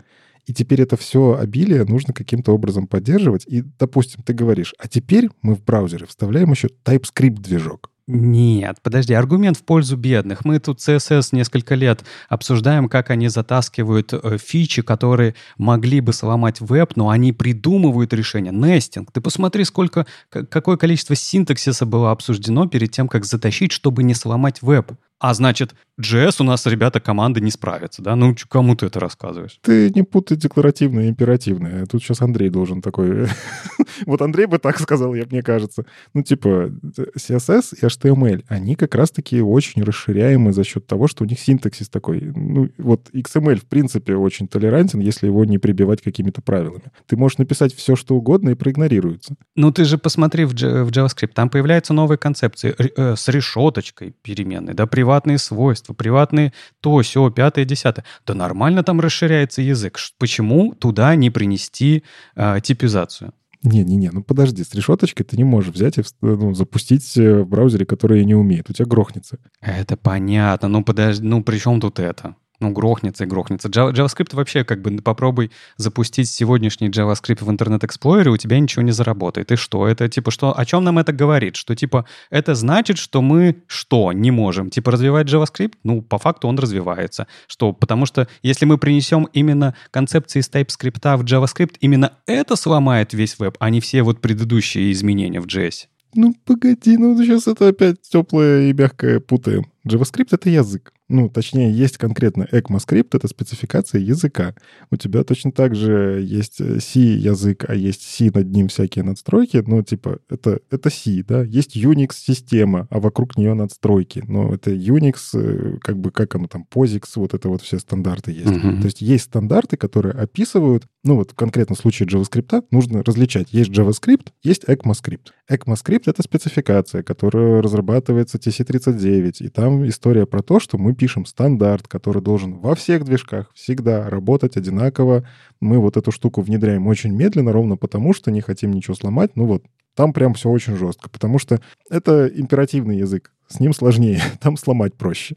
[0.48, 3.44] И теперь это все обилие нужно каким-то образом поддерживать.
[3.46, 7.90] И, допустим, ты говоришь, а теперь мы в браузере вставляем еще TypeScript-движок.
[8.06, 10.46] Нет, подожди, аргумент в пользу бедных.
[10.46, 16.62] Мы тут CSS несколько лет обсуждаем, как они затаскивают э, фичи, которые могли бы сломать
[16.62, 18.50] веб, но они придумывают решение.
[18.50, 19.12] Нестинг.
[19.12, 24.62] Ты посмотри, сколько, какое количество синтаксиса было обсуждено перед тем, как затащить, чтобы не сломать
[24.62, 24.92] веб.
[25.20, 28.14] А значит, JS у нас, ребята, команды не справятся, да?
[28.14, 29.58] Ну, кому ты это рассказываешь?
[29.62, 31.86] Ты не путай декларативное и императивное.
[31.86, 33.26] Тут сейчас Андрей должен такой...
[34.06, 35.84] вот Андрей бы так сказал, я, мне кажется.
[36.14, 36.70] Ну, типа,
[37.16, 41.88] CSS и HTML, они как раз-таки очень расширяемы за счет того, что у них синтаксис
[41.88, 42.20] такой.
[42.20, 46.92] Ну, вот XML, в принципе, очень толерантен, если его не прибивать какими-то правилами.
[47.06, 49.34] Ты можешь написать все, что угодно, и проигнорируется.
[49.56, 51.32] Ну, ты же посмотри в, в JavaScript.
[51.34, 56.52] Там появляются новые концепции э, с решеточкой переменной, да, приватные свойства, приватные
[56.82, 58.04] то, все, пятое, десятое.
[58.26, 59.98] Да нормально там расширяется язык.
[60.18, 62.04] Почему туда не принести
[62.36, 63.32] э, типизацию?
[63.62, 67.86] Не-не-не, ну подожди, с решеточкой ты не можешь взять и ну, запустить э, в браузере,
[67.86, 68.68] который не умеет.
[68.68, 69.38] У тебя грохнется.
[69.62, 70.68] Это понятно.
[70.68, 72.36] Ну подожди, ну при чем тут это?
[72.60, 73.68] Ну, грохнется и грохнется.
[73.68, 78.90] JavaScript вообще как бы попробуй запустить сегодняшний JavaScript в Internet Explorer, у тебя ничего не
[78.90, 79.52] заработает.
[79.52, 79.86] И что?
[79.86, 80.58] Это типа что?
[80.58, 81.56] О чем нам это говорит?
[81.56, 84.12] Что типа это значит, что мы что?
[84.12, 84.70] Не можем?
[84.70, 85.74] Типа развивать JavaScript?
[85.84, 87.28] Ну, по факту он развивается.
[87.46, 87.72] Что?
[87.72, 93.38] Потому что если мы принесем именно концепции из TypeScript в JavaScript, именно это сломает весь
[93.38, 95.86] веб, а не все вот предыдущие изменения в JS.
[96.14, 99.66] Ну, погоди, ну сейчас это опять теплое и мягкое путаем.
[99.86, 100.92] JavaScript— это язык.
[101.08, 104.54] Ну, точнее, есть конкретно ECMAScript, это спецификация языка.
[104.90, 109.64] У тебя точно так же есть э, C-язык, а есть C над ним всякие надстройки.
[109.66, 111.42] Ну, типа, это, это C, да?
[111.42, 114.22] Есть Unix-система, а вокруг нее надстройки.
[114.28, 118.32] Но это Unix, э, как бы, как оно там, POSIX, вот это вот все стандарты
[118.32, 118.46] есть.
[118.46, 118.78] Uh-huh.
[118.78, 123.48] То есть есть стандарты, которые описывают, ну, вот в конкретном случае JavaScript нужно различать.
[123.52, 125.28] Есть JavaScript, есть ECMAScript.
[125.50, 131.88] ECMAScript— это спецификация, которая разрабатывается TC39, и там история про то, что мы пишем стандарт,
[131.88, 135.26] который должен во всех движках всегда работать одинаково.
[135.60, 139.36] Мы вот эту штуку внедряем очень медленно, ровно потому, что не хотим ничего сломать.
[139.36, 139.64] Ну вот,
[139.94, 143.32] там прям все очень жестко, потому что это императивный язык.
[143.46, 145.36] С ним сложнее, там сломать проще.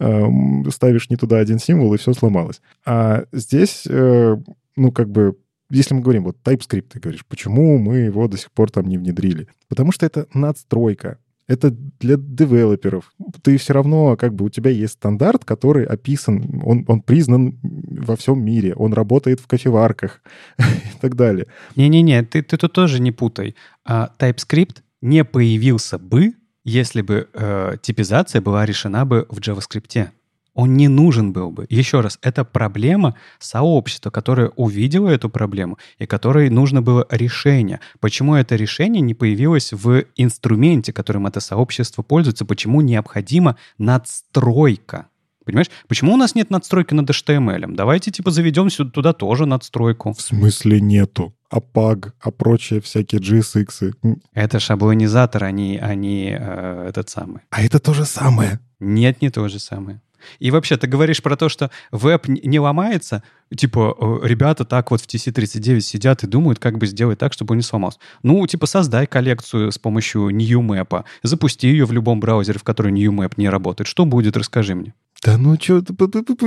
[0.00, 0.24] Э,
[0.70, 2.60] ставишь не туда один символ, и все сломалось.
[2.84, 4.36] А здесь, э,
[4.76, 5.36] ну, как бы
[5.70, 8.98] если мы говорим, вот TypeScript, ты говоришь, почему мы его до сих пор там не
[8.98, 9.48] внедрили?
[9.68, 11.18] Потому что это надстройка.
[11.52, 11.70] Это
[12.00, 13.12] для девелоперов.
[13.42, 18.16] Ты все равно, как бы, у тебя есть стандарт, который описан, он, он признан во
[18.16, 20.22] всем мире, он работает в кофеварках
[20.58, 21.46] и так далее.
[21.76, 23.54] Не-не-не, ты, ты тут тоже не путай.
[23.84, 26.32] А, TypeScript не появился бы,
[26.64, 30.08] если бы э, типизация была решена бы в JavaScript
[30.54, 31.66] он не нужен был бы.
[31.70, 37.80] Еще раз, это проблема сообщества, которое увидело эту проблему и которой нужно было решение.
[38.00, 42.44] Почему это решение не появилось в инструменте, которым это сообщество пользуется?
[42.44, 45.06] Почему необходима надстройка?
[45.44, 45.70] Понимаешь?
[45.88, 47.74] Почему у нас нет надстройки над HTML?
[47.74, 50.12] Давайте типа заведем сюда, туда тоже надстройку.
[50.12, 51.34] В смысле нету?
[51.50, 53.94] А PAG, а прочие всякие GSX.
[54.32, 57.42] Это шаблонизатор, они, они э, этот самый.
[57.50, 58.60] А это то же самое.
[58.80, 60.00] Нет, не то же самое.
[60.38, 63.22] И вообще, ты говоришь про то, что веб не ломается,
[63.54, 67.52] типа, э, ребята так вот в TC39 сидят и думают, как бы сделать так, чтобы
[67.52, 67.98] он не сломался.
[68.22, 73.34] Ну, типа, создай коллекцию с помощью NewMap, запусти ее в любом браузере, в котором NewMap
[73.36, 73.86] не работает.
[73.88, 74.94] Что будет, расскажи мне.
[75.24, 75.84] Да ну что,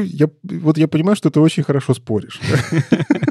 [0.01, 2.41] я, вот я понимаю, что ты очень хорошо споришь.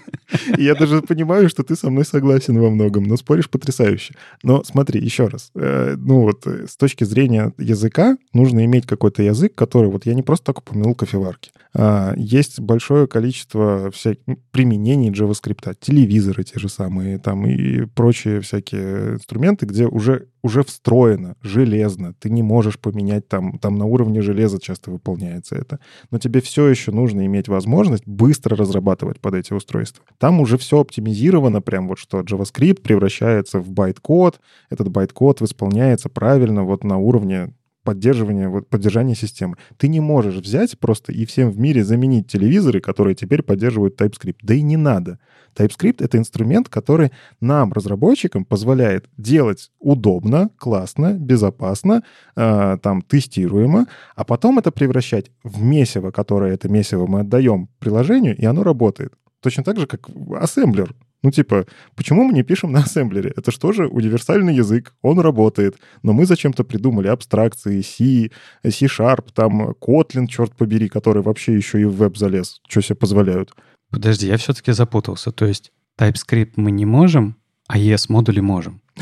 [0.57, 4.15] Я даже понимаю, что ты со мной согласен во многом, но споришь потрясающе.
[4.43, 5.51] Но смотри, еще раз.
[5.55, 9.91] Э, ну вот э, с точки зрения языка нужно иметь какой-то язык, который...
[9.91, 11.51] Вот я не просто так упомянул кофеварки.
[11.77, 18.41] А, есть большое количество всяких ну, применений JavaScript, телевизоры те же самые, там и прочие
[18.41, 22.13] всякие инструменты, где уже, уже встроено, железно.
[22.13, 25.81] Ты не можешь поменять там, там на уровне железа часто выполняется это.
[26.11, 30.05] Но тебе все еще нужно иметь возможность быстро разрабатывать под эти устройства.
[30.19, 34.39] Там уже все оптимизировано, прям вот что JavaScript превращается в байт-код,
[34.69, 37.55] этот байт-код исполняется правильно вот на уровне
[37.85, 39.57] поддерживания, вот, поддержания системы.
[39.77, 44.39] Ты не можешь взять просто и всем в мире заменить телевизоры, которые теперь поддерживают TypeScript.
[44.43, 45.19] Да и не надо.
[45.55, 52.03] TypeScript— это инструмент, который нам, разработчикам, позволяет делать удобно, классно, безопасно,
[52.35, 53.87] э, там, тестируемо,
[54.17, 59.13] а потом это превращать в месиво, которое это месиво мы отдаем приложению, и оно работает.
[59.41, 60.09] Точно так же, как
[60.41, 60.95] ассемблер.
[61.25, 61.65] Ну, типа,
[61.97, 63.33] почему мы не пишем на ассемблере?
[63.35, 68.31] Это что же универсальный язык, он работает, но мы зачем-то придумали абстракции, C,
[68.63, 72.61] C-Sharp, там Kotlin, черт побери, который вообще еще и в веб залез.
[72.69, 73.55] Что себе позволяют?
[73.91, 75.33] Подожди, я все-таки запутался.
[75.33, 77.37] То есть TypeScript мы не можем,
[77.69, 78.83] а ES-модули можем.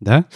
[0.00, 0.26] Да?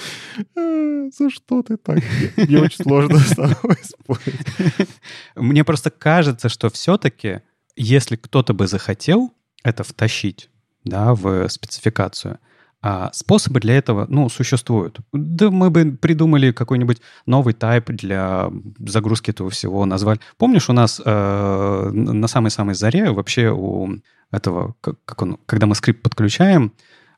[0.56, 2.00] Э, за что ты так?
[2.36, 4.88] Мне очень сложно с тобой спорить.
[5.36, 7.42] Мне просто кажется, что все-таки,
[7.76, 9.32] если кто-то бы захотел
[9.62, 10.51] это втащить
[10.84, 12.39] да, в спецификацию,
[12.84, 14.98] а способы для этого, ну, существуют.
[15.12, 20.18] Да мы бы придумали какой-нибудь новый тайп для загрузки этого всего, назвали.
[20.36, 24.01] Помнишь, у нас э, на самой-самой заре вообще у
[24.32, 26.72] этого, как, как он, когда мы скрипт подключаем,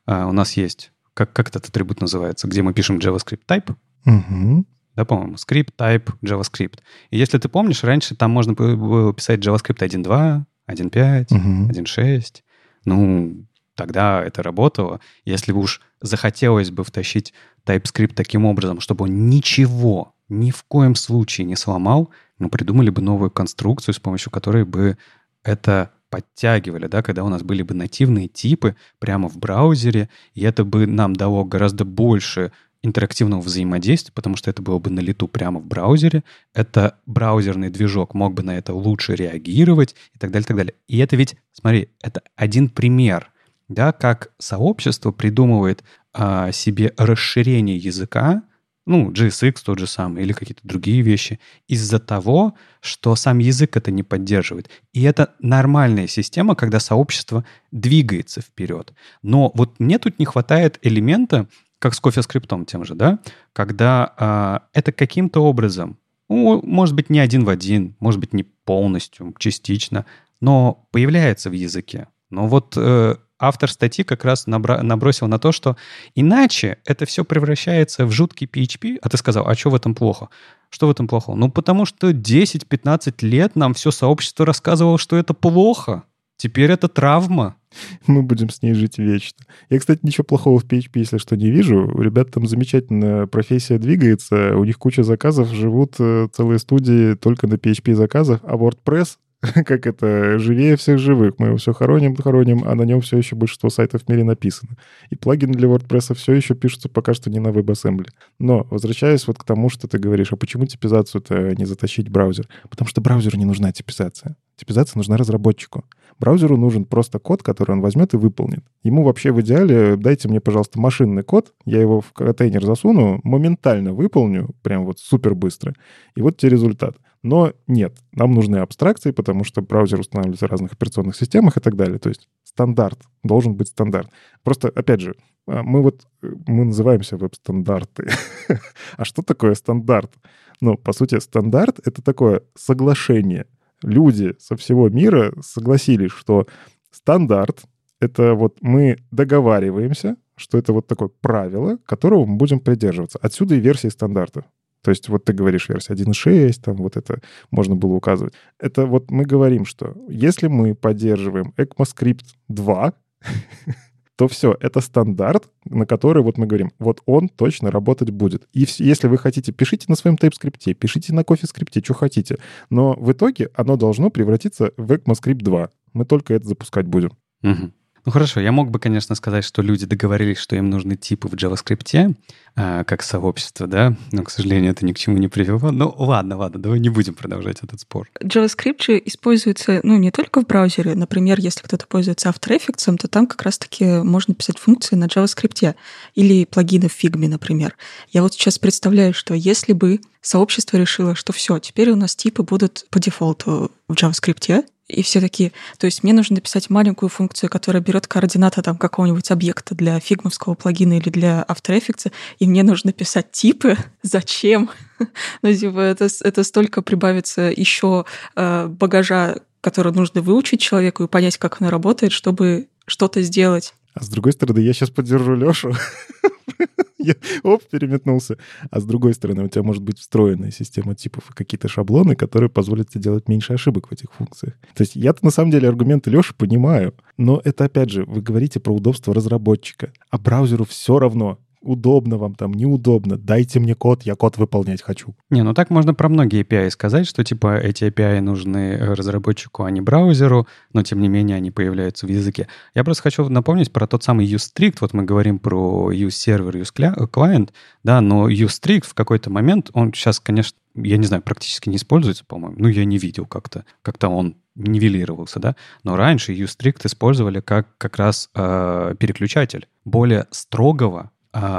[0.05, 3.75] э, у нас есть как, как этот атрибут называется, где мы пишем JavaScript type.
[4.05, 4.65] Угу.
[4.95, 6.79] Да, по-моему, script type JavaScript.
[7.09, 11.71] И если ты помнишь, раньше там можно было писать JavaScript 1.2, 1.5, угу.
[11.71, 12.43] 1.6.
[12.85, 14.99] Ну, тогда это работало.
[15.25, 17.33] Если уж захотелось бы втащить
[17.65, 22.09] TypeScript таким образом, чтобы он ничего ни в коем случае не сломал,
[22.39, 24.97] мы придумали бы новую конструкцию, с помощью которой бы
[25.43, 30.63] это подтягивали, да, когда у нас были бы нативные типы прямо в браузере, и это
[30.63, 32.51] бы нам дало гораздо больше
[32.85, 36.23] интерактивного взаимодействия, потому что это было бы на лету прямо в браузере.
[36.53, 40.73] Это браузерный движок мог бы на это лучше реагировать и так далее, так далее.
[40.87, 43.31] И это ведь, смотри, это один пример,
[43.67, 45.83] да, как сообщество придумывает
[46.13, 48.43] а, себе расширение языка,
[48.85, 53.89] ну, JSX тот же самый, или какие-то другие вещи, из-за того, что сам язык это
[53.89, 54.69] не поддерживает.
[54.93, 58.93] И это нормальная система, когда сообщество двигается вперед.
[59.23, 61.47] Но вот мне тут не хватает элемента,
[61.79, 63.19] как с кофе-скриптом тем же, да,
[63.53, 65.97] когда а, это каким-то образом,
[66.29, 70.05] ну, может быть, не один в один, может быть, не полностью, частично,
[70.41, 72.07] но появляется в языке.
[72.29, 75.77] Но вот э, автор статьи как раз набра- набросил на то, что
[76.15, 80.29] иначе это все превращается в жуткий PHP, а ты сказал, а что в этом плохо?
[80.69, 81.33] Что в этом плохо?
[81.35, 86.03] Ну, потому что 10-15 лет нам все сообщество рассказывало, что это плохо.
[86.37, 87.55] Теперь это травма.
[88.07, 89.45] Мы будем с ней жить вечно.
[89.69, 91.89] Я, кстати, ничего плохого в PHP, если что, не вижу.
[91.93, 94.55] У ребят там замечательная профессия двигается.
[94.55, 98.39] У них куча заказов, живут э, целые студии только на PHP заказах.
[98.43, 99.17] А WordPress
[99.65, 101.35] как это, живее всех живых.
[101.37, 104.77] Мы его все хороним, хороним, а на нем все еще большинство сайтов в мире написано.
[105.09, 108.07] И плагины для WordPress все еще пишутся пока что не на WebAssembly.
[108.39, 112.47] Но, возвращаясь вот к тому, что ты говоришь, а почему типизацию-то не затащить в браузер?
[112.69, 114.35] Потому что браузеру не нужна типизация.
[114.55, 115.83] Типизация нужна разработчику.
[116.17, 118.63] Браузеру нужен просто код, который он возьмет и выполнит.
[118.83, 123.91] Ему вообще в идеале дайте мне, пожалуйста, машинный код, я его в контейнер засуну, моментально
[123.91, 125.73] выполню, прям вот супер быстро.
[126.15, 126.95] И вот тебе результат.
[127.25, 131.75] Но нет, нам нужны абстракции, потому что браузер устанавливается в разных операционных системах и так
[131.75, 131.97] далее.
[131.97, 134.11] То есть стандарт, должен быть стандарт.
[134.43, 135.15] Просто, опять же,
[135.47, 138.09] а, мы вот, э, мы называемся веб-стандарты.
[138.97, 140.13] а что такое стандарт?
[140.61, 143.47] Ну, по сути, стандарт— это такое соглашение.
[143.81, 146.45] Люди со всего мира согласились, что
[146.91, 147.63] стандарт—
[147.99, 153.17] это вот мы договариваемся, что это вот такое правило, которого мы будем придерживаться.
[153.19, 154.45] Отсюда и версии стандарта.
[154.85, 158.35] То есть вот ты говоришь версия 1.6, там вот это можно было указывать.
[158.59, 162.93] Это вот мы говорим, что если мы поддерживаем ECMAScript 2,
[164.15, 168.47] то все, это стандарт, на который вот мы говорим, вот он точно работать будет.
[168.53, 172.37] И если вы хотите, пишите на своем TypeScript, пишите на CoffeeScript, что хотите.
[172.69, 175.69] Но в итоге оно должно превратиться в ECMAScript 2.
[175.93, 177.09] Мы только это запускать будем.
[177.41, 177.71] Угу.
[178.05, 181.33] Ну хорошо, я мог бы, конечно, сказать, что люди договорились, что им нужны типы в
[181.33, 182.15] JavaScript,
[182.55, 185.71] э, как сообщество, да, но, к сожалению, это ни к чему не привело.
[185.71, 188.07] Ну ладно, ладно, давай не будем продолжать этот спор.
[188.21, 190.93] JavaScript же используется, ну, не только в браузере.
[190.93, 195.75] Например, если кто-то пользуется After Effects, то там как раз-таки можно писать функции на JavaScript
[196.13, 197.75] или плагины в Figma, например.
[198.11, 202.43] Я вот сейчас представляю, что если бы сообщество решило, что все, теперь у нас типы
[202.43, 207.49] будут по дефолту в JavaScript, и все такие, то есть мне нужно написать маленькую функцию,
[207.49, 212.61] которая берет координаты там какого-нибудь объекта для фигмовского плагина или для After Effects, и мне
[212.63, 213.77] нужно писать типы.
[214.03, 214.69] Зачем?
[215.41, 221.37] ну, типа, это, это столько прибавится еще э, багажа, который нужно выучить человеку и понять,
[221.37, 223.73] как оно работает, чтобы что-то сделать.
[223.95, 225.73] А с другой стороны, я сейчас поддержу Лешу.
[227.05, 228.37] я оп, переметнулся.
[228.69, 232.49] А с другой стороны, у тебя может быть встроенная система типов и какие-то шаблоны, которые
[232.49, 234.53] позволят тебе делать меньше ошибок в этих функциях.
[234.73, 238.59] То есть я-то на самом деле аргументы Леши понимаю, но это опять же, вы говорите
[238.59, 244.15] про удобство разработчика, а браузеру все равно, удобно вам там, неудобно, дайте мне код, я
[244.15, 245.15] код выполнять хочу.
[245.29, 249.71] Не, ну так можно про многие API сказать, что типа эти API нужны разработчику, а
[249.71, 252.47] не браузеру, но тем не менее они появляются в языке.
[252.73, 257.49] Я просто хочу напомнить про тот самый useStrict, вот мы говорим про use-сервер, use-client,
[257.83, 262.25] да, но useStrict в какой-то момент, он сейчас, конечно, я не знаю, практически не используется,
[262.25, 262.57] по-моему.
[262.59, 263.65] Ну, я не видел как-то.
[263.81, 265.55] Как-то он нивелировался, да.
[265.83, 271.14] Но раньше uStrict использовали как как раз э, переключатель более строгого э,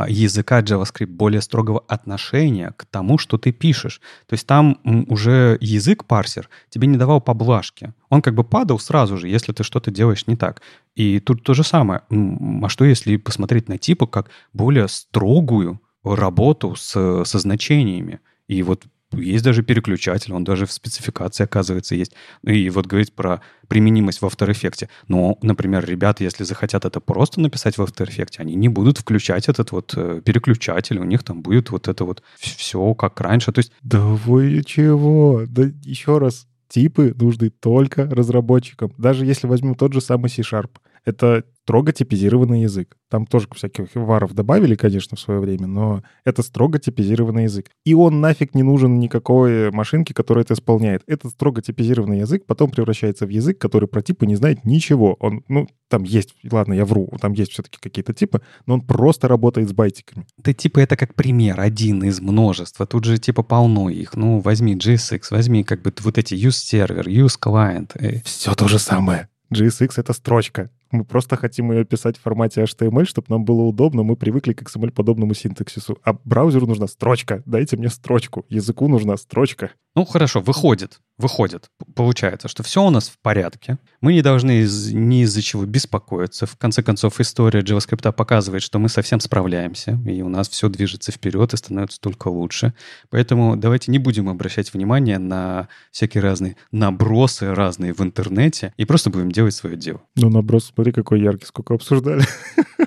[0.09, 4.01] языка JavaScript, более строгого отношения к тому, что ты пишешь.
[4.27, 4.79] То есть там
[5.09, 7.93] уже язык парсер тебе не давал поблажки.
[8.09, 10.63] Он как бы падал сразу же, если ты что-то делаешь не так.
[10.95, 12.03] И тут то же самое.
[12.11, 18.21] А что если посмотреть на типы как более строгую работу с, со значениями?
[18.49, 22.13] И вот есть даже переключатель, он даже в спецификации, оказывается, есть.
[22.43, 24.89] Ну и вот говорить про применимость в After Effects.
[25.09, 29.49] Но, например, ребята, если захотят это просто написать в After Effects, они не будут включать
[29.49, 33.53] этот вот э, переключатель, у них там будет вот это вот все как раньше.
[33.53, 33.73] То есть...
[33.83, 35.45] Да вы чего?
[35.47, 38.93] Да еще раз, типы нужны только разработчикам.
[38.99, 40.71] Даже если возьмем тот же самый C-Sharp.
[41.05, 42.97] Это строго типизированный язык.
[43.11, 47.71] Там тоже всяких варов добавили, конечно, в свое время, но это строго типизированный язык.
[47.85, 51.03] И он нафиг не нужен никакой машинке, которая это исполняет.
[51.09, 55.17] Этот строго типизированный язык потом превращается в язык, который про типы не знает ничего.
[55.19, 59.27] Он, ну, там есть, ладно, я вру, там есть все-таки какие-то типы, но он просто
[59.27, 60.25] работает с байтиками.
[60.39, 62.87] Да типа это как пример, один из множества.
[62.87, 64.15] Тут же типа полно их.
[64.15, 68.23] Ну, возьми JSX, возьми как бы вот эти use server, use client.
[68.23, 69.29] Все то же самое.
[69.53, 70.71] JSX— это строчка.
[70.91, 74.03] Мы просто хотим ее писать в формате HTML, чтобы нам было удобно.
[74.03, 75.99] Мы привыкли к XML-подобному синтаксису.
[76.05, 77.43] А браузеру нужна строчка.
[77.47, 78.45] Дайте мне строчку.
[78.49, 79.73] Языку нужна строчка.
[79.95, 81.71] Ну, хорошо, выходит, выходит.
[81.95, 83.79] Получается, что все у нас в порядке.
[84.01, 86.47] Мы не должны из, ни из-за чего беспокоиться.
[86.47, 91.13] В конце концов, история JavaScript показывает, что мы совсем справляемся, и у нас все движется
[91.13, 92.75] вперед и становится только лучше.
[93.11, 99.11] Поэтому давайте не будем обращать внимание на всякие разные набросы разные в интернете и просто
[99.11, 100.03] будем делать свое дело.
[100.17, 102.25] Ну, наброс, смотри, какой яркий, сколько обсуждали.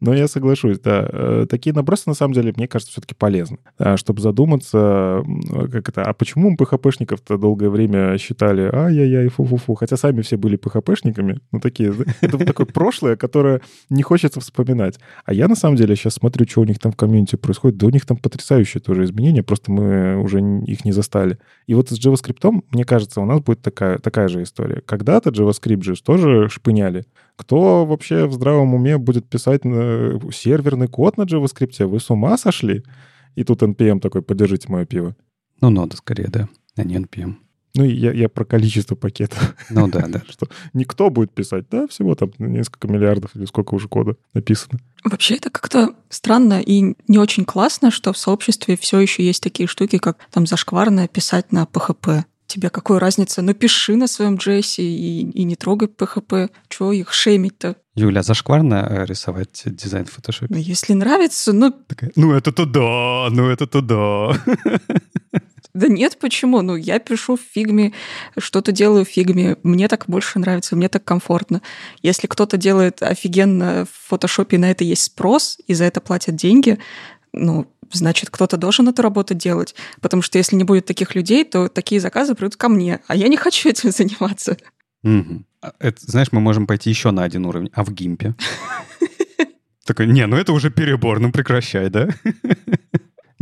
[0.00, 1.08] Но я соглашусь, да.
[1.10, 3.58] Э, такие набросы, на самом деле, мне кажется, все-таки полезны.
[3.96, 5.22] Чтобы задуматься,
[5.72, 11.40] как это, а почему PHP-шников-то долгое время считали, ай-яй-яй, фу-фу-фу, хотя сами все были PHP-шниками,
[11.52, 14.98] ну такие, это такое прошлое, которое не хочется вспоминать.
[15.24, 17.86] А я, на самом деле, сейчас смотрю, что у них там в комьюнити происходит, да
[17.86, 21.38] у них там потрясающие тоже изменения, просто мы уже их не застали.
[21.66, 24.82] И вот с JavaScript, мне кажется, у нас будет такая, такая же история.
[24.84, 27.04] Когда-то JavaScript же тоже шпыняли.
[27.36, 29.64] Кто вообще в здравом уме будет писать
[30.32, 31.84] серверный код на JavaScript?
[31.86, 32.82] Вы с ума сошли?
[33.34, 35.16] И тут NPM такой, поддержите мое пиво.
[35.60, 37.36] Ну, нода скорее, да, а не NPM.
[37.76, 39.54] Ну, я, я про количество пакетов.
[39.70, 40.22] Ну да, да.
[40.28, 44.80] Что никто будет писать, да, всего там несколько миллиардов или сколько уже кода написано.
[45.04, 49.66] Вообще это как-то странно и не очень классно, что в сообществе все еще есть такие
[49.66, 53.42] штуки, как там зашкварно писать на PHP тебе какой разница?
[53.42, 56.50] Ну, пиши на своем Джесси и, и не трогай PHP.
[56.68, 57.76] Чего их шеймить-то?
[57.94, 60.54] Юля, зашкварно э, рисовать дизайн в фотошопе?
[60.54, 61.70] Ну, если нравится, ну...
[61.70, 64.36] Такая, ну, это туда, ну, это туда.
[65.72, 66.62] Да нет, почему?
[66.62, 67.92] Ну, я пишу в фигме,
[68.36, 69.56] что-то делаю в фигме.
[69.62, 71.62] Мне так больше нравится, мне так комфортно.
[72.02, 76.80] Если кто-то делает офигенно в фотошопе, на это есть спрос, и за это платят деньги,
[77.32, 79.74] ну, значит, кто-то должен эту работу делать.
[80.00, 83.28] Потому что если не будет таких людей, то такие заказы придут ко мне, а я
[83.28, 84.56] не хочу этим заниматься.
[85.02, 85.44] Угу.
[85.78, 88.34] Это, знаешь, мы можем пойти еще на один уровень, а в гимпе?
[89.84, 92.08] Такой, не, ну это уже перебор, ну прекращай, да?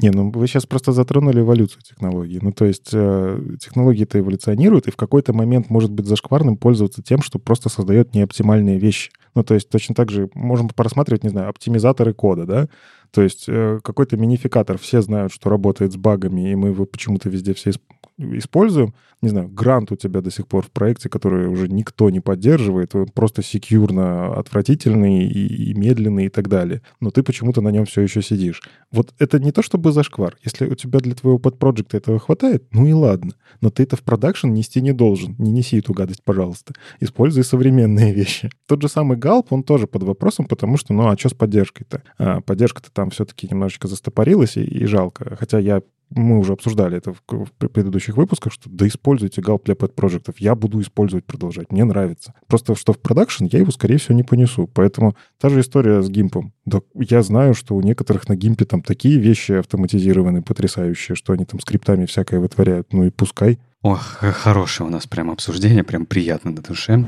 [0.00, 2.38] Не, ну вы сейчас просто затронули эволюцию технологий.
[2.40, 7.20] Ну то есть э, технологии-то эволюционируют, и в какой-то момент может быть зашкварным пользоваться тем,
[7.20, 9.10] что просто создает неоптимальные вещи.
[9.34, 12.68] Ну то есть точно так же можем порассматривать, не знаю, оптимизаторы кода, да?
[13.10, 17.28] То есть э, какой-то минификатор, все знают, что работает с багами, и мы его почему-то
[17.28, 17.97] везде все используем.
[19.20, 22.94] Не знаю, грант у тебя до сих пор в проекте, который уже никто не поддерживает,
[22.94, 26.82] он просто секьюрно отвратительный и, и медленный и так далее.
[27.00, 28.62] Но ты почему-то на нем все еще сидишь.
[28.92, 30.36] Вот это не то чтобы зашквар.
[30.44, 33.32] Если у тебя для твоего подпроекта этого хватает, ну и ладно.
[33.60, 35.34] Но ты это в продакшн нести не должен.
[35.38, 36.74] Не неси эту гадость, пожалуйста.
[37.00, 38.50] Используй современные вещи.
[38.66, 42.02] Тот же самый Галп, он тоже под вопросом, потому что, ну а что с поддержкой-то?
[42.18, 45.36] А, поддержка-то там все-таки немножечко застопорилась и, и жалко.
[45.36, 50.36] Хотя я мы уже обсуждали это в, предыдущих выпусках, что да используйте галп для пэт-проектов.
[50.38, 51.70] Я буду использовать, продолжать.
[51.70, 52.34] Мне нравится.
[52.46, 54.68] Просто что в продакшн я его, скорее всего, не понесу.
[54.72, 56.52] Поэтому та же история с гимпом.
[56.64, 61.44] Да, я знаю, что у некоторых на гимпе там такие вещи автоматизированные, потрясающие, что они
[61.44, 62.92] там скриптами всякое вытворяют.
[62.92, 63.58] Ну и пускай.
[63.82, 67.04] Ох, хорошее у нас прям обсуждение, прям приятно на душе.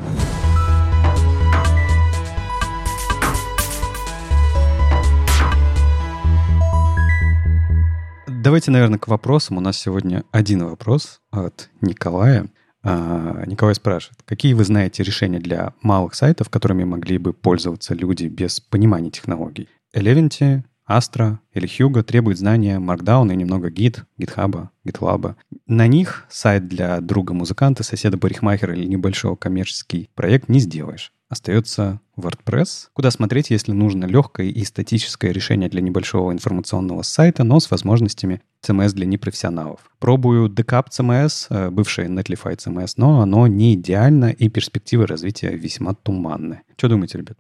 [8.51, 9.59] Давайте, наверное, к вопросам.
[9.59, 12.49] У нас сегодня один вопрос от Николая.
[12.83, 18.25] А, Николай спрашивает, какие вы знаете решения для малых сайтов, которыми могли бы пользоваться люди
[18.27, 19.69] без понимания технологий?
[19.95, 25.37] Eleventy, Astra или Hugo требуют знания Markdown и немного Git, GitHub, GitLab.
[25.69, 31.13] На них сайт для друга музыканта, соседа парикмахера или небольшого коммерческий проект не сделаешь.
[31.31, 37.61] Остается WordPress, куда смотреть, если нужно легкое и статическое решение для небольшого информационного сайта, но
[37.61, 39.79] с возможностями CMS для непрофессионалов.
[40.01, 45.95] Пробую Decap CMS, э, бывшее Netlify CMS, но оно не идеально и перспективы развития весьма
[45.95, 46.63] туманны.
[46.77, 47.39] Что думаете, ребят?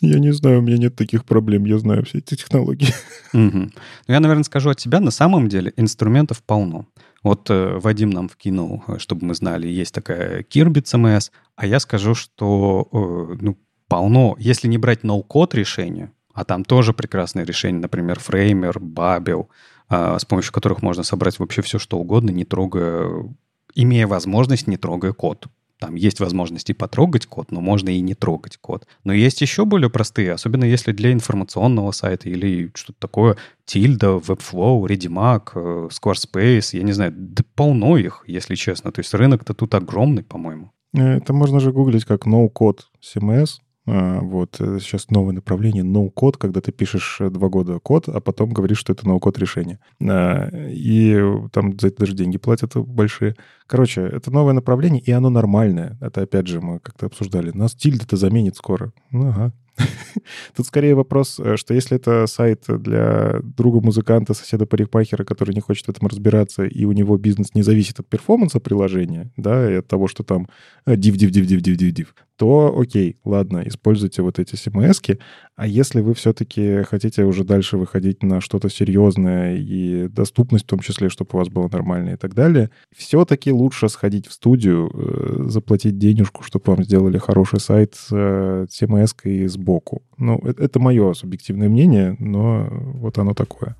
[0.00, 2.94] Я не знаю, у меня нет таких проблем, я знаю все эти технологии.
[3.34, 3.40] Угу.
[3.42, 3.70] Ну,
[4.08, 6.86] я, наверное, скажу от себя, на самом деле инструментов полно.
[7.22, 11.80] Вот э, Вадим нам вкинул, э, чтобы мы знали, есть такая Kirby CMS, а я
[11.80, 17.80] скажу, что э, ну, полно, если не брать ноу-код решения, а там тоже прекрасные решения,
[17.80, 19.48] например, Framer, Babel,
[19.90, 23.28] э, с помощью которых можно собрать вообще все, что угодно, не трогая,
[23.74, 25.46] имея возможность, не трогая код.
[25.80, 28.86] Там есть возможности потрогать код, но можно и не трогать код.
[29.02, 33.36] Но есть еще более простые, особенно если для информационного сайта или что-то такое.
[33.64, 38.92] Тильда, Webflow, Redimac, э, Squarespace, я не знаю, да полно их, если честно.
[38.92, 40.70] То есть рынок-то тут огромный, по-моему.
[40.92, 46.60] Э, это можно же гуглить как no-code CMS, вот э, сейчас новое направление no-код, когда
[46.60, 49.80] ты пишешь э, два года код, а потом говоришь, что это no-код решение.
[50.02, 51.18] А, и
[51.52, 53.36] там за это даже деньги платят большие.
[53.66, 55.96] Короче, это новое направление, и оно нормальное.
[56.00, 57.50] Это, опять же, мы как-то обсуждали.
[57.52, 58.92] Нас тильда-то заменит скоро.
[59.10, 59.52] Ну, ага.
[60.56, 65.60] Тут скорее вопрос, э, что если это сайт для друга музыканта, соседа парикмахера, который не
[65.60, 69.76] хочет в этом разбираться, и у него бизнес не зависит от перформанса приложения, да, и
[69.76, 70.48] от того, что там
[70.86, 72.06] div, div, div, div, div, div,
[72.40, 75.18] то окей, ладно, используйте вот эти CMS,
[75.56, 80.78] а если вы все-таки хотите уже дальше выходить на что-то серьезное и доступность в том
[80.78, 85.50] числе, чтобы у вас было нормально и так далее, все-таки лучше сходить в студию, э,
[85.50, 90.02] заплатить денежку, чтобы вам сделали хороший сайт с CMS и сбоку.
[90.16, 93.76] Ну, это, это мое субъективное мнение, но вот оно такое.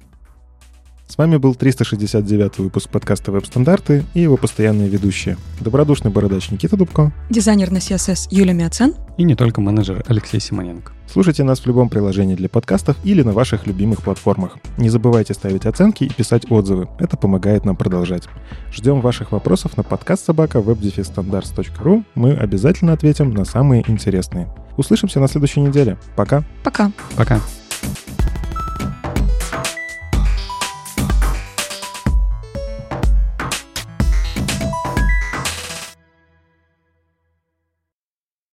[1.11, 5.37] С вами был 369 выпуск подкаста «Веб-стандарты» и его постоянные ведущие.
[5.59, 7.13] Добродушный бородач Никита Дубко.
[7.31, 8.95] Дизайнер на CSS Юлия Мяцен.
[9.17, 10.93] И не только менеджер Алексей Симоненко.
[11.13, 14.59] Слушайте нас в любом приложении для подкастов или на ваших любимых платформах.
[14.79, 16.89] Не забывайте ставить оценки и писать отзывы.
[17.01, 18.29] Это помогает нам продолжать.
[18.73, 22.05] Ждем ваших вопросов на подкаст собака webdefisstandards.ru.
[22.15, 24.49] Мы обязательно ответим на самые интересные.
[24.77, 25.99] Услышимся на следующей неделе.
[26.15, 26.45] Пока.
[26.63, 26.93] Пока.
[27.17, 27.41] Пока.